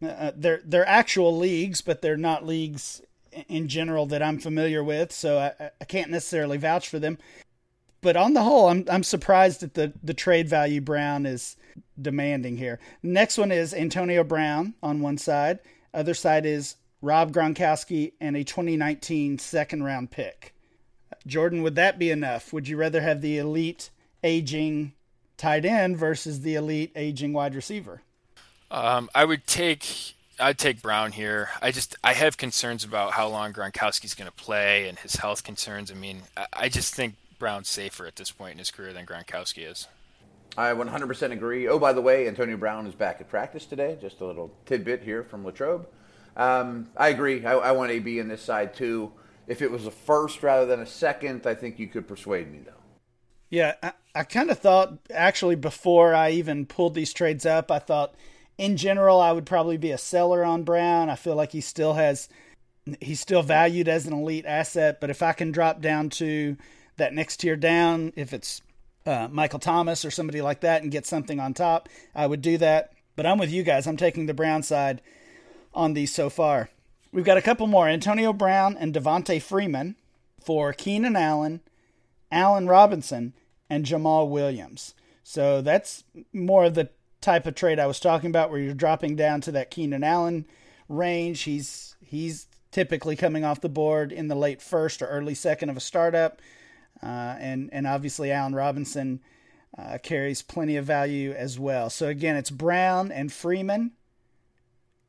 uh, 0.06 0.32
they're 0.36 0.62
they're 0.64 0.88
actual 0.88 1.38
leagues, 1.38 1.82
but 1.82 2.02
they're 2.02 2.18
not 2.18 2.46
leagues 2.46 3.02
in 3.48 3.68
general 3.68 4.06
that 4.08 4.24
I'm 4.24 4.40
familiar 4.40 4.84
with, 4.84 5.12
so 5.12 5.38
I, 5.38 5.70
I 5.80 5.86
can't 5.86 6.10
necessarily 6.10 6.58
vouch 6.58 6.90
for 6.90 7.00
them 7.00 7.18
but 8.02 8.16
on 8.16 8.34
the 8.34 8.44
whole, 8.44 8.70
I'm 8.70 8.86
I'm 8.90 9.04
surprised 9.04 9.64
at 9.64 9.74
the 9.74 9.94
the 10.04 10.14
trade 10.14 10.48
value 10.48 10.82
Brown 10.82 11.26
is 11.26 11.56
demanding 12.00 12.58
here. 12.58 12.80
Next 13.02 13.38
one 13.38 13.52
is 13.52 13.74
Antonio 13.74 14.24
Brown 14.24 14.76
on 14.82 15.02
one 15.02 15.18
side. 15.18 15.60
Other 15.94 16.14
side 16.14 16.46
is 16.46 16.76
Rob 17.02 17.32
Gronkowski 17.32 18.14
and 18.20 18.36
a 18.36 18.44
2019 18.44 19.40
second 19.40 19.84
round 19.84 20.12
pick. 20.12 20.54
Jordan, 21.26 21.64
would 21.64 21.76
that 21.76 22.00
be 22.00 22.12
enough? 22.12 22.54
Would 22.54 22.68
you 22.68 22.78
rather 22.78 23.02
have 23.02 23.22
the 23.22 23.38
elite 23.38 23.90
aging 24.24 24.94
tight 25.38 25.66
end 25.66 25.98
versus 25.98 26.42
the 26.42 26.56
elite 26.56 26.92
aging 26.96 27.34
wide 27.34 27.56
receiver? 27.56 28.02
Um, 28.70 29.10
I 29.16 29.26
would 29.26 29.48
take 29.48 30.16
I'd 30.40 30.58
take 30.58 30.82
Brown 30.82 31.12
here. 31.12 31.50
I 31.62 31.72
just 31.72 31.96
I 32.04 32.14
have 32.14 32.38
concerns 32.38 32.84
about 32.84 33.14
how 33.14 33.28
long 33.28 33.54
Gronkowski's 33.54 34.14
going 34.14 34.30
to 34.30 34.44
play 34.44 34.88
and 34.88 35.00
his 35.00 35.16
health 35.16 35.44
concerns. 35.44 35.92
I 35.92 35.96
mean, 35.96 36.22
I, 36.36 36.46
I 36.54 36.70
just 36.70 36.94
think 36.94 37.16
Brown's 37.40 37.70
safer 37.70 38.06
at 38.06 38.16
this 38.16 38.32
point 38.32 38.54
in 38.54 38.58
his 38.60 38.72
career 38.72 38.94
than 38.94 39.06
Gronkowski 39.06 39.70
is. 39.70 39.88
I 40.58 40.72
100% 40.72 41.32
agree. 41.32 41.68
Oh, 41.68 41.78
by 41.78 41.94
the 41.94 42.02
way, 42.02 42.28
Antonio 42.28 42.58
Brown 42.58 42.88
is 42.88 42.96
back 42.96 43.22
at 43.22 43.30
practice 43.30 43.66
today. 43.66 43.98
Just 44.02 44.22
a 44.22 44.26
little 44.26 44.52
tidbit 44.66 45.04
here 45.04 45.24
from 45.24 45.46
Latrobe. 45.46 45.88
Um, 46.36 46.90
I 46.96 47.10
agree. 47.10 47.46
I, 47.46 47.54
I, 47.54 47.72
want 47.72 47.92
AB 47.92 48.20
in 48.20 48.28
this 48.28 48.44
side 48.44 48.76
too. 48.76 49.12
If 49.48 49.62
it 49.62 49.72
was 49.72 49.88
a 49.88 49.92
first 49.92 50.44
rather 50.44 50.68
than 50.68 50.80
a 50.80 50.86
second, 50.86 51.48
I 51.48 51.56
think 51.56 51.80
you 51.80 51.88
could 51.88 52.08
persuade 52.08 52.52
me 52.52 52.60
though. 52.64 52.72
Yeah, 53.50 53.74
I, 53.82 53.94
I 54.14 54.24
kind 54.24 54.52
of 54.52 54.60
thought 54.60 55.00
actually 55.12 55.56
before 55.56 56.14
I 56.14 56.32
even 56.32 56.68
pulled 56.68 56.94
these 56.94 57.12
trades 57.12 57.46
up, 57.46 57.72
I 57.72 57.80
thought 57.80 58.14
in 58.58 58.78
general 58.78 59.20
I 59.20 59.32
would 59.32 59.48
probably 59.48 59.78
be 59.78 59.92
a 59.92 59.98
seller 59.98 60.44
on 60.44 60.64
Brown. 60.64 61.10
I 61.10 61.16
feel 61.16 61.36
like 61.36 61.54
he 61.54 61.62
still 61.62 61.94
has 61.94 62.30
he's 63.02 63.20
still 63.20 63.44
valued 63.44 63.88
as 63.88 64.06
an 64.06 64.14
elite 64.14 64.46
asset, 64.46 65.02
but 65.02 65.10
if 65.10 65.24
I 65.24 65.34
can 65.34 65.52
drop 65.52 65.82
down 65.82 66.10
to 66.12 66.56
that 66.98 67.14
next 67.14 67.38
tier 67.38 67.56
down, 67.56 68.14
if 68.16 68.34
it's 68.34 68.62
uh, 69.06 69.28
Michael 69.32 69.60
Thomas 69.60 70.04
or 70.04 70.12
somebody 70.12 70.42
like 70.42 70.62
that 70.62 70.82
and 70.82 70.92
get 70.92 71.06
something 71.06 71.40
on 71.40 71.54
top, 71.54 71.90
I 72.14 72.28
would 72.28 72.42
do 72.42 72.58
that. 72.58 72.92
But 73.16 73.26
I'm 73.26 73.38
with 73.38 73.52
you 73.52 73.64
guys. 73.64 73.88
I'm 73.88 73.98
taking 73.98 74.26
the 74.26 74.34
Brown 74.34 74.64
side 74.64 75.02
on 75.74 75.94
these 75.94 76.14
so 76.14 76.30
far. 76.30 76.70
We've 77.12 77.26
got 77.26 77.38
a 77.38 77.42
couple 77.42 77.68
more 77.68 77.88
Antonio 77.88 78.34
Brown 78.34 78.76
and 78.78 78.94
Devonta 78.94 79.42
Freeman 79.42 79.96
for 80.44 80.74
Keenan 80.74 81.16
Allen, 81.16 81.62
Allen 82.32 82.68
Robinson, 82.68 83.34
and 83.70 83.86
Jamaal 83.86 84.30
Williams. 84.30 84.94
So 85.24 85.62
that's 85.62 86.04
more 86.32 86.66
of 86.66 86.74
the 86.74 86.90
type 87.22 87.46
of 87.48 87.56
trade 87.56 87.80
I 87.80 87.88
was 87.88 88.00
talking 88.00 88.30
about 88.30 88.50
where 88.50 88.60
you're 88.60 88.74
dropping 88.74 89.16
down 89.16 89.42
to 89.42 89.52
that 89.54 89.72
Keenan 89.72 90.04
Allen 90.04 90.46
range. 90.88 91.42
He's 91.42 91.96
he's 92.06 92.48
typically 92.72 93.16
coming 93.16 93.44
off 93.44 93.62
the 93.62 93.70
board 93.70 94.12
in 94.12 94.28
the 94.28 94.36
late 94.36 94.62
first 94.62 95.02
or 95.02 95.08
early 95.08 95.34
second 95.34 95.70
of 95.70 95.78
a 95.78 95.82
startup. 95.82 96.42
Uh, 97.02 97.36
and 97.40 97.70
and 97.72 97.86
obviously 97.86 98.32
Allen 98.32 98.56
Robinson 98.56 99.22
uh, 99.78 99.98
carries 100.02 100.42
plenty 100.42 100.76
of 100.76 100.86
value 100.86 101.32
as 101.32 101.60
well. 101.60 101.90
So 101.90 102.08
again, 102.08 102.36
it's 102.36 102.50
Brown 102.50 103.12
and 103.12 103.32
Freeman, 103.32 103.92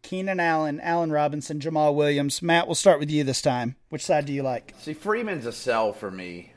Keenan 0.03 0.41
Allen, 0.41 0.81
Allen 0.81 1.11
Robinson, 1.11 1.61
Jamaal 1.61 1.95
Williams. 1.95 2.43
Matt, 2.43 2.67
we'll 2.67 2.75
start 2.75 3.01
with 3.01 3.11
you 3.11 3.25
this 3.25 3.43
time. 3.43 3.77
Which 3.89 4.05
side 4.05 4.27
do 4.27 4.33
you 4.33 4.43
like? 4.43 4.75
See, 4.79 4.95
Freeman's 4.95 5.47
a 5.47 5.53
sell 5.53 5.93
for 5.93 6.11
me, 6.11 6.53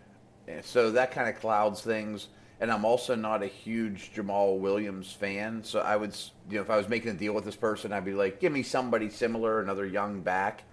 so 0.64 0.92
that 0.92 1.12
kind 1.12 1.30
of 1.30 1.40
clouds 1.40 1.82
things. 1.82 2.28
And 2.60 2.72
I'm 2.72 2.86
also 2.86 3.16
not 3.16 3.42
a 3.42 3.48
huge 3.48 4.14
Jamaal 4.14 4.60
Williams 4.60 5.12
fan, 5.12 5.64
so 5.64 5.80
I 5.80 5.96
would, 5.96 6.16
you 6.48 6.58
know, 6.58 6.62
if 6.62 6.70
I 6.70 6.78
was 6.78 6.88
making 6.88 7.10
a 7.10 7.16
deal 7.16 7.34
with 7.34 7.44
this 7.44 7.56
person, 7.56 7.92
I'd 7.92 8.06
be 8.06 8.14
like, 8.14 8.40
give 8.40 8.52
me 8.52 8.62
somebody 8.62 9.10
similar, 9.10 9.62
another 9.62 9.88
young 9.88 10.22
back. 10.22 10.64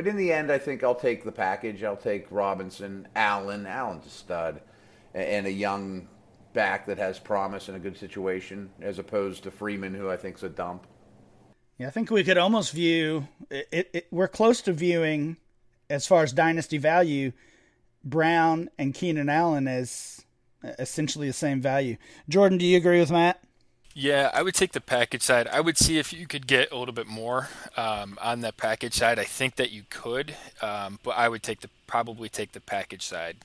But 0.00 0.06
in 0.06 0.16
the 0.16 0.32
end, 0.32 0.50
I 0.50 0.56
think 0.56 0.82
I'll 0.82 0.94
take 0.94 1.24
the 1.24 1.30
package. 1.30 1.84
I'll 1.84 1.94
take 1.94 2.26
Robinson, 2.30 3.06
Allen. 3.14 3.66
Allen's 3.66 4.06
a 4.06 4.08
stud, 4.08 4.62
and 5.12 5.46
a 5.46 5.52
young 5.52 6.08
back 6.54 6.86
that 6.86 6.96
has 6.96 7.18
promise 7.18 7.68
in 7.68 7.74
a 7.74 7.78
good 7.78 7.98
situation, 7.98 8.70
as 8.80 8.98
opposed 8.98 9.42
to 9.42 9.50
Freeman, 9.50 9.92
who 9.92 10.08
I 10.08 10.16
think 10.16 10.36
is 10.36 10.42
a 10.42 10.48
dump. 10.48 10.86
Yeah, 11.76 11.88
I 11.88 11.90
think 11.90 12.10
we 12.10 12.24
could 12.24 12.38
almost 12.38 12.72
view 12.72 13.28
it, 13.50 13.68
it, 13.70 13.90
it, 13.92 14.06
We're 14.10 14.26
close 14.26 14.62
to 14.62 14.72
viewing, 14.72 15.36
as 15.90 16.06
far 16.06 16.22
as 16.22 16.32
dynasty 16.32 16.78
value, 16.78 17.32
Brown 18.02 18.70
and 18.78 18.94
Keenan 18.94 19.28
Allen 19.28 19.68
as 19.68 20.24
essentially 20.78 21.26
the 21.26 21.34
same 21.34 21.60
value. 21.60 21.98
Jordan, 22.26 22.56
do 22.56 22.64
you 22.64 22.78
agree 22.78 23.00
with 23.00 23.10
Matt? 23.10 23.38
Yeah, 24.00 24.30
I 24.32 24.42
would 24.42 24.54
take 24.54 24.72
the 24.72 24.80
package 24.80 25.20
side. 25.20 25.46
I 25.48 25.60
would 25.60 25.76
see 25.76 25.98
if 25.98 26.10
you 26.10 26.26
could 26.26 26.46
get 26.46 26.72
a 26.72 26.78
little 26.78 26.94
bit 26.94 27.06
more 27.06 27.50
um, 27.76 28.18
on 28.22 28.40
that 28.40 28.56
package 28.56 28.94
side. 28.94 29.18
I 29.18 29.24
think 29.24 29.56
that 29.56 29.72
you 29.72 29.82
could, 29.90 30.34
um, 30.62 30.98
but 31.02 31.10
I 31.18 31.28
would 31.28 31.42
take 31.42 31.60
the 31.60 31.68
probably 31.86 32.30
take 32.30 32.52
the 32.52 32.62
package 32.62 33.02
side. 33.02 33.36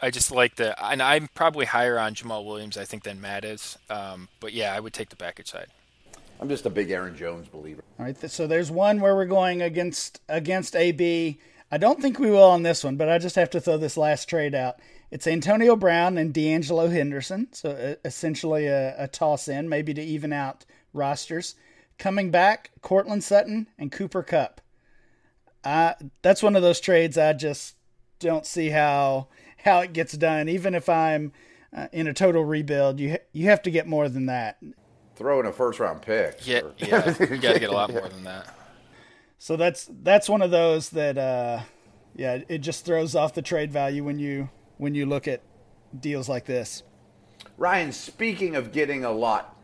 I 0.00 0.10
just 0.10 0.30
like 0.30 0.54
the, 0.54 0.80
and 0.80 1.02
I'm 1.02 1.28
probably 1.34 1.66
higher 1.66 1.98
on 1.98 2.14
Jamaal 2.14 2.44
Williams, 2.44 2.76
I 2.76 2.84
think, 2.84 3.02
than 3.02 3.20
Matt 3.20 3.44
is. 3.44 3.76
Um, 3.90 4.28
but 4.38 4.52
yeah, 4.52 4.72
I 4.72 4.78
would 4.78 4.92
take 4.92 5.08
the 5.08 5.16
package 5.16 5.50
side. 5.50 5.66
I'm 6.40 6.48
just 6.48 6.64
a 6.64 6.70
big 6.70 6.92
Aaron 6.92 7.16
Jones 7.16 7.48
believer. 7.48 7.82
All 7.98 8.06
right, 8.06 8.30
so 8.30 8.46
there's 8.46 8.70
one 8.70 9.00
where 9.00 9.16
we're 9.16 9.26
going 9.26 9.62
against 9.62 10.20
against 10.28 10.76
AB. 10.76 11.40
I 11.72 11.76
don't 11.76 12.00
think 12.00 12.20
we 12.20 12.30
will 12.30 12.50
on 12.50 12.62
this 12.62 12.84
one, 12.84 12.94
but 12.94 13.08
I 13.08 13.18
just 13.18 13.34
have 13.34 13.50
to 13.50 13.60
throw 13.60 13.78
this 13.78 13.96
last 13.96 14.28
trade 14.28 14.54
out. 14.54 14.76
It's 15.12 15.26
Antonio 15.26 15.76
Brown 15.76 16.16
and 16.16 16.32
D'Angelo 16.32 16.88
Henderson, 16.88 17.48
so 17.52 17.72
uh, 17.72 17.96
essentially 18.02 18.66
a, 18.66 18.94
a 18.96 19.06
toss 19.06 19.46
in, 19.46 19.68
maybe 19.68 19.92
to 19.92 20.00
even 20.00 20.32
out 20.32 20.64
rosters. 20.94 21.54
Coming 21.98 22.30
back, 22.30 22.70
Courtland 22.80 23.22
Sutton 23.22 23.66
and 23.78 23.92
Cooper 23.92 24.22
Kupp. 24.22 24.62
Uh, 25.62 25.92
that's 26.22 26.42
one 26.42 26.56
of 26.56 26.62
those 26.62 26.80
trades 26.80 27.18
I 27.18 27.34
just 27.34 27.76
don't 28.20 28.46
see 28.46 28.70
how 28.70 29.28
how 29.58 29.80
it 29.80 29.92
gets 29.92 30.14
done. 30.14 30.48
Even 30.48 30.74
if 30.74 30.88
I'm 30.88 31.32
uh, 31.76 31.88
in 31.92 32.06
a 32.06 32.14
total 32.14 32.42
rebuild, 32.46 32.98
you 32.98 33.10
ha- 33.10 33.26
you 33.32 33.44
have 33.50 33.60
to 33.64 33.70
get 33.70 33.86
more 33.86 34.08
than 34.08 34.24
that. 34.26 34.62
Throw 35.16 35.40
in 35.40 35.44
a 35.44 35.52
first 35.52 35.78
round 35.78 36.00
pick. 36.00 36.46
Yeah, 36.46 36.60
or... 36.60 36.72
yeah, 36.78 37.14
you 37.20 37.36
got 37.36 37.52
to 37.52 37.60
get 37.60 37.68
a 37.68 37.74
lot 37.74 37.90
more 37.92 38.08
than 38.08 38.24
that. 38.24 38.56
So 39.38 39.56
that's 39.56 39.90
that's 40.02 40.30
one 40.30 40.40
of 40.40 40.50
those 40.50 40.88
that 40.88 41.18
uh, 41.18 41.60
yeah, 42.16 42.38
it 42.48 42.58
just 42.58 42.86
throws 42.86 43.14
off 43.14 43.34
the 43.34 43.42
trade 43.42 43.70
value 43.70 44.04
when 44.04 44.18
you 44.18 44.48
when 44.82 44.96
you 44.96 45.06
look 45.06 45.28
at 45.28 45.40
deals 46.00 46.28
like 46.28 46.44
this. 46.44 46.82
Ryan, 47.56 47.92
speaking 47.92 48.56
of 48.56 48.72
getting 48.72 49.04
a 49.04 49.12
lot, 49.12 49.56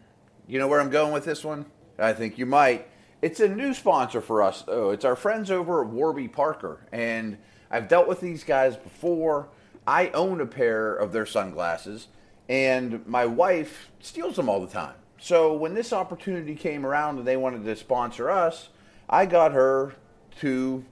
you 0.46 0.61
know 0.61 0.68
where 0.68 0.81
I'm 0.81 0.90
going 0.90 1.12
with 1.12 1.24
this 1.24 1.44
one? 1.44 1.66
I 1.98 2.12
think 2.12 2.38
you 2.38 2.46
might. 2.46 2.87
It's 3.20 3.40
a 3.40 3.48
new 3.48 3.74
sponsor 3.74 4.20
for 4.20 4.44
us, 4.44 4.62
though. 4.62 4.90
It's 4.90 5.04
our 5.04 5.16
friends 5.16 5.50
over 5.50 5.83
at 5.83 5.90
Warby 5.90 6.28
Parker. 6.28 6.87
And 6.92 7.37
I've 7.68 7.88
dealt 7.88 8.07
with 8.07 8.20
these 8.20 8.44
guys 8.44 8.76
before. 8.76 9.48
I 9.88 10.11
own 10.11 10.40
a 10.40 10.46
pair 10.46 10.94
of 10.94 11.11
their 11.11 11.26
sunglasses, 11.26 12.07
and 12.48 13.04
my 13.04 13.26
wife 13.26 13.90
steals 13.98 14.37
them 14.37 14.48
all 14.48 14.61
the 14.61 14.72
time. 14.72 14.94
So 15.18 15.52
when 15.52 15.74
this 15.74 15.92
opportunity 15.92 16.54
came 16.54 16.87
around 16.87 17.18
and 17.18 17.26
they 17.26 17.37
wanted 17.37 17.64
to 17.64 17.74
sponsor 17.74 18.31
us, 18.31 18.68
I 19.11 19.26
got 19.26 19.50
her 19.50 19.94
to 20.42 20.85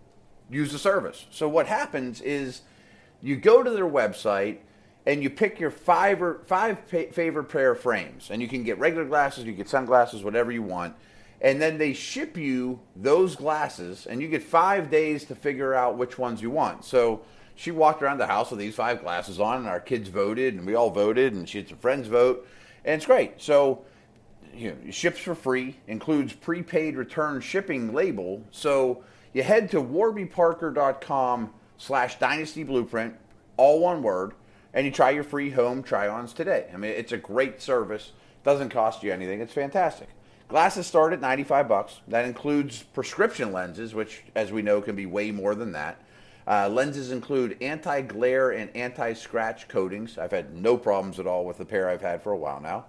use 0.51 0.73
the 0.73 0.81
service. 0.81 1.27
So 1.31 1.49
what 1.49 1.69
happens 1.69 2.21
is 2.21 2.63
you 3.27 3.35
go 3.35 3.63
to 3.63 3.71
their 3.71 3.89
website 3.89 4.59
and 5.05 5.23
you 5.23 5.31
pick 5.31 5.59
your 5.59 5.71
five 5.71 6.23
or 6.23 6.43
five 6.47 6.79
favorite 6.81 7.45
pair 7.45 7.73
of 7.73 7.81
frames, 7.81 8.31
and 8.31 8.41
you 8.41 8.49
can 8.49 8.63
get 8.63 8.79
regular 8.79 9.05
glasses, 9.05 9.45
you 9.45 9.53
get 9.53 9.69
sunglasses, 9.69 10.23
whatever 10.23 10.53
you 10.53 10.63
want, 10.63 10.95
and 11.41 11.61
then 11.61 11.77
they 11.77 11.93
ship 11.93 12.37
you 12.37 12.81
those 12.95 13.35
glasses, 13.37 14.07
and 14.07 14.23
you 14.23 14.29
get 14.29 14.43
five 14.43 14.91
days 14.91 15.25
to 15.25 15.35
figure 15.35 15.75
out 15.75 15.97
which 15.97 16.19
ones 16.19 16.41
you 16.41 16.51
want. 16.51 16.85
So 16.85 17.23
she 17.57 17.71
walked 17.71 18.03
around 18.03 18.19
the 18.19 18.27
house 18.27 18.51
with 18.51 18.61
these 18.61 18.75
five 18.75 19.03
glasses 19.03 19.41
on, 19.41 19.59
and 19.59 19.69
our 19.69 19.81
kids 19.81 20.09
voted, 20.09 20.55
and 20.55 20.67
we 20.67 20.75
all 20.75 20.91
voted, 20.91 21.33
and 21.35 21.49
she 21.49 21.59
had 21.59 21.69
some 21.69 21.79
friends 21.79 22.07
vote, 22.07 22.47
and 22.85 22.95
it's 22.95 23.07
great. 23.07 23.41
So 23.41 23.85
you 24.55 24.71
know, 24.71 24.91
ships 24.91 25.19
for 25.19 25.35
free, 25.35 25.77
includes 25.89 26.33
prepaid 26.33 26.97
return 26.97 27.41
shipping 27.41 27.93
label. 27.93 28.43
So 28.51 29.03
you 29.33 29.43
head 29.43 29.71
to 29.73 29.83
warbyparker.com 29.83 31.53
slash 31.79 32.19
dynasty 32.19 32.63
blueprint, 32.63 33.15
all 33.57 33.81
one 33.81 34.03
word, 34.03 34.33
and 34.75 34.85
you 34.85 34.93
try 34.93 35.11
your 35.11 35.25
free 35.25 35.51
home 35.51 35.83
try-ons 35.83 36.33
today. 36.33 36.69
I 36.73 36.77
mean, 36.77 36.91
it's 36.91 37.13
a 37.13 37.17
great 37.17 37.63
service. 37.63 38.13
Doesn't 38.45 38.69
cost 38.69 39.03
you 39.03 39.13
anything. 39.13 39.41
It's 39.41 39.53
fantastic. 39.53 40.09
Glasses 40.49 40.87
start 40.87 41.13
at 41.13 41.21
95 41.21 41.69
bucks. 41.69 42.01
That 42.07 42.25
includes 42.25 42.83
prescription 42.83 43.53
lenses, 43.53 43.95
which, 43.95 44.23
as 44.35 44.53
we 44.53 44.63
know, 44.63 44.81
can 44.81 44.95
be 44.95 45.07
way 45.07 45.33
more 45.33 45.55
than 45.55 45.73
that. 45.73 46.01
Uh, 46.47 46.69
lenses 46.69 47.11
include 47.11 47.61
anti-glare 47.61 48.51
and 48.51 48.75
anti-scratch 48.77 49.67
coatings. 49.67 50.17
I've 50.17 50.31
had 50.31 50.55
no 50.55 50.77
problems 50.77 51.19
at 51.19 51.27
all 51.27 51.45
with 51.45 51.59
the 51.59 51.65
pair 51.65 51.89
I've 51.89 52.03
had 52.03 52.23
for 52.23 52.31
a 52.31 52.37
while 52.37 52.61
now. 52.61 52.85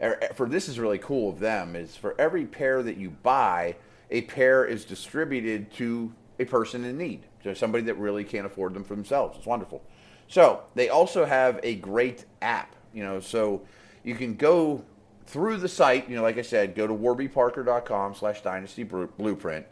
Er, 0.00 0.18
er, 0.22 0.34
for 0.34 0.48
this 0.48 0.68
is 0.68 0.78
really 0.78 0.98
cool 0.98 1.28
of 1.28 1.40
them 1.40 1.74
is 1.74 1.96
for 1.96 2.14
every 2.20 2.46
pair 2.46 2.82
that 2.82 2.96
you 2.96 3.10
buy, 3.10 3.74
a 4.10 4.22
pair 4.22 4.64
is 4.64 4.84
distributed 4.84 5.72
to 5.72 6.12
a 6.38 6.44
person 6.44 6.84
in 6.84 6.96
need, 6.96 7.24
to 7.42 7.54
somebody 7.54 7.84
that 7.84 7.94
really 7.94 8.24
can't 8.24 8.46
afford 8.46 8.74
them 8.74 8.84
for 8.84 8.94
themselves. 8.94 9.36
It's 9.38 9.46
wonderful. 9.46 9.82
So 10.28 10.62
they 10.74 10.88
also 10.88 11.24
have 11.24 11.58
a 11.62 11.74
great 11.76 12.24
app, 12.40 12.76
you 12.92 13.02
know, 13.02 13.20
so 13.20 13.62
you 14.04 14.14
can 14.14 14.34
go 14.34 14.84
through 15.26 15.58
the 15.58 15.68
site, 15.68 16.08
you 16.08 16.16
know, 16.16 16.22
like 16.22 16.38
I 16.38 16.42
said, 16.42 16.74
go 16.74 16.86
to 16.86 16.92
warbyparker.com 16.92 18.14
slash 18.14 18.42
dynasty 18.42 18.82
blueprint. 18.82 19.66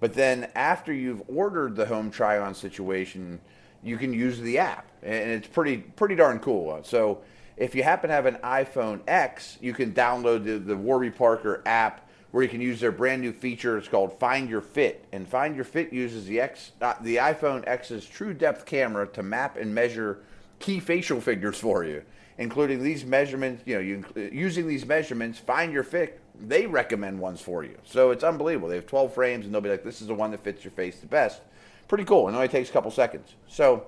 But 0.00 0.14
then 0.14 0.50
after 0.54 0.92
you've 0.92 1.22
ordered 1.28 1.76
the 1.76 1.86
home 1.86 2.10
try 2.10 2.38
on 2.38 2.54
situation, 2.54 3.40
you 3.82 3.96
can 3.96 4.12
use 4.12 4.40
the 4.40 4.58
app. 4.58 4.90
And 5.02 5.30
it's 5.30 5.48
pretty 5.48 5.78
pretty 5.78 6.14
darn 6.14 6.38
cool. 6.40 6.80
So 6.82 7.22
if 7.56 7.74
you 7.74 7.82
happen 7.82 8.08
to 8.08 8.14
have 8.14 8.26
an 8.26 8.36
iPhone 8.42 9.00
X, 9.06 9.58
you 9.60 9.72
can 9.72 9.92
download 9.92 10.44
the, 10.44 10.58
the 10.58 10.76
Warby 10.76 11.10
Parker 11.10 11.62
app 11.66 12.08
where 12.32 12.42
you 12.42 12.48
can 12.48 12.60
use 12.60 12.80
their 12.80 12.92
brand 12.92 13.22
new 13.22 13.32
feature. 13.32 13.78
It's 13.78 13.88
called 13.88 14.18
Find 14.18 14.50
Your 14.50 14.60
Fit, 14.60 15.04
and 15.12 15.28
Find 15.28 15.54
Your 15.54 15.64
Fit 15.64 15.92
uses 15.92 16.26
the 16.26 16.40
X, 16.40 16.72
uh, 16.80 16.94
the 17.00 17.16
iPhone 17.16 17.66
X's 17.66 18.04
true 18.04 18.34
depth 18.34 18.66
camera 18.66 19.06
to 19.08 19.22
map 19.22 19.56
and 19.56 19.74
measure 19.74 20.18
key 20.58 20.80
facial 20.80 21.20
figures 21.20 21.58
for 21.58 21.84
you, 21.84 22.02
including 22.38 22.82
these 22.82 23.04
measurements. 23.04 23.62
You 23.64 23.74
know, 23.76 23.80
you, 23.80 24.04
using 24.32 24.66
these 24.66 24.84
measurements, 24.84 25.38
Find 25.38 25.72
Your 25.72 25.84
Fit 25.84 26.18
they 26.40 26.66
recommend 26.66 27.18
ones 27.18 27.40
for 27.40 27.64
you. 27.64 27.76
So 27.84 28.10
it's 28.10 28.24
unbelievable. 28.24 28.68
They 28.68 28.76
have 28.76 28.86
12 28.86 29.14
frames, 29.14 29.44
and 29.44 29.54
they'll 29.54 29.60
be 29.60 29.70
like, 29.70 29.84
"This 29.84 30.00
is 30.00 30.08
the 30.08 30.14
one 30.14 30.30
that 30.32 30.42
fits 30.42 30.64
your 30.64 30.72
face 30.72 30.98
the 30.98 31.06
best." 31.06 31.40
Pretty 31.88 32.04
cool. 32.04 32.28
It 32.28 32.32
only 32.32 32.48
takes 32.48 32.70
a 32.70 32.72
couple 32.72 32.90
seconds. 32.90 33.34
So, 33.48 33.86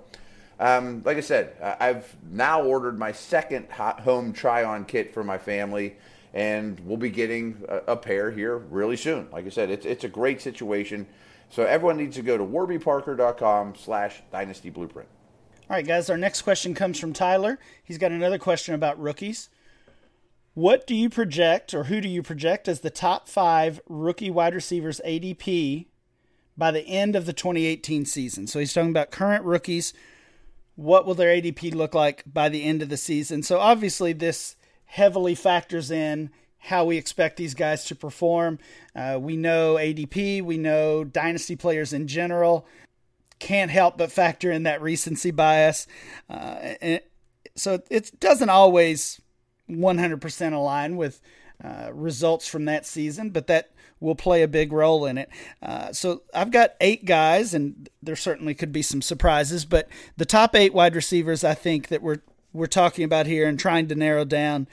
um, 0.61 1.03
like 1.05 1.17
I 1.17 1.21
said, 1.21 1.57
I've 1.81 2.15
now 2.31 2.63
ordered 2.63 2.99
my 2.99 3.13
second 3.13 3.71
home 3.71 4.33
try-on 4.33 4.85
kit 4.85 5.15
for 5.15 5.25
my 5.25 5.39
family, 5.39 5.97
and 6.35 6.81
we'll 6.81 6.99
be 6.99 7.11
getting 7.11 7.65
a, 7.69 7.93
a 7.93 7.97
pair 7.97 8.31
here 8.31 8.59
really 8.59 8.97
soon. 8.97 9.29
Like 9.33 9.47
I 9.47 9.51
said, 9.51 9.71
it's 9.71 9.87
it's 9.87 10.05
a 10.05 10.09
great 10.09 10.43
situation. 10.43 11.07
So 11.49 11.63
everyone 11.63 11.97
needs 11.97 12.17
to 12.17 12.23
go 12.23 12.37
to 12.37 12.45
warbyparker.com 12.45 13.77
slash 13.77 14.23
dynasty 14.33 14.71
blueprint. 14.71 15.09
All 15.71 15.77
right, 15.77 15.87
guys, 15.87 16.11
our 16.11 16.19
next 16.19 16.43
question 16.43 16.75
comes 16.75 16.99
from 16.99 17.13
Tyler. 17.13 17.59
He's 17.83 17.97
got 17.97 18.11
another 18.11 18.39
question 18.39 18.75
about 18.75 19.01
rookies. 19.01 19.49
What 20.55 20.87
do 20.87 20.95
you 20.95 21.09
project, 21.09 21.73
or 21.73 21.85
who 21.85 22.01
do 22.01 22.09
you 22.09 22.23
project 22.23 22.69
as 22.69 22.81
the 22.81 22.91
top 22.91 23.29
five 23.29 23.81
rookie 23.89 24.31
wide 24.31 24.55
receivers 24.55 25.01
ADP 25.07 25.87
by 26.57 26.71
the 26.71 26.87
end 26.87 27.17
of 27.17 27.27
the 27.27 27.33
2018 27.33 28.05
season? 28.05 28.47
So 28.47 28.59
he's 28.59 28.73
talking 28.73 28.91
about 28.91 29.11
current 29.11 29.45
rookies. 29.45 29.95
What 30.77 31.07
will 31.07 31.15
their 31.15 31.35
ADP 31.35 31.75
look 31.75 31.95
like 31.95 32.25
by 32.27 32.49
the 32.49 32.65
end 32.65 32.83
of 32.83 32.89
the 32.89 32.97
season? 32.97 33.43
So 33.43 33.59
obviously, 33.59 34.13
this 34.13 34.57
heavily 34.95 35.35
factors 35.35 35.91
in 35.91 36.31
how 36.57 36.85
we 36.85 36.97
expect 36.97 37.37
these 37.37 37.53
guys 37.53 37.85
to 37.85 37.97
perform. 37.97 38.61
Uh, 38.95 39.19
we 39.21 39.37
know 39.37 39.75
ADP, 39.75 40.41
we 40.41 40.57
know 40.57 41.03
dynasty 41.03 41.57
players 41.57 41.93
in 41.93 42.07
general. 42.07 42.65
Can't 43.41 43.73
help 43.73 43.99
but 43.99 44.13
factor 44.13 44.53
in 44.53 44.63
that 44.63 44.81
recency 44.81 45.33
bias. 45.33 45.89
Uh, 46.31 46.75
and 46.81 47.01
so 47.57 47.83
it 47.91 48.21
doesn't 48.21 48.51
always 48.51 49.21
100% 49.69 50.53
align 50.53 50.97
with 50.97 51.21
uh, 51.63 51.91
results 51.93 52.47
from 52.47 52.65
that 52.67 52.87
season, 52.87 53.31
but 53.31 53.49
that 53.49 53.73
will 53.99 54.15
play 54.15 54.43
a 54.43 54.49
big 54.49 54.73
role 54.73 55.07
in 55.07 55.19
it. 55.19 55.29
Uh, 55.61 55.93
so 55.93 56.23
I've 56.33 56.53
got 56.53 56.75
eight 56.81 57.05
guys, 57.05 57.53
and 57.53 57.89
there 58.01 58.15
certainly 58.15 58.55
could 58.55 58.71
be 58.71 58.83
some 58.83 59.03
surprises, 59.03 59.65
but 59.65 59.89
the 60.17 60.25
top 60.25 60.55
eight 60.55 60.73
wide 60.73 60.95
receivers 60.95 61.43
I 61.43 61.55
think 61.55 61.89
that 61.89 62.01
we're 62.01 62.23
we're 62.55 62.67
talking 62.67 63.05
about 63.05 63.27
here 63.27 63.47
and 63.49 63.59
trying 63.59 63.89
to 63.89 63.95
narrow 63.97 64.25
down 64.25 64.69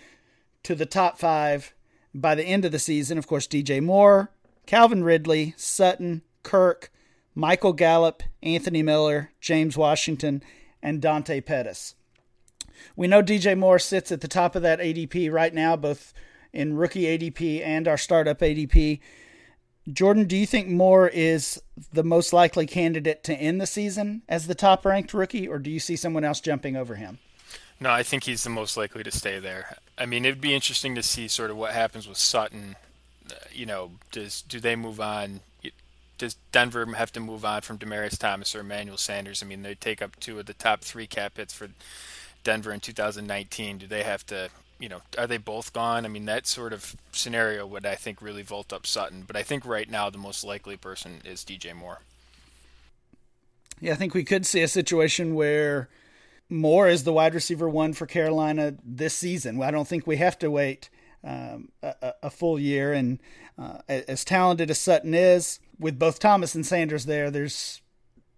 to 0.63 0.75
the 0.75 0.85
top 0.85 1.17
five 1.17 1.73
by 2.13 2.35
the 2.35 2.43
end 2.43 2.65
of 2.65 2.71
the 2.71 2.79
season, 2.79 3.17
of 3.17 3.27
course, 3.27 3.47
DJ 3.47 3.81
Moore, 3.81 4.31
Calvin 4.65 5.03
Ridley, 5.03 5.53
Sutton, 5.57 6.21
Kirk, 6.43 6.91
Michael 7.33 7.73
Gallup, 7.73 8.23
Anthony 8.43 8.83
Miller, 8.83 9.31
James 9.39 9.77
Washington, 9.77 10.43
and 10.83 11.01
Dante 11.01 11.41
Pettis. 11.41 11.95
We 12.95 13.07
know 13.07 13.21
DJ 13.21 13.57
Moore 13.57 13.79
sits 13.79 14.11
at 14.11 14.21
the 14.21 14.27
top 14.27 14.55
of 14.55 14.61
that 14.63 14.79
ADP 14.79 15.31
right 15.31 15.53
now, 15.53 15.75
both 15.75 16.13
in 16.51 16.75
rookie 16.75 17.03
ADP 17.03 17.61
and 17.63 17.87
our 17.87 17.97
startup 17.97 18.39
ADP. 18.39 18.99
Jordan, 19.91 20.25
do 20.25 20.35
you 20.35 20.45
think 20.45 20.67
Moore 20.67 21.07
is 21.07 21.61
the 21.91 22.03
most 22.03 22.33
likely 22.33 22.67
candidate 22.67 23.23
to 23.23 23.33
end 23.33 23.59
the 23.59 23.67
season 23.67 24.21
as 24.27 24.47
the 24.47 24.55
top 24.55 24.85
ranked 24.85 25.13
rookie, 25.13 25.47
or 25.47 25.59
do 25.59 25.71
you 25.71 25.79
see 25.79 25.95
someone 25.95 26.23
else 26.23 26.39
jumping 26.39 26.75
over 26.75 26.95
him? 26.95 27.19
No, 27.79 27.89
I 27.89 28.03
think 28.03 28.25
he's 28.25 28.43
the 28.43 28.49
most 28.51 28.77
likely 28.77 29.03
to 29.03 29.11
stay 29.11 29.39
there. 29.39 29.77
I 30.01 30.07
mean, 30.07 30.25
it'd 30.25 30.41
be 30.41 30.55
interesting 30.55 30.95
to 30.95 31.03
see 31.03 31.27
sort 31.27 31.51
of 31.51 31.57
what 31.57 31.73
happens 31.73 32.07
with 32.07 32.17
Sutton. 32.17 32.75
Uh, 33.29 33.35
you 33.53 33.67
know, 33.67 33.91
does 34.11 34.41
do 34.41 34.59
they 34.59 34.75
move 34.75 34.99
on? 34.99 35.41
Does 36.17 36.37
Denver 36.51 36.85
have 36.95 37.11
to 37.13 37.19
move 37.19 37.45
on 37.45 37.61
from 37.61 37.77
Demaryius 37.77 38.17
Thomas 38.17 38.55
or 38.55 38.61
Emmanuel 38.61 38.97
Sanders? 38.97 39.43
I 39.43 39.45
mean, 39.45 39.61
they 39.61 39.75
take 39.75 40.01
up 40.01 40.19
two 40.19 40.39
of 40.39 40.47
the 40.47 40.53
top 40.53 40.81
three 40.81 41.05
cap 41.05 41.37
hits 41.37 41.53
for 41.53 41.69
Denver 42.43 42.71
in 42.71 42.79
2019. 42.79 43.77
Do 43.77 43.87
they 43.87 44.01
have 44.01 44.25
to? 44.27 44.49
You 44.79 44.89
know, 44.89 45.01
are 45.19 45.27
they 45.27 45.37
both 45.37 45.71
gone? 45.71 46.03
I 46.03 46.07
mean, 46.07 46.25
that 46.25 46.47
sort 46.47 46.73
of 46.73 46.95
scenario 47.11 47.67
would 47.67 47.85
I 47.85 47.93
think 47.93 48.23
really 48.23 48.41
vault 48.41 48.73
up 48.73 48.87
Sutton. 48.87 49.23
But 49.27 49.35
I 49.35 49.43
think 49.43 49.67
right 49.67 49.89
now 49.89 50.09
the 50.09 50.17
most 50.17 50.43
likely 50.43 50.77
person 50.77 51.21
is 51.23 51.45
DJ 51.45 51.75
Moore. 51.75 51.99
Yeah, 53.79 53.93
I 53.93 53.95
think 53.97 54.15
we 54.15 54.23
could 54.23 54.47
see 54.47 54.63
a 54.63 54.67
situation 54.67 55.35
where 55.35 55.89
Moore 56.51 56.89
is 56.89 57.05
the 57.05 57.13
wide 57.13 57.33
receiver 57.33 57.69
one 57.69 57.93
for 57.93 58.05
Carolina 58.05 58.75
this 58.83 59.13
season. 59.13 59.61
I 59.63 59.71
don't 59.71 59.87
think 59.87 60.05
we 60.05 60.17
have 60.17 60.37
to 60.39 60.51
wait 60.51 60.89
um, 61.23 61.69
a, 61.81 62.13
a, 62.23 62.29
full 62.29 62.59
year. 62.59 62.91
And 62.91 63.19
uh, 63.57 63.77
as 63.87 64.25
talented 64.25 64.69
as 64.69 64.79
Sutton 64.79 65.13
is, 65.13 65.59
with 65.79 65.97
both 65.97 66.19
Thomas 66.19 66.53
and 66.53 66.65
Sanders 66.65 67.05
there, 67.05 67.31
there's 67.31 67.81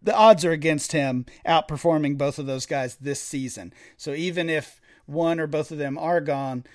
the 0.02 0.16
odds 0.16 0.46
are 0.46 0.52
against 0.52 0.92
him 0.92 1.26
outperforming 1.48 2.18
both 2.18 2.38
of 2.38 2.46
those 2.46 2.66
guys 2.66 2.98
this 2.98 3.22
season. 3.22 3.74
So 3.98 4.14
even 4.14 4.50
if 4.50 4.80
one 5.06 5.40
or 5.40 5.48
both 5.48 5.72
of 5.72 5.78
them 5.78 5.98
are 5.98 6.22
gone, 6.22 6.66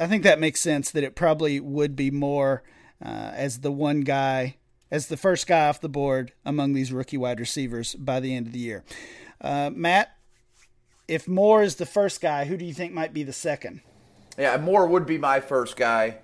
I 0.00 0.06
think 0.06 0.24
that 0.24 0.40
makes 0.40 0.60
sense 0.60 0.90
that 0.90 1.04
it 1.04 1.14
probably 1.14 1.60
would 1.60 1.94
be 1.94 2.10
more 2.10 2.62
uh, 3.04 3.32
as 3.34 3.60
the 3.60 3.70
one 3.70 4.00
guy, 4.00 4.56
as 4.90 5.06
the 5.06 5.16
first 5.16 5.46
guy 5.46 5.68
off 5.68 5.80
the 5.80 5.88
board 5.88 6.32
among 6.44 6.72
these 6.72 6.92
rookie 6.92 7.18
wide 7.18 7.38
receivers 7.38 7.94
by 7.94 8.18
the 8.18 8.34
end 8.34 8.46
of 8.46 8.52
the 8.52 8.58
year. 8.58 8.82
Uh, 9.40 9.70
Matt, 9.72 10.16
if 11.08 11.28
Moore 11.28 11.62
is 11.62 11.76
the 11.76 11.86
first 11.86 12.20
guy, 12.20 12.44
who 12.44 12.56
do 12.56 12.64
you 12.64 12.74
think 12.74 12.92
might 12.92 13.12
be 13.12 13.22
the 13.22 13.32
second? 13.32 13.80
Yeah, 14.38 14.56
Moore 14.56 14.86
would 14.86 15.06
be 15.06 15.18
my 15.18 15.40
first 15.40 15.76
guy. 15.76 16.18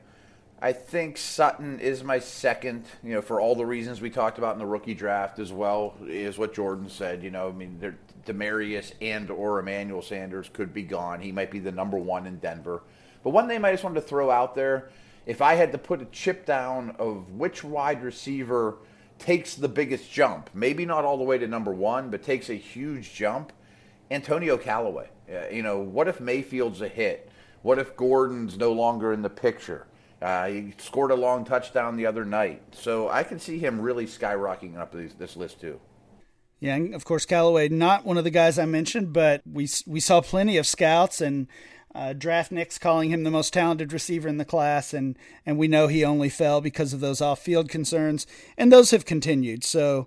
I 0.63 0.73
think 0.73 1.17
Sutton 1.17 1.81
is 1.81 2.05
my 2.05 2.19
second, 2.19 2.85
you 3.03 3.15
know, 3.15 3.23
for 3.23 3.41
all 3.41 3.55
the 3.55 3.65
reasons 3.65 4.01
we 4.01 4.11
talked 4.11 4.37
about 4.37 4.55
in 4.55 4.59
the 4.59 4.67
rookie 4.67 4.95
draft 4.95 5.39
as 5.39 5.53
well, 5.53 5.95
is 6.07 6.37
what 6.37 6.53
Jordan 6.53 6.91
said. 6.91 7.23
You 7.23 7.31
know, 7.31 7.49
I 7.49 7.53
mean, 7.53 7.97
Demaryius 8.27 8.93
and 9.01 9.31
or 9.31 9.59
Emmanuel 9.59 10.03
Sanders 10.03 10.51
could 10.53 10.75
be 10.75 10.83
gone. 10.83 11.21
He 11.21 11.33
might 11.33 11.51
be 11.51 11.61
the 11.61 11.73
number 11.73 11.97
one 11.97 12.27
in 12.27 12.37
Denver. 12.39 12.83
But 13.23 13.31
one 13.31 13.49
name 13.49 13.65
I 13.65 13.71
just 13.71 13.85
wanted 13.85 14.03
to 14.03 14.07
throw 14.07 14.31
out 14.31 14.55
there, 14.55 14.91
if 15.25 15.41
I 15.41 15.55
had 15.55 15.73
to 15.73 15.79
put 15.79 16.03
a 16.03 16.07
chip 16.07 16.45
down 16.45 16.95
of 16.99 17.33
which 17.33 17.65
wide 17.65 18.03
receiver 18.03 18.77
takes 19.19 19.55
the 19.55 19.69
biggest 19.69 20.11
jump, 20.11 20.51
maybe 20.53 20.85
not 20.85 21.05
all 21.05 21.17
the 21.17 21.25
way 21.25 21.39
to 21.39 21.47
number 21.47 21.73
one, 21.73 22.11
but 22.11 22.23
takes 22.23 22.51
a 22.51 22.55
huge 22.55 23.15
jump, 23.15 23.53
Antonio 24.11 24.57
Callaway. 24.57 25.09
You 25.53 25.63
know, 25.63 25.79
what 25.79 26.09
if 26.09 26.21
Mayfield's 26.21 26.81
a 26.81 26.89
hit? 26.89 27.31
What 27.63 27.79
if 27.79 27.97
Gordon's 27.97 28.57
no 28.57 28.73
longer 28.73 29.13
in 29.13 29.23
the 29.23 29.31
picture? 29.31 29.87
Uh, 30.21 30.49
he 30.49 30.75
scored 30.79 31.11
a 31.11 31.15
long 31.15 31.45
touchdown 31.45 31.97
the 31.97 32.07
other 32.07 32.25
night. 32.25 32.63
So 32.73 33.09
I 33.09 33.23
can 33.23 33.39
see 33.39 33.59
him 33.59 33.81
really 33.81 34.07
skyrocketing 34.07 34.77
up 34.77 34.93
this, 34.93 35.15
this 35.15 35.37
list 35.37 35.61
too. 35.61 35.81
Yeah, 36.59 36.75
and 36.75 36.95
of 36.95 37.05
course 37.07 37.25
Callaway, 37.25 37.69
not 37.71 38.05
one 38.05 38.19
of 38.19 38.25
the 38.25 38.31
guys 38.31 38.59
I 38.59 38.67
mentioned, 38.67 39.15
but 39.15 39.41
we 39.51 39.67
we 39.87 39.99
saw 39.99 40.21
plenty 40.21 40.59
of 40.59 40.67
scouts 40.67 41.23
and 41.23 41.47
uh, 41.95 42.13
draftniks 42.17 42.79
calling 42.79 43.11
him 43.11 43.25
the 43.25 43.31
most 43.31 43.55
talented 43.55 43.95
receiver 43.95 44.29
in 44.29 44.37
the 44.37 44.45
class, 44.45 44.93
and 44.93 45.19
and 45.47 45.57
we 45.57 45.69
know 45.69 45.87
he 45.87 46.05
only 46.05 46.29
fell 46.29 46.61
because 46.61 46.93
of 46.93 47.01
those 47.01 47.23
off-field 47.23 47.71
concerns, 47.71 48.27
and 48.59 48.71
those 48.71 48.91
have 48.91 49.07
continued. 49.07 49.65
So 49.65 50.07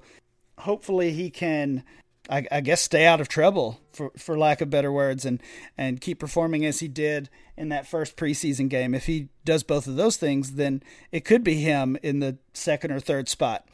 hopefully 0.59 1.11
he 1.13 1.31
can 1.31 1.83
I, 2.29 2.45
I, 2.51 2.61
guess 2.61 2.81
stay 2.81 3.05
out 3.05 3.19
of 3.19 3.27
trouble 3.27 3.81
for 3.91 4.11
for 4.17 4.37
lack 4.37 4.61
of 4.61 4.69
better 4.69 4.91
words 4.91 5.25
and 5.25 5.41
and 5.77 5.99
keep 5.99 6.19
performing 6.19 6.65
as 6.65 6.79
he 6.79 6.87
did 6.87 7.29
in 7.57 7.69
that 7.69 7.85
first 7.85 8.15
preseason 8.15 8.69
game. 8.69 8.93
If 8.93 9.07
he 9.07 9.27
does 9.43 9.63
both 9.63 9.87
of 9.87 9.97
those 9.97 10.17
things, 10.17 10.53
then 10.53 10.83
it 11.11 11.25
could 11.25 11.43
be 11.43 11.55
him 11.55 11.97
in 12.01 12.19
the 12.19 12.37
second 12.53 12.91
or 12.91 12.99
third 12.99 13.27
spot. 13.27 13.67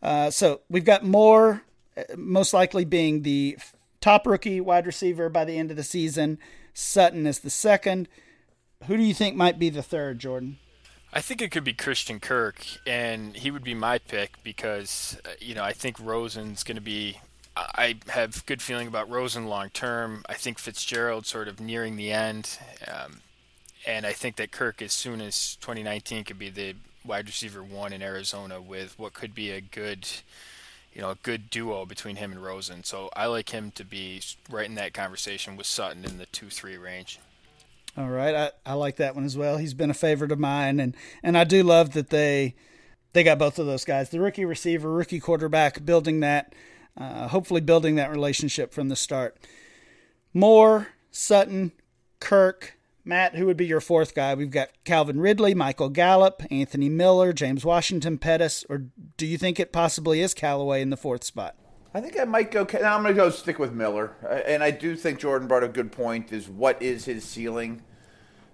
Uh, 0.00 0.30
so 0.30 0.60
we've 0.68 0.84
got 0.84 1.04
Moore, 1.04 1.62
uh, 1.96 2.02
most 2.16 2.54
likely 2.54 2.84
being 2.84 3.22
the 3.22 3.58
top 4.00 4.26
rookie 4.26 4.60
wide 4.60 4.86
receiver 4.86 5.28
by 5.28 5.44
the 5.44 5.58
end 5.58 5.70
of 5.70 5.76
the 5.76 5.82
season. 5.82 6.38
Sutton 6.72 7.26
is 7.26 7.40
the 7.40 7.50
second. 7.50 8.08
Who 8.86 8.96
do 8.96 9.02
you 9.02 9.14
think 9.14 9.34
might 9.34 9.58
be 9.58 9.70
the 9.70 9.82
third, 9.82 10.20
Jordan? 10.20 10.58
I 11.12 11.20
think 11.20 11.42
it 11.42 11.50
could 11.50 11.64
be 11.64 11.72
Christian 11.72 12.20
Kirk, 12.20 12.64
and 12.86 13.34
he 13.34 13.50
would 13.50 13.64
be 13.64 13.74
my 13.74 13.98
pick 13.98 14.42
because 14.44 15.18
uh, 15.24 15.30
you 15.40 15.54
know 15.54 15.64
I 15.64 15.72
think 15.72 15.96
Rosen's 15.98 16.62
going 16.62 16.76
to 16.76 16.82
be 16.82 17.18
I 17.74 17.96
have 18.08 18.44
good 18.46 18.62
feeling 18.62 18.88
about 18.88 19.10
Rosen 19.10 19.46
long 19.46 19.70
term. 19.70 20.22
I 20.28 20.34
think 20.34 20.58
Fitzgerald 20.58 21.26
sort 21.26 21.48
of 21.48 21.60
nearing 21.60 21.96
the 21.96 22.12
end, 22.12 22.58
um, 22.86 23.20
and 23.86 24.06
I 24.06 24.12
think 24.12 24.36
that 24.36 24.52
Kirk, 24.52 24.82
as 24.82 24.92
soon 24.92 25.20
as 25.20 25.56
2019, 25.56 26.24
could 26.24 26.38
be 26.38 26.50
the 26.50 26.74
wide 27.04 27.26
receiver 27.26 27.62
one 27.62 27.92
in 27.92 28.02
Arizona 28.02 28.60
with 28.60 28.98
what 28.98 29.14
could 29.14 29.34
be 29.34 29.50
a 29.50 29.60
good, 29.60 30.06
you 30.92 31.00
know, 31.00 31.10
a 31.10 31.16
good 31.16 31.50
duo 31.50 31.86
between 31.86 32.16
him 32.16 32.32
and 32.32 32.42
Rosen. 32.42 32.84
So 32.84 33.08
I 33.16 33.26
like 33.26 33.50
him 33.50 33.70
to 33.72 33.84
be 33.84 34.20
right 34.50 34.66
in 34.66 34.74
that 34.74 34.92
conversation 34.92 35.56
with 35.56 35.66
Sutton 35.66 36.04
in 36.04 36.18
the 36.18 36.26
two-three 36.26 36.76
range. 36.76 37.18
All 37.96 38.08
right, 38.08 38.34
I, 38.34 38.50
I 38.64 38.74
like 38.74 38.96
that 38.96 39.14
one 39.14 39.24
as 39.24 39.36
well. 39.36 39.56
He's 39.56 39.74
been 39.74 39.90
a 39.90 39.94
favorite 39.94 40.30
of 40.30 40.38
mine, 40.38 40.78
and 40.78 40.94
and 41.22 41.36
I 41.36 41.44
do 41.44 41.62
love 41.62 41.92
that 41.92 42.10
they 42.10 42.54
they 43.12 43.24
got 43.24 43.38
both 43.38 43.58
of 43.58 43.66
those 43.66 43.84
guys, 43.84 44.10
the 44.10 44.20
rookie 44.20 44.44
receiver, 44.44 44.92
rookie 44.92 45.18
quarterback, 45.18 45.84
building 45.84 46.20
that 46.20 46.52
uh, 46.98 47.28
hopefully 47.28 47.60
building 47.60 47.94
that 47.94 48.10
relationship 48.10 48.72
from 48.72 48.88
the 48.88 48.96
start. 48.96 49.36
Moore, 50.34 50.88
Sutton, 51.10 51.72
Kirk, 52.20 52.78
Matt, 53.04 53.36
who 53.36 53.46
would 53.46 53.56
be 53.56 53.66
your 53.66 53.80
fourth 53.80 54.14
guy? 54.14 54.34
We've 54.34 54.50
got 54.50 54.68
Calvin 54.84 55.20
Ridley, 55.20 55.54
Michael 55.54 55.88
Gallup, 55.88 56.42
Anthony 56.50 56.90
Miller, 56.90 57.32
James 57.32 57.64
Washington, 57.64 58.18
Pettis, 58.18 58.66
or 58.68 58.84
do 59.16 59.26
you 59.26 59.38
think 59.38 59.58
it 59.58 59.72
possibly 59.72 60.20
is 60.20 60.34
Callaway 60.34 60.82
in 60.82 60.90
the 60.90 60.96
fourth 60.96 61.24
spot? 61.24 61.56
I 61.94 62.02
think 62.02 62.20
I 62.20 62.24
might 62.24 62.50
go. 62.50 62.66
Now 62.80 62.96
I'm 62.96 63.02
going 63.02 63.14
to 63.14 63.20
go 63.20 63.30
stick 63.30 63.58
with 63.58 63.72
Miller, 63.72 64.12
uh, 64.22 64.34
and 64.46 64.62
I 64.62 64.70
do 64.70 64.94
think 64.94 65.18
Jordan 65.18 65.48
brought 65.48 65.64
a 65.64 65.68
good 65.68 65.90
point. 65.90 66.32
Is 66.32 66.48
what 66.48 66.80
is 66.82 67.06
his 67.06 67.24
ceiling? 67.24 67.82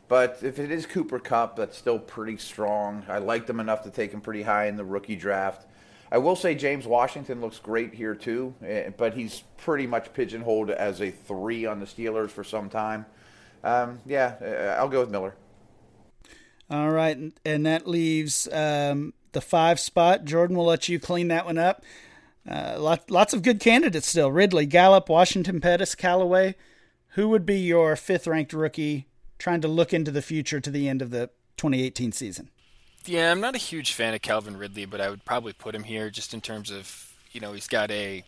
But 0.06 0.38
if 0.42 0.58
it 0.60 0.70
is 0.70 0.86
Cooper 0.86 1.18
Kupp, 1.18 1.56
that's 1.56 1.76
still 1.76 1.98
pretty 1.98 2.36
strong. 2.36 3.04
I 3.08 3.18
liked 3.18 3.50
him 3.50 3.58
enough 3.58 3.82
to 3.82 3.90
take 3.90 4.12
him 4.12 4.20
pretty 4.20 4.42
high 4.42 4.66
in 4.66 4.76
the 4.76 4.84
rookie 4.84 5.16
draft. 5.16 5.66
I 6.14 6.18
will 6.18 6.36
say 6.36 6.54
James 6.54 6.86
Washington 6.86 7.40
looks 7.40 7.58
great 7.58 7.92
here 7.92 8.14
too, 8.14 8.54
eh, 8.64 8.90
but 8.96 9.14
he's 9.14 9.42
pretty 9.56 9.88
much 9.88 10.12
pigeonholed 10.12 10.70
as 10.70 11.00
a 11.00 11.10
three 11.10 11.66
on 11.66 11.80
the 11.80 11.86
Steelers 11.86 12.30
for 12.30 12.44
some 12.44 12.70
time. 12.70 13.04
Um, 13.64 13.98
yeah, 14.06 14.36
eh, 14.40 14.76
I'll 14.78 14.88
go 14.88 15.00
with 15.00 15.10
Miller. 15.10 15.34
All 16.70 16.92
right, 16.92 17.18
and 17.44 17.66
that 17.66 17.88
leaves 17.88 18.46
um, 18.52 19.12
the 19.32 19.40
five 19.40 19.80
spot. 19.80 20.24
Jordan 20.24 20.56
will 20.56 20.66
let 20.66 20.88
you 20.88 21.00
clean 21.00 21.26
that 21.28 21.46
one 21.46 21.58
up. 21.58 21.82
Uh, 22.48 22.76
lot, 22.78 23.10
lots 23.10 23.34
of 23.34 23.42
good 23.42 23.58
candidates 23.58 24.06
still. 24.06 24.30
Ridley, 24.30 24.66
Gallup, 24.66 25.08
Washington, 25.08 25.60
Pettis, 25.60 25.96
Callaway. 25.96 26.54
Who 27.14 27.28
would 27.30 27.44
be 27.44 27.58
your 27.58 27.96
fifth 27.96 28.28
ranked 28.28 28.52
rookie 28.52 29.08
trying 29.40 29.62
to 29.62 29.68
look 29.68 29.92
into 29.92 30.12
the 30.12 30.22
future 30.22 30.60
to 30.60 30.70
the 30.70 30.88
end 30.88 31.02
of 31.02 31.10
the 31.10 31.30
2018 31.56 32.12
season? 32.12 32.50
Yeah, 33.06 33.30
I'm 33.30 33.40
not 33.40 33.54
a 33.54 33.58
huge 33.58 33.92
fan 33.92 34.14
of 34.14 34.22
Calvin 34.22 34.56
Ridley, 34.56 34.86
but 34.86 35.00
I 35.00 35.10
would 35.10 35.24
probably 35.24 35.52
put 35.52 35.74
him 35.74 35.84
here 35.84 36.08
just 36.10 36.32
in 36.32 36.40
terms 36.40 36.70
of 36.70 37.12
you 37.32 37.40
know 37.40 37.52
he's 37.52 37.68
got 37.68 37.90
a 37.90 38.24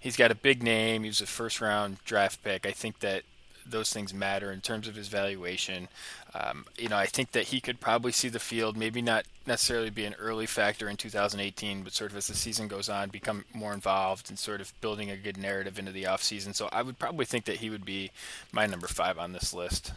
he's 0.00 0.16
got 0.16 0.30
a 0.30 0.34
big 0.34 0.62
name. 0.62 1.02
He 1.02 1.08
was 1.08 1.20
a 1.20 1.26
first 1.26 1.60
round 1.60 1.98
draft 2.04 2.42
pick. 2.44 2.66
I 2.66 2.72
think 2.72 3.00
that 3.00 3.22
those 3.66 3.90
things 3.90 4.12
matter 4.12 4.52
in 4.52 4.60
terms 4.60 4.86
of 4.86 4.94
his 4.94 5.08
valuation. 5.08 5.88
Um, 6.34 6.66
you 6.76 6.88
know, 6.88 6.96
I 6.96 7.06
think 7.06 7.32
that 7.32 7.44
he 7.44 7.60
could 7.60 7.80
probably 7.80 8.12
see 8.12 8.28
the 8.28 8.38
field, 8.38 8.76
maybe 8.76 9.00
not 9.00 9.24
necessarily 9.46 9.88
be 9.88 10.04
an 10.04 10.14
early 10.18 10.44
factor 10.44 10.88
in 10.88 10.96
2018, 10.96 11.82
but 11.82 11.94
sort 11.94 12.10
of 12.10 12.16
as 12.16 12.26
the 12.26 12.34
season 12.34 12.68
goes 12.68 12.90
on, 12.90 13.08
become 13.08 13.44
more 13.54 13.72
involved 13.72 14.28
and 14.28 14.38
sort 14.38 14.60
of 14.60 14.78
building 14.80 15.10
a 15.10 15.16
good 15.16 15.38
narrative 15.38 15.78
into 15.78 15.92
the 15.92 16.02
offseason. 16.02 16.54
So 16.54 16.68
I 16.72 16.82
would 16.82 16.98
probably 16.98 17.24
think 17.24 17.44
that 17.46 17.56
he 17.56 17.70
would 17.70 17.84
be 17.84 18.10
my 18.52 18.66
number 18.66 18.88
five 18.88 19.18
on 19.18 19.32
this 19.32 19.54
list. 19.54 19.92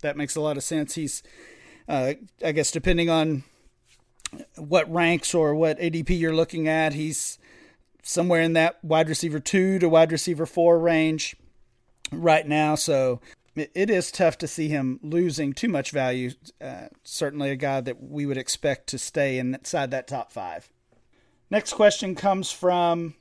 That 0.00 0.16
makes 0.16 0.34
a 0.34 0.40
lot 0.40 0.56
of 0.56 0.64
sense. 0.64 0.94
He's 0.94 1.22
uh, 1.90 2.14
I 2.44 2.52
guess 2.52 2.70
depending 2.70 3.10
on 3.10 3.42
what 4.56 4.90
ranks 4.92 5.34
or 5.34 5.56
what 5.56 5.80
ADP 5.80 6.18
you're 6.18 6.34
looking 6.34 6.68
at, 6.68 6.94
he's 6.94 7.38
somewhere 8.02 8.40
in 8.40 8.52
that 8.52 8.82
wide 8.84 9.08
receiver 9.08 9.40
two 9.40 9.78
to 9.80 9.88
wide 9.88 10.12
receiver 10.12 10.46
four 10.46 10.78
range 10.78 11.34
right 12.12 12.46
now. 12.46 12.76
So 12.76 13.20
it 13.56 13.90
is 13.90 14.12
tough 14.12 14.38
to 14.38 14.46
see 14.46 14.68
him 14.68 15.00
losing 15.02 15.52
too 15.52 15.68
much 15.68 15.90
value. 15.90 16.30
Uh, 16.60 16.86
certainly 17.02 17.50
a 17.50 17.56
guy 17.56 17.80
that 17.80 18.00
we 18.00 18.24
would 18.24 18.38
expect 18.38 18.86
to 18.88 18.98
stay 18.98 19.38
inside 19.38 19.90
that 19.90 20.06
top 20.06 20.30
five. 20.30 20.70
Next 21.50 21.72
question 21.72 22.14
comes 22.14 22.52
from 22.52 23.14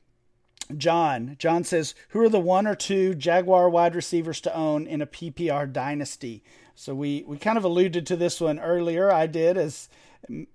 John. 0.78 1.36
John 1.40 1.64
says, 1.64 1.96
Who 2.10 2.22
are 2.22 2.30
the 2.30 2.40
one 2.40 2.68
or 2.68 2.76
two 2.76 3.16
Jaguar 3.16 3.68
wide 3.68 3.96
receivers 3.96 4.40
to 4.42 4.56
own 4.56 4.86
in 4.86 5.02
a 5.02 5.08
PPR 5.08 5.74
dynasty? 5.74 6.44
So 6.80 6.96
we, 6.96 7.26
we 7.28 7.38
kind 7.38 7.58
of 7.58 7.66
alluded 7.66 8.08
to 8.08 8.16
this 8.16 8.40
one 8.40 8.58
earlier. 8.58 9.12
I 9.12 9.28
did 9.28 9.58
as 9.58 9.90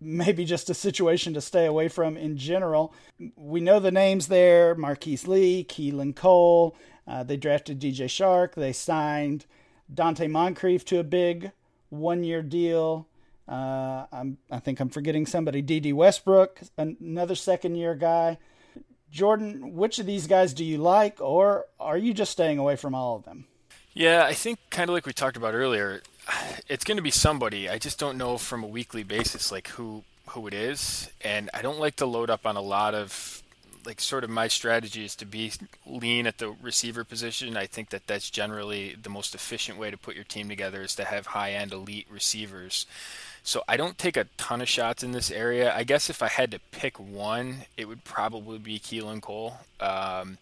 maybe 0.01 0.47
just 0.47 0.71
a 0.71 0.75
situation 0.75 1.35
to 1.35 1.41
stay 1.43 1.67
away 1.67 1.89
from 1.89 2.17
in 2.17 2.39
general. 2.39 2.95
We 3.37 3.61
know 3.61 3.79
the 3.79 3.91
names 3.91 4.29
there 4.29 4.75
Marquise 4.75 5.29
Lee, 5.29 5.67
Keelan 5.69 6.17
Cole. 6.17 6.79
Uh, 7.07 7.25
they 7.25 7.37
drafted 7.37 7.79
DJ 7.79 8.07
Chark. 8.07 8.55
They 8.55 8.73
signed 8.73 9.45
Donte 9.93 10.31
Moncrief 10.31 10.83
to 10.87 10.99
a 10.99 11.05
big 11.05 11.53
one 11.91 12.25
year 12.25 12.41
deal. 12.41 13.07
Uh, 13.47 14.07
i 14.51 14.59
think 14.61 14.81
I'm 14.81 14.89
forgetting 14.89 15.27
somebody. 15.27 15.61
Dede 15.61 15.93
Westbrook, 15.93 16.63
another 16.79 17.35
second 17.35 17.75
year 17.75 17.95
guy. 17.95 18.39
Jordan, 19.11 19.75
which 19.75 19.99
of 19.99 20.07
these 20.07 20.27
guys 20.27 20.55
do 20.55 20.65
you 20.65 20.79
like, 20.79 21.21
or 21.21 21.67
are 21.79 21.99
you 21.99 22.15
just 22.15 22.33
staying 22.33 22.59
away 22.59 22.77
from 22.77 22.95
all 22.95 23.15
of 23.15 23.25
them? 23.25 23.45
Yeah, 23.93 24.25
I 24.25 24.35
think 24.35 24.59
kind 24.71 24.91
of 24.91 24.95
like 24.95 25.07
we 25.07 25.13
talked 25.13 25.37
about 25.37 25.55
earlier, 25.55 26.03
it's 26.69 26.85
going 26.85 26.97
to 26.97 27.03
be 27.03 27.11
somebody. 27.11 27.69
I 27.69 27.79
just 27.79 27.99
don't 27.99 28.19
know 28.19 28.39
from 28.39 28.63
a 28.63 28.69
weekly 28.69 29.03
basis 29.03 29.53
like 29.53 29.69
who 29.69 30.05
who 30.29 30.47
it 30.47 30.55
is, 30.55 31.11
and 31.21 31.51
I 31.53 31.63
don't 31.63 31.79
like 31.79 31.97
to 31.97 32.07
load 32.07 32.31
up 32.31 32.47
on 32.47 32.57
a 32.57 32.63
lot 32.63 32.95
of 32.95 33.43
like 33.87 34.01
sort 34.01 34.25
of 34.25 34.31
my 34.31 34.49
strategy 34.49 35.05
is 35.05 35.15
to 35.17 35.27
be 35.27 35.53
lean 35.87 36.27
at 36.27 36.39
the 36.39 36.51
receiver 36.63 37.05
position. 37.05 37.57
I 37.57 37.67
think 37.67 37.91
that 37.91 38.07
that's 38.07 38.31
generally 38.31 38.97
the 39.01 39.11
most 39.11 39.35
efficient 39.35 39.79
way 39.79 39.91
to 39.91 39.99
put 39.99 40.15
your 40.15 40.25
team 40.25 40.49
together 40.49 40.83
is 40.83 40.95
to 40.97 41.05
have 41.05 41.27
high 41.27 41.53
end 41.53 41.73
elite 41.73 42.07
receivers. 42.11 42.87
So 43.43 43.63
I 43.69 43.77
don't 43.77 43.99
take 43.99 44.17
a 44.17 44.25
ton 44.39 44.63
of 44.63 44.69
shots 44.69 45.03
in 45.03 45.13
this 45.13 45.31
area. 45.31 45.75
I 45.75 45.85
guess 45.85 46.09
if 46.09 46.23
I 46.23 46.29
had 46.29 46.51
to 46.53 46.61
pick 46.71 46.99
one, 46.99 47.67
it 47.77 47.87
would 47.87 48.05
probably 48.05 48.59
be 48.59 48.79
Keelan 48.79 49.21
Cole. 49.21 49.59
Um, 49.81 50.39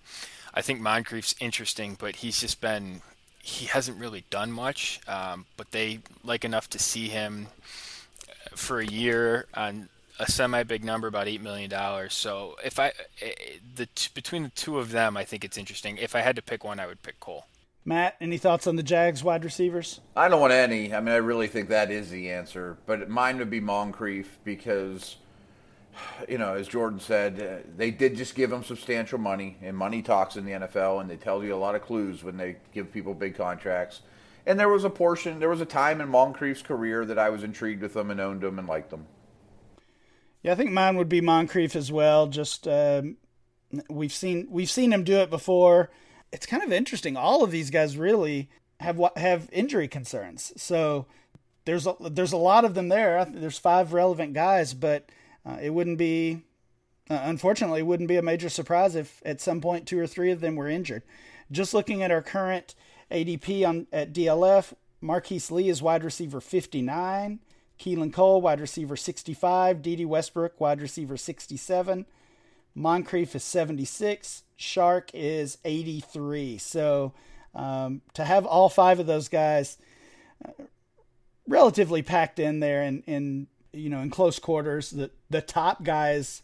I 0.54 0.62
think 0.62 0.80
Moncrief's 0.80 1.34
interesting, 1.40 1.96
but 1.98 2.16
he's 2.16 2.40
just 2.40 2.60
been 2.60 3.02
he 3.42 3.66
hasn't 3.66 3.98
really 3.98 4.24
done 4.30 4.52
much, 4.52 5.00
um, 5.08 5.46
but 5.56 5.72
they 5.72 5.98
like 6.24 6.44
enough 6.44 6.70
to 6.70 6.78
see 6.78 7.08
him 7.08 7.48
for 8.54 8.80
a 8.80 8.86
year 8.86 9.46
on 9.54 9.88
a 10.18 10.30
semi 10.30 10.62
big 10.62 10.84
number, 10.84 11.08
about 11.08 11.26
eight 11.26 11.42
million 11.42 11.68
dollars. 11.68 12.14
So 12.14 12.56
if 12.64 12.78
I 12.78 12.92
eh, 13.20 13.32
the 13.74 13.88
between 14.14 14.44
the 14.44 14.50
two 14.50 14.78
of 14.78 14.92
them, 14.92 15.16
I 15.16 15.24
think 15.24 15.44
it's 15.44 15.58
interesting. 15.58 15.98
If 15.98 16.14
I 16.14 16.20
had 16.20 16.36
to 16.36 16.42
pick 16.42 16.64
one, 16.64 16.78
I 16.78 16.86
would 16.86 17.02
pick 17.02 17.18
Cole. 17.18 17.46
Matt, 17.84 18.16
any 18.20 18.38
thoughts 18.38 18.68
on 18.68 18.76
the 18.76 18.82
Jags 18.84 19.24
wide 19.24 19.44
receivers? 19.44 20.00
I 20.14 20.28
don't 20.28 20.40
want 20.40 20.52
any. 20.52 20.94
I 20.94 21.00
mean, 21.00 21.12
I 21.12 21.18
really 21.18 21.48
think 21.48 21.68
that 21.70 21.90
is 21.90 22.10
the 22.10 22.30
answer, 22.30 22.78
but 22.86 23.08
mine 23.08 23.38
would 23.38 23.50
be 23.50 23.58
Moncrief 23.58 24.38
because 24.44 25.16
you 26.28 26.38
know, 26.38 26.54
as 26.54 26.68
Jordan 26.68 27.00
said, 27.00 27.40
uh, 27.40 27.68
they 27.76 27.90
did 27.90 28.16
just 28.16 28.34
give 28.34 28.52
him 28.52 28.64
substantial 28.64 29.18
money, 29.18 29.56
and 29.62 29.76
money 29.76 30.02
talks 30.02 30.36
in 30.36 30.44
the 30.44 30.52
NFL, 30.52 31.00
and 31.00 31.10
they 31.10 31.16
tell 31.16 31.42
you 31.44 31.54
a 31.54 31.56
lot 31.56 31.74
of 31.74 31.82
clues 31.82 32.24
when 32.24 32.36
they 32.36 32.56
give 32.72 32.92
people 32.92 33.14
big 33.14 33.34
contracts. 33.34 34.02
And 34.46 34.58
there 34.58 34.68
was 34.68 34.84
a 34.84 34.90
portion, 34.90 35.38
there 35.38 35.48
was 35.48 35.60
a 35.60 35.66
time 35.66 36.00
in 36.00 36.08
Moncrief's 36.08 36.62
career 36.62 37.04
that 37.04 37.18
I 37.18 37.30
was 37.30 37.44
intrigued 37.44 37.82
with 37.82 37.96
him 37.96 38.10
and 38.10 38.20
owned 38.20 38.42
him 38.42 38.58
and 38.58 38.66
liked 38.66 38.90
them. 38.90 39.06
Yeah, 40.42 40.52
I 40.52 40.54
think 40.56 40.72
mine 40.72 40.96
would 40.96 41.08
be 41.08 41.20
Moncrief 41.20 41.76
as 41.76 41.92
well. 41.92 42.26
Just 42.26 42.66
um, 42.66 43.16
we've 43.88 44.12
seen 44.12 44.48
we've 44.50 44.70
seen 44.70 44.92
him 44.92 45.04
do 45.04 45.18
it 45.18 45.30
before. 45.30 45.90
It's 46.32 46.46
kind 46.46 46.62
of 46.62 46.72
interesting. 46.72 47.16
All 47.16 47.44
of 47.44 47.52
these 47.52 47.70
guys 47.70 47.96
really 47.96 48.50
have 48.80 49.00
have 49.16 49.48
injury 49.52 49.86
concerns. 49.86 50.52
So 50.56 51.06
there's 51.64 51.86
a, 51.86 51.94
there's 52.00 52.32
a 52.32 52.38
lot 52.38 52.64
of 52.64 52.74
them 52.74 52.88
there. 52.88 53.24
There's 53.24 53.58
five 53.58 53.92
relevant 53.92 54.34
guys, 54.34 54.74
but 54.74 55.10
uh, 55.44 55.58
it 55.60 55.70
wouldn't 55.70 55.98
be, 55.98 56.42
uh, 57.10 57.20
unfortunately, 57.22 57.80
it 57.80 57.86
wouldn't 57.86 58.08
be 58.08 58.16
a 58.16 58.22
major 58.22 58.48
surprise 58.48 58.94
if 58.94 59.22
at 59.24 59.40
some 59.40 59.60
point 59.60 59.86
two 59.86 59.98
or 59.98 60.06
three 60.06 60.30
of 60.30 60.40
them 60.40 60.56
were 60.56 60.68
injured. 60.68 61.02
Just 61.50 61.74
looking 61.74 62.02
at 62.02 62.10
our 62.10 62.22
current 62.22 62.74
ADP 63.10 63.66
on 63.66 63.86
at 63.92 64.12
DLF, 64.12 64.72
Marquise 65.00 65.50
Lee 65.50 65.68
is 65.68 65.82
wide 65.82 66.04
receiver 66.04 66.40
59, 66.40 67.40
Keelan 67.78 68.12
Cole 68.12 68.40
wide 68.40 68.60
receiver 68.60 68.96
65, 68.96 69.82
Dede 69.82 70.06
Westbrook 70.06 70.60
wide 70.60 70.80
receiver 70.80 71.16
67, 71.16 72.06
Moncrief 72.74 73.34
is 73.34 73.44
76, 73.44 74.44
Chark 74.58 75.10
is 75.12 75.58
83. 75.64 76.58
So 76.58 77.12
um, 77.54 78.02
to 78.14 78.24
have 78.24 78.46
all 78.46 78.68
five 78.68 79.00
of 79.00 79.06
those 79.06 79.28
guys 79.28 79.76
uh, 80.44 80.64
relatively 81.46 82.02
packed 82.02 82.38
in 82.38 82.60
there 82.60 82.82
and 82.82 83.02
in 83.06 83.48
you 83.72 83.88
know 83.88 84.00
in 84.00 84.10
close 84.10 84.38
quarters 84.38 84.90
the 84.90 85.10
the 85.30 85.40
top 85.40 85.82
guys 85.82 86.42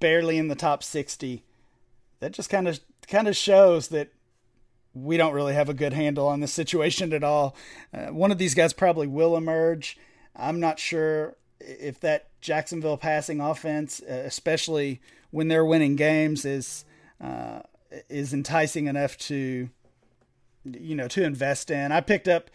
barely 0.00 0.38
in 0.38 0.48
the 0.48 0.54
top 0.54 0.82
60 0.82 1.42
that 2.20 2.32
just 2.32 2.50
kind 2.50 2.68
of 2.68 2.80
kind 3.06 3.28
of 3.28 3.36
shows 3.36 3.88
that 3.88 4.08
we 4.94 5.16
don't 5.16 5.34
really 5.34 5.54
have 5.54 5.68
a 5.68 5.74
good 5.74 5.92
handle 5.92 6.28
on 6.28 6.40
the 6.40 6.46
situation 6.46 7.12
at 7.12 7.24
all. 7.24 7.56
Uh, 7.92 8.06
one 8.06 8.30
of 8.30 8.38
these 8.38 8.54
guys 8.54 8.72
probably 8.72 9.08
will 9.08 9.36
emerge. 9.36 9.98
I'm 10.36 10.60
not 10.60 10.78
sure 10.78 11.36
if 11.60 11.98
that 12.00 12.28
jacksonville 12.40 12.96
passing 12.96 13.40
offense 13.40 14.00
uh, 14.00 14.22
especially 14.26 15.00
when 15.30 15.48
they're 15.48 15.64
winning 15.64 15.96
games 15.96 16.44
is 16.44 16.84
uh, 17.20 17.60
is 18.08 18.32
enticing 18.32 18.86
enough 18.86 19.16
to 19.16 19.68
you 20.64 20.94
know 20.94 21.08
to 21.08 21.24
invest 21.24 21.70
in. 21.70 21.92
I 21.92 22.00
picked 22.00 22.28
up 22.28 22.50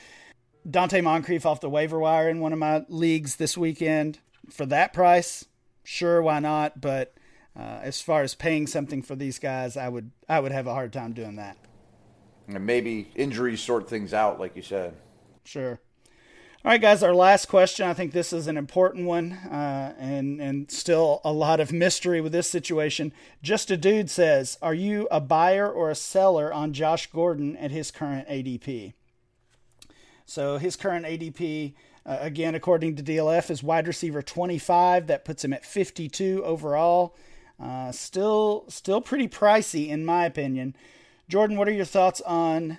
Donte 0.70 1.04
Moncrief 1.04 1.46
off 1.46 1.62
the 1.62 1.70
waiver 1.70 2.00
wire 2.00 2.30
in 2.30 2.40
one 2.40 2.54
of 2.54 2.60
my 2.60 2.86
leagues 2.90 3.38
this 3.38 3.58
weekend 3.58 4.20
for 4.50 4.66
that 4.68 4.94
price. 4.94 5.46
Sure, 5.84 6.22
why 6.22 6.40
not? 6.40 6.80
But 6.82 7.14
uh, 7.58 7.80
as 7.82 8.02
far 8.02 8.22
as 8.22 8.36
paying 8.36 8.68
something 8.68 9.02
for 9.02 9.16
these 9.16 9.40
guys, 9.40 9.76
I 9.76 9.90
would 9.90 10.12
I 10.28 10.40
would 10.40 10.52
have 10.52 10.68
a 10.68 10.74
hard 10.74 10.94
time 10.94 11.14
doing 11.14 11.36
that. 11.38 11.58
And 12.48 12.66
maybe 12.66 13.12
injuries 13.16 13.62
sort 13.62 13.90
things 13.90 14.14
out, 14.14 14.40
like 14.40 14.56
you 14.56 14.62
said. 14.62 14.96
Sure. 15.46 15.80
All 16.66 16.72
right, 16.72 16.82
guys. 16.82 17.04
Our 17.04 17.16
last 17.16 17.48
question. 17.48 17.88
I 17.88 17.94
think 17.94 18.12
this 18.12 18.34
is 18.34 18.48
an 18.48 18.58
important 18.58 19.06
one, 19.06 19.32
uh, 19.32 19.96
and 19.98 20.42
and 20.42 20.70
still 20.70 21.22
a 21.24 21.32
lot 21.32 21.60
of 21.60 21.72
mystery 21.72 22.22
with 22.22 22.34
this 22.34 22.50
situation. 22.50 23.14
Just 23.42 23.72
a 23.72 23.78
dude 23.78 24.10
says, 24.10 24.58
"Are 24.62 24.74
you 24.74 25.08
a 25.10 25.22
buyer 25.22 25.72
or 25.72 25.90
a 25.90 25.96
seller 25.96 26.52
on 26.52 26.74
Josh 26.74 27.08
Gordon 27.08 27.56
at 27.58 27.72
his 27.72 27.92
current 27.92 28.28
ADP?" 28.28 28.94
So 30.30 30.60
his 30.60 30.76
current 30.76 31.08
ADP, 31.08 31.74
uh, 32.06 32.18
again, 32.22 32.54
according 32.54 32.96
to 32.98 33.04
DLF, 33.04 33.50
is 33.50 33.64
wide 33.64 33.88
receiver 33.88 34.22
25. 34.22 35.08
That 35.08 35.26
puts 35.26 35.44
him 35.44 35.54
at 35.54 35.66
52 35.66 36.44
overall. 36.46 37.16
Uh, 37.60 37.92
still, 37.92 38.66
still 38.68 39.02
pretty 39.02 39.28
pricey 39.28 39.90
in 39.90 40.06
my 40.06 40.26
opinion. 40.26 40.76
Jordan, 41.30 41.58
what 41.58 41.68
are 41.68 41.72
your 41.72 41.84
thoughts 41.84 42.22
on 42.22 42.78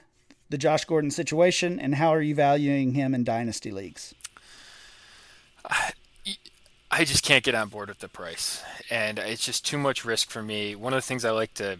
the 0.48 0.59
Josh 0.59 0.84
Gordon 0.84 1.11
situation, 1.11 1.80
and 1.80 1.96
how 1.96 2.11
are 2.11 2.22
you 2.22 2.36
valuing 2.36 2.94
him 2.94 3.14
in 3.14 3.24
dynasty 3.24 3.72
leagues? 3.72 4.14
I 6.90 7.05
just 7.05 7.24
can't 7.24 7.42
get 7.42 7.57
on 7.57 7.68
board 7.68 7.88
with 7.88 7.98
the 7.98 8.09
price, 8.09 8.62
and 8.90 9.18
it's 9.18 9.44
just 9.44 9.66
too 9.66 9.78
much 9.78 10.05
risk 10.05 10.30
for 10.30 10.42
me. 10.42 10.76
One 10.76 10.92
of 10.92 10.98
the 10.98 11.07
things 11.07 11.24
I 11.24 11.32
like 11.32 11.55
to, 11.55 11.78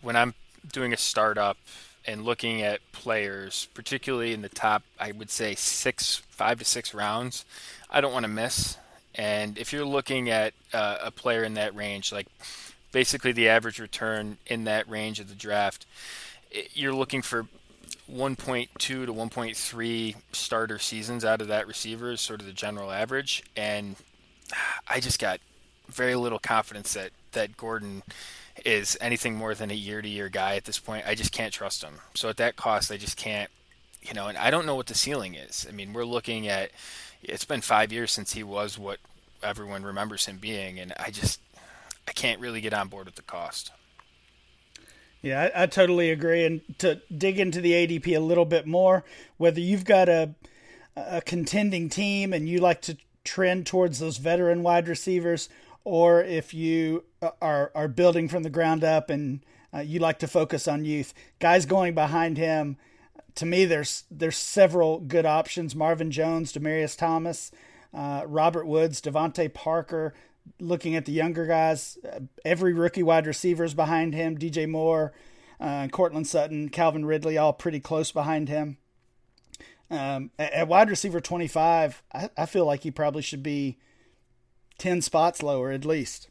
when 0.00 0.14
I'm 0.14 0.34
doing 0.72 0.92
a 0.92 0.96
startup 0.96 1.56
and 2.06 2.24
looking 2.24 2.62
at 2.62 2.80
players, 2.92 3.68
particularly 3.74 4.32
in 4.32 4.42
the 4.42 4.48
top, 4.48 4.82
I 4.98 5.12
would 5.12 5.30
say 5.30 5.54
six, 5.54 6.16
five 6.30 6.58
to 6.58 6.64
six 6.64 6.94
rounds, 6.94 7.44
I 7.90 8.00
don't 8.00 8.12
want 8.12 8.24
to 8.24 8.30
miss. 8.30 8.76
And 9.14 9.58
if 9.58 9.72
you're 9.72 9.84
looking 9.84 10.30
at 10.30 10.54
uh, 10.72 10.98
a 11.04 11.10
player 11.10 11.42
in 11.42 11.54
that 11.54 11.74
range, 11.74 12.12
like 12.12 12.26
basically 12.92 13.32
the 13.32 13.48
average 13.48 13.78
return 13.78 14.38
in 14.46 14.64
that 14.64 14.88
range 14.88 15.20
of 15.20 15.28
the 15.28 15.34
draft, 15.34 15.86
you're 16.74 16.94
looking 16.94 17.22
for 17.22 17.46
1.2 18.10 18.68
to 18.78 19.06
1.3 19.06 20.14
starter 20.32 20.78
seasons 20.78 21.24
out 21.24 21.40
of 21.40 21.48
that 21.48 21.66
receiver 21.66 22.12
is 22.12 22.20
sort 22.20 22.40
of 22.40 22.46
the 22.46 22.52
general 22.52 22.92
average, 22.92 23.42
and 23.56 23.96
I 24.88 25.00
just 25.00 25.18
got 25.18 25.40
very 25.88 26.14
little 26.14 26.38
confidence 26.38 26.94
that 26.94 27.10
that 27.32 27.56
Gordon 27.56 28.02
is 28.66 28.98
anything 29.00 29.36
more 29.36 29.54
than 29.54 29.70
a 29.70 29.74
year 29.74 30.02
to 30.02 30.08
year 30.08 30.28
guy 30.28 30.56
at 30.56 30.64
this 30.64 30.78
point. 30.78 31.06
I 31.06 31.14
just 31.14 31.32
can't 31.32 31.52
trust 31.52 31.84
him. 31.84 32.00
So 32.14 32.28
at 32.28 32.36
that 32.38 32.56
cost, 32.56 32.90
I 32.90 32.96
just 32.96 33.16
can't. 33.16 33.50
You 34.02 34.14
know, 34.14 34.28
and 34.28 34.38
I 34.38 34.50
don't 34.50 34.66
know 34.66 34.76
what 34.76 34.86
the 34.86 34.94
ceiling 34.94 35.34
is. 35.34 35.66
I 35.68 35.72
mean, 35.72 35.92
we're 35.92 36.04
looking 36.04 36.48
at. 36.48 36.70
It's 37.22 37.44
been 37.44 37.60
five 37.60 37.92
years 37.92 38.12
since 38.12 38.32
he 38.32 38.42
was 38.42 38.78
what 38.78 38.98
everyone 39.42 39.84
remembers 39.84 40.26
him 40.26 40.38
being, 40.38 40.78
and 40.78 40.92
I 40.98 41.10
just 41.10 41.40
I 42.06 42.12
can't 42.12 42.40
really 42.40 42.60
get 42.60 42.74
on 42.74 42.88
board 42.88 43.06
with 43.06 43.16
the 43.16 43.22
cost. 43.22 43.72
Yeah, 45.22 45.50
I, 45.54 45.62
I, 45.62 45.66
totally 45.66 46.10
agree. 46.10 46.44
And 46.44 46.60
to 46.78 47.00
dig 47.16 47.40
into 47.40 47.60
the 47.60 47.72
ADP 47.72 48.16
a 48.16 48.20
little 48.20 48.44
bit 48.44 48.64
more, 48.64 49.02
whether 49.38 49.60
you've 49.60 49.84
got 49.84 50.08
a 50.08 50.34
a 50.96 51.20
contending 51.20 51.88
team 51.88 52.32
and 52.32 52.48
you 52.48 52.58
like 52.58 52.80
to 52.82 52.96
trend 53.24 53.66
towards 53.66 53.98
those 53.98 54.16
veteran 54.16 54.62
wide 54.62 54.88
receivers, 54.88 55.48
or 55.86 56.20
if 56.20 56.52
you 56.52 57.04
are 57.40 57.70
are 57.72 57.86
building 57.86 58.28
from 58.28 58.42
the 58.42 58.50
ground 58.50 58.82
up 58.82 59.08
and 59.08 59.46
uh, 59.72 59.78
you 59.78 60.00
like 60.00 60.18
to 60.18 60.26
focus 60.26 60.66
on 60.66 60.84
youth, 60.84 61.14
guys 61.38 61.64
going 61.64 61.94
behind 61.94 62.36
him. 62.36 62.76
To 63.36 63.46
me, 63.46 63.64
there's 63.64 64.02
there's 64.10 64.36
several 64.36 64.98
good 64.98 65.24
options: 65.24 65.76
Marvin 65.76 66.10
Jones, 66.10 66.52
Demaryius 66.52 66.98
Thomas, 66.98 67.52
uh, 67.94 68.24
Robert 68.26 68.66
Woods, 68.66 69.00
DeVante 69.00 69.54
Parker 69.54 70.12
looking 70.60 70.96
at 70.96 71.04
the 71.04 71.12
younger 71.12 71.46
guys, 71.46 71.98
uh, 72.04 72.20
every 72.44 72.72
rookie 72.72 73.02
wide 73.02 73.26
receiver 73.26 73.64
is 73.64 73.74
behind 73.74 74.14
him. 74.14 74.36
DJ 74.36 74.68
Moore, 74.68 75.12
uh, 75.60 75.86
Courtland 75.88 76.26
Sutton, 76.26 76.68
Calvin 76.68 77.04
Ridley, 77.04 77.38
all 77.38 77.52
pretty 77.52 77.80
close 77.80 78.10
behind 78.12 78.48
him. 78.48 78.78
Um, 79.90 80.30
at, 80.36 80.52
at, 80.52 80.68
wide 80.68 80.90
receiver 80.90 81.20
25, 81.20 82.02
I, 82.12 82.30
I, 82.36 82.46
feel 82.46 82.64
like 82.64 82.82
he 82.82 82.90
probably 82.90 83.22
should 83.22 83.42
be 83.44 83.78
10 84.78 85.02
spots 85.02 85.42
lower 85.42 85.70
at 85.70 85.84
least. 85.84 86.28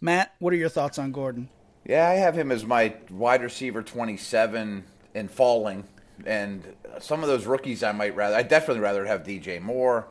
Matt, 0.00 0.34
what 0.38 0.52
are 0.52 0.56
your 0.56 0.68
thoughts 0.68 0.98
on 0.98 1.12
Gordon? 1.12 1.48
Yeah, 1.84 2.08
I 2.08 2.14
have 2.14 2.36
him 2.36 2.52
as 2.52 2.64
my 2.64 2.94
wide 3.10 3.42
receiver 3.42 3.82
27 3.82 4.84
and 5.14 5.30
falling. 5.30 5.84
And 6.24 6.62
some 7.00 7.22
of 7.22 7.28
those 7.28 7.46
rookies 7.46 7.82
I 7.82 7.92
might 7.92 8.14
rather, 8.14 8.36
I'd 8.36 8.48
definitely 8.48 8.82
rather 8.82 9.06
have 9.06 9.22
DJ 9.22 9.60
Moore. 9.60 10.06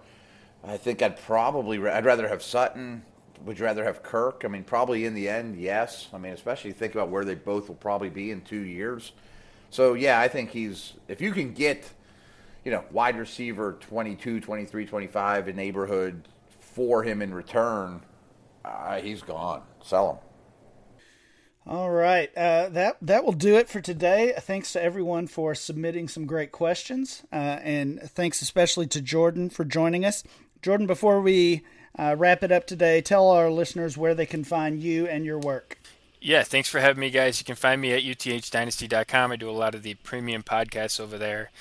I 0.64 0.78
think 0.78 1.02
I'd 1.02 1.20
probably, 1.22 1.78
I'd 1.88 2.06
rather 2.06 2.28
have 2.28 2.44
Sutton 2.44 3.04
would 3.46 3.60
you 3.60 3.66
rather 3.66 3.84
have 3.86 4.04
Kirk? 4.04 4.44
I 4.46 4.48
mean, 4.48 4.64
probably 4.64 5.06
in 5.06 5.14
the 5.14 5.30
end, 5.30 5.60
yes. 5.60 6.08
I 6.14 6.18
mean, 6.18 6.34
especially 6.34 6.72
think 6.72 6.94
about 6.94 7.10
where 7.10 7.24
they 7.24 7.36
both 7.36 7.68
will 7.68 7.76
probably 7.76 8.10
be 8.10 8.32
in 8.32 8.42
two 8.42 8.62
years. 8.62 9.14
So, 9.70 9.94
yeah, 9.94 10.20
I 10.20 10.28
think 10.28 10.52
he's, 10.52 10.94
if 11.08 11.22
you 11.22 11.32
can 11.32 11.54
get, 11.54 11.90
you 12.66 12.72
know, 12.72 12.84
wide 12.92 13.18
receiver 13.18 13.78
22, 13.80 14.42
23, 14.42 14.86
25 14.86 15.48
in 15.48 15.56
neighborhood 15.56 16.28
for 16.80 17.04
him 17.04 17.22
in 17.22 17.34
return, 17.34 18.02
uh, 18.64 19.02
he's 19.02 19.22
gone. 19.22 19.64
Sell 19.84 20.12
him. 20.12 20.18
All 21.68 21.92
right, 21.92 22.30
uh, 22.38 22.70
that 22.70 22.96
that 23.02 23.26
will 23.26 23.34
do 23.34 23.58
it 23.58 23.68
for 23.68 23.82
today. 23.82 24.34
Thanks 24.40 24.72
to 24.74 24.82
everyone 24.82 25.28
for 25.28 25.54
submitting 25.54 26.08
some 26.08 26.26
great 26.26 26.54
questions, 26.54 27.24
uh, 27.34 27.60
and 27.62 28.00
thanks 28.02 28.42
especially 28.42 28.88
to 28.88 29.02
Jordan 29.02 29.50
for 29.50 29.66
joining 29.66 30.06
us. 30.06 30.24
Jordan, 30.62 30.88
before 30.88 31.22
we 31.22 31.64
uh, 31.98 32.16
wrap 32.18 32.44
it 32.44 32.52
up 32.52 32.66
today. 32.66 33.02
Tell 33.02 33.30
our 33.30 33.52
listeners 33.52 33.98
where 33.98 34.16
they 34.16 34.26
can 34.26 34.46
find 34.46 34.80
you 34.80 35.06
and 35.08 35.26
your 35.26 35.38
work. 35.38 35.78
Yeah, 36.22 36.44
thanks 36.44 36.70
for 36.70 36.80
having 36.80 37.02
me, 37.02 37.10
guys. 37.10 37.40
You 37.40 37.46
can 37.46 37.56
find 37.56 37.82
me 37.82 37.92
at 37.92 38.04
uthdynasty.com. 38.04 39.32
I 39.32 39.36
do 39.36 39.50
a 39.50 39.52
lot 39.52 39.76
of 39.76 39.84
the 39.84 39.96
premium 39.96 40.44
podcasts 40.44 41.00
over 41.00 41.18
there. 41.18 41.52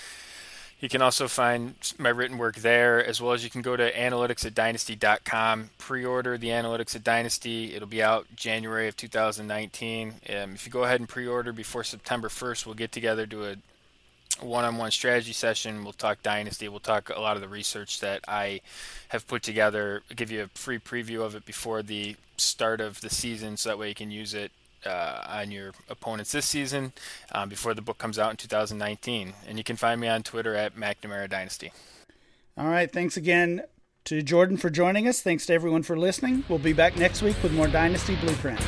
You 0.80 0.88
can 0.88 1.02
also 1.02 1.26
find 1.26 1.74
my 1.98 2.10
written 2.10 2.38
work 2.38 2.56
there, 2.56 3.04
as 3.04 3.20
well 3.20 3.32
as 3.32 3.42
you 3.42 3.50
can 3.50 3.62
go 3.62 3.76
to 3.76 3.92
analytics 3.92 4.46
at 4.46 4.54
dynasty.com, 4.54 5.70
pre 5.76 6.04
order 6.04 6.38
the 6.38 6.48
analytics 6.48 6.94
at 6.94 7.02
Dynasty. 7.02 7.74
It'll 7.74 7.88
be 7.88 8.02
out 8.02 8.26
January 8.36 8.86
of 8.86 8.96
2019. 8.96 10.08
Um, 10.08 10.54
if 10.54 10.66
you 10.66 10.70
go 10.70 10.84
ahead 10.84 11.00
and 11.00 11.08
pre 11.08 11.26
order 11.26 11.52
before 11.52 11.82
September 11.82 12.28
1st, 12.28 12.64
we'll 12.64 12.76
get 12.76 12.92
together, 12.92 13.26
do 13.26 13.44
a 13.44 13.56
one-on-one 14.40 14.92
strategy 14.92 15.32
session. 15.32 15.82
We'll 15.82 15.94
talk 15.94 16.22
dynasty. 16.22 16.68
We'll 16.68 16.78
talk 16.78 17.10
a 17.10 17.20
lot 17.20 17.34
of 17.34 17.42
the 17.42 17.48
research 17.48 17.98
that 17.98 18.20
I 18.28 18.60
have 19.08 19.26
put 19.26 19.42
together. 19.42 20.02
I'll 20.08 20.14
give 20.14 20.30
you 20.30 20.42
a 20.42 20.48
free 20.48 20.78
preview 20.78 21.22
of 21.22 21.34
it 21.34 21.44
before 21.44 21.82
the 21.82 22.14
start 22.36 22.80
of 22.80 23.00
the 23.00 23.10
season, 23.10 23.56
so 23.56 23.70
that 23.70 23.78
way 23.78 23.88
you 23.88 23.96
can 23.96 24.12
use 24.12 24.32
it 24.32 24.52
uh, 24.88 25.24
on 25.28 25.50
your 25.50 25.72
opponents 25.88 26.32
this 26.32 26.46
season 26.46 26.92
um, 27.32 27.48
before 27.48 27.74
the 27.74 27.82
book 27.82 27.98
comes 27.98 28.18
out 28.18 28.30
in 28.30 28.36
2019. 28.36 29.34
And 29.46 29.58
you 29.58 29.64
can 29.64 29.76
find 29.76 30.00
me 30.00 30.08
on 30.08 30.22
Twitter 30.22 30.54
at 30.54 30.74
McNamara 30.74 31.28
Dynasty. 31.28 31.72
All 32.56 32.68
right. 32.68 32.90
Thanks 32.90 33.16
again 33.16 33.62
to 34.04 34.22
Jordan 34.22 34.56
for 34.56 34.70
joining 34.70 35.06
us. 35.06 35.20
Thanks 35.20 35.46
to 35.46 35.52
everyone 35.52 35.82
for 35.82 35.96
listening. 35.96 36.44
We'll 36.48 36.58
be 36.58 36.72
back 36.72 36.96
next 36.96 37.22
week 37.22 37.36
with 37.42 37.52
more 37.52 37.68
Dynasty 37.68 38.16
Blueprint. 38.16 38.60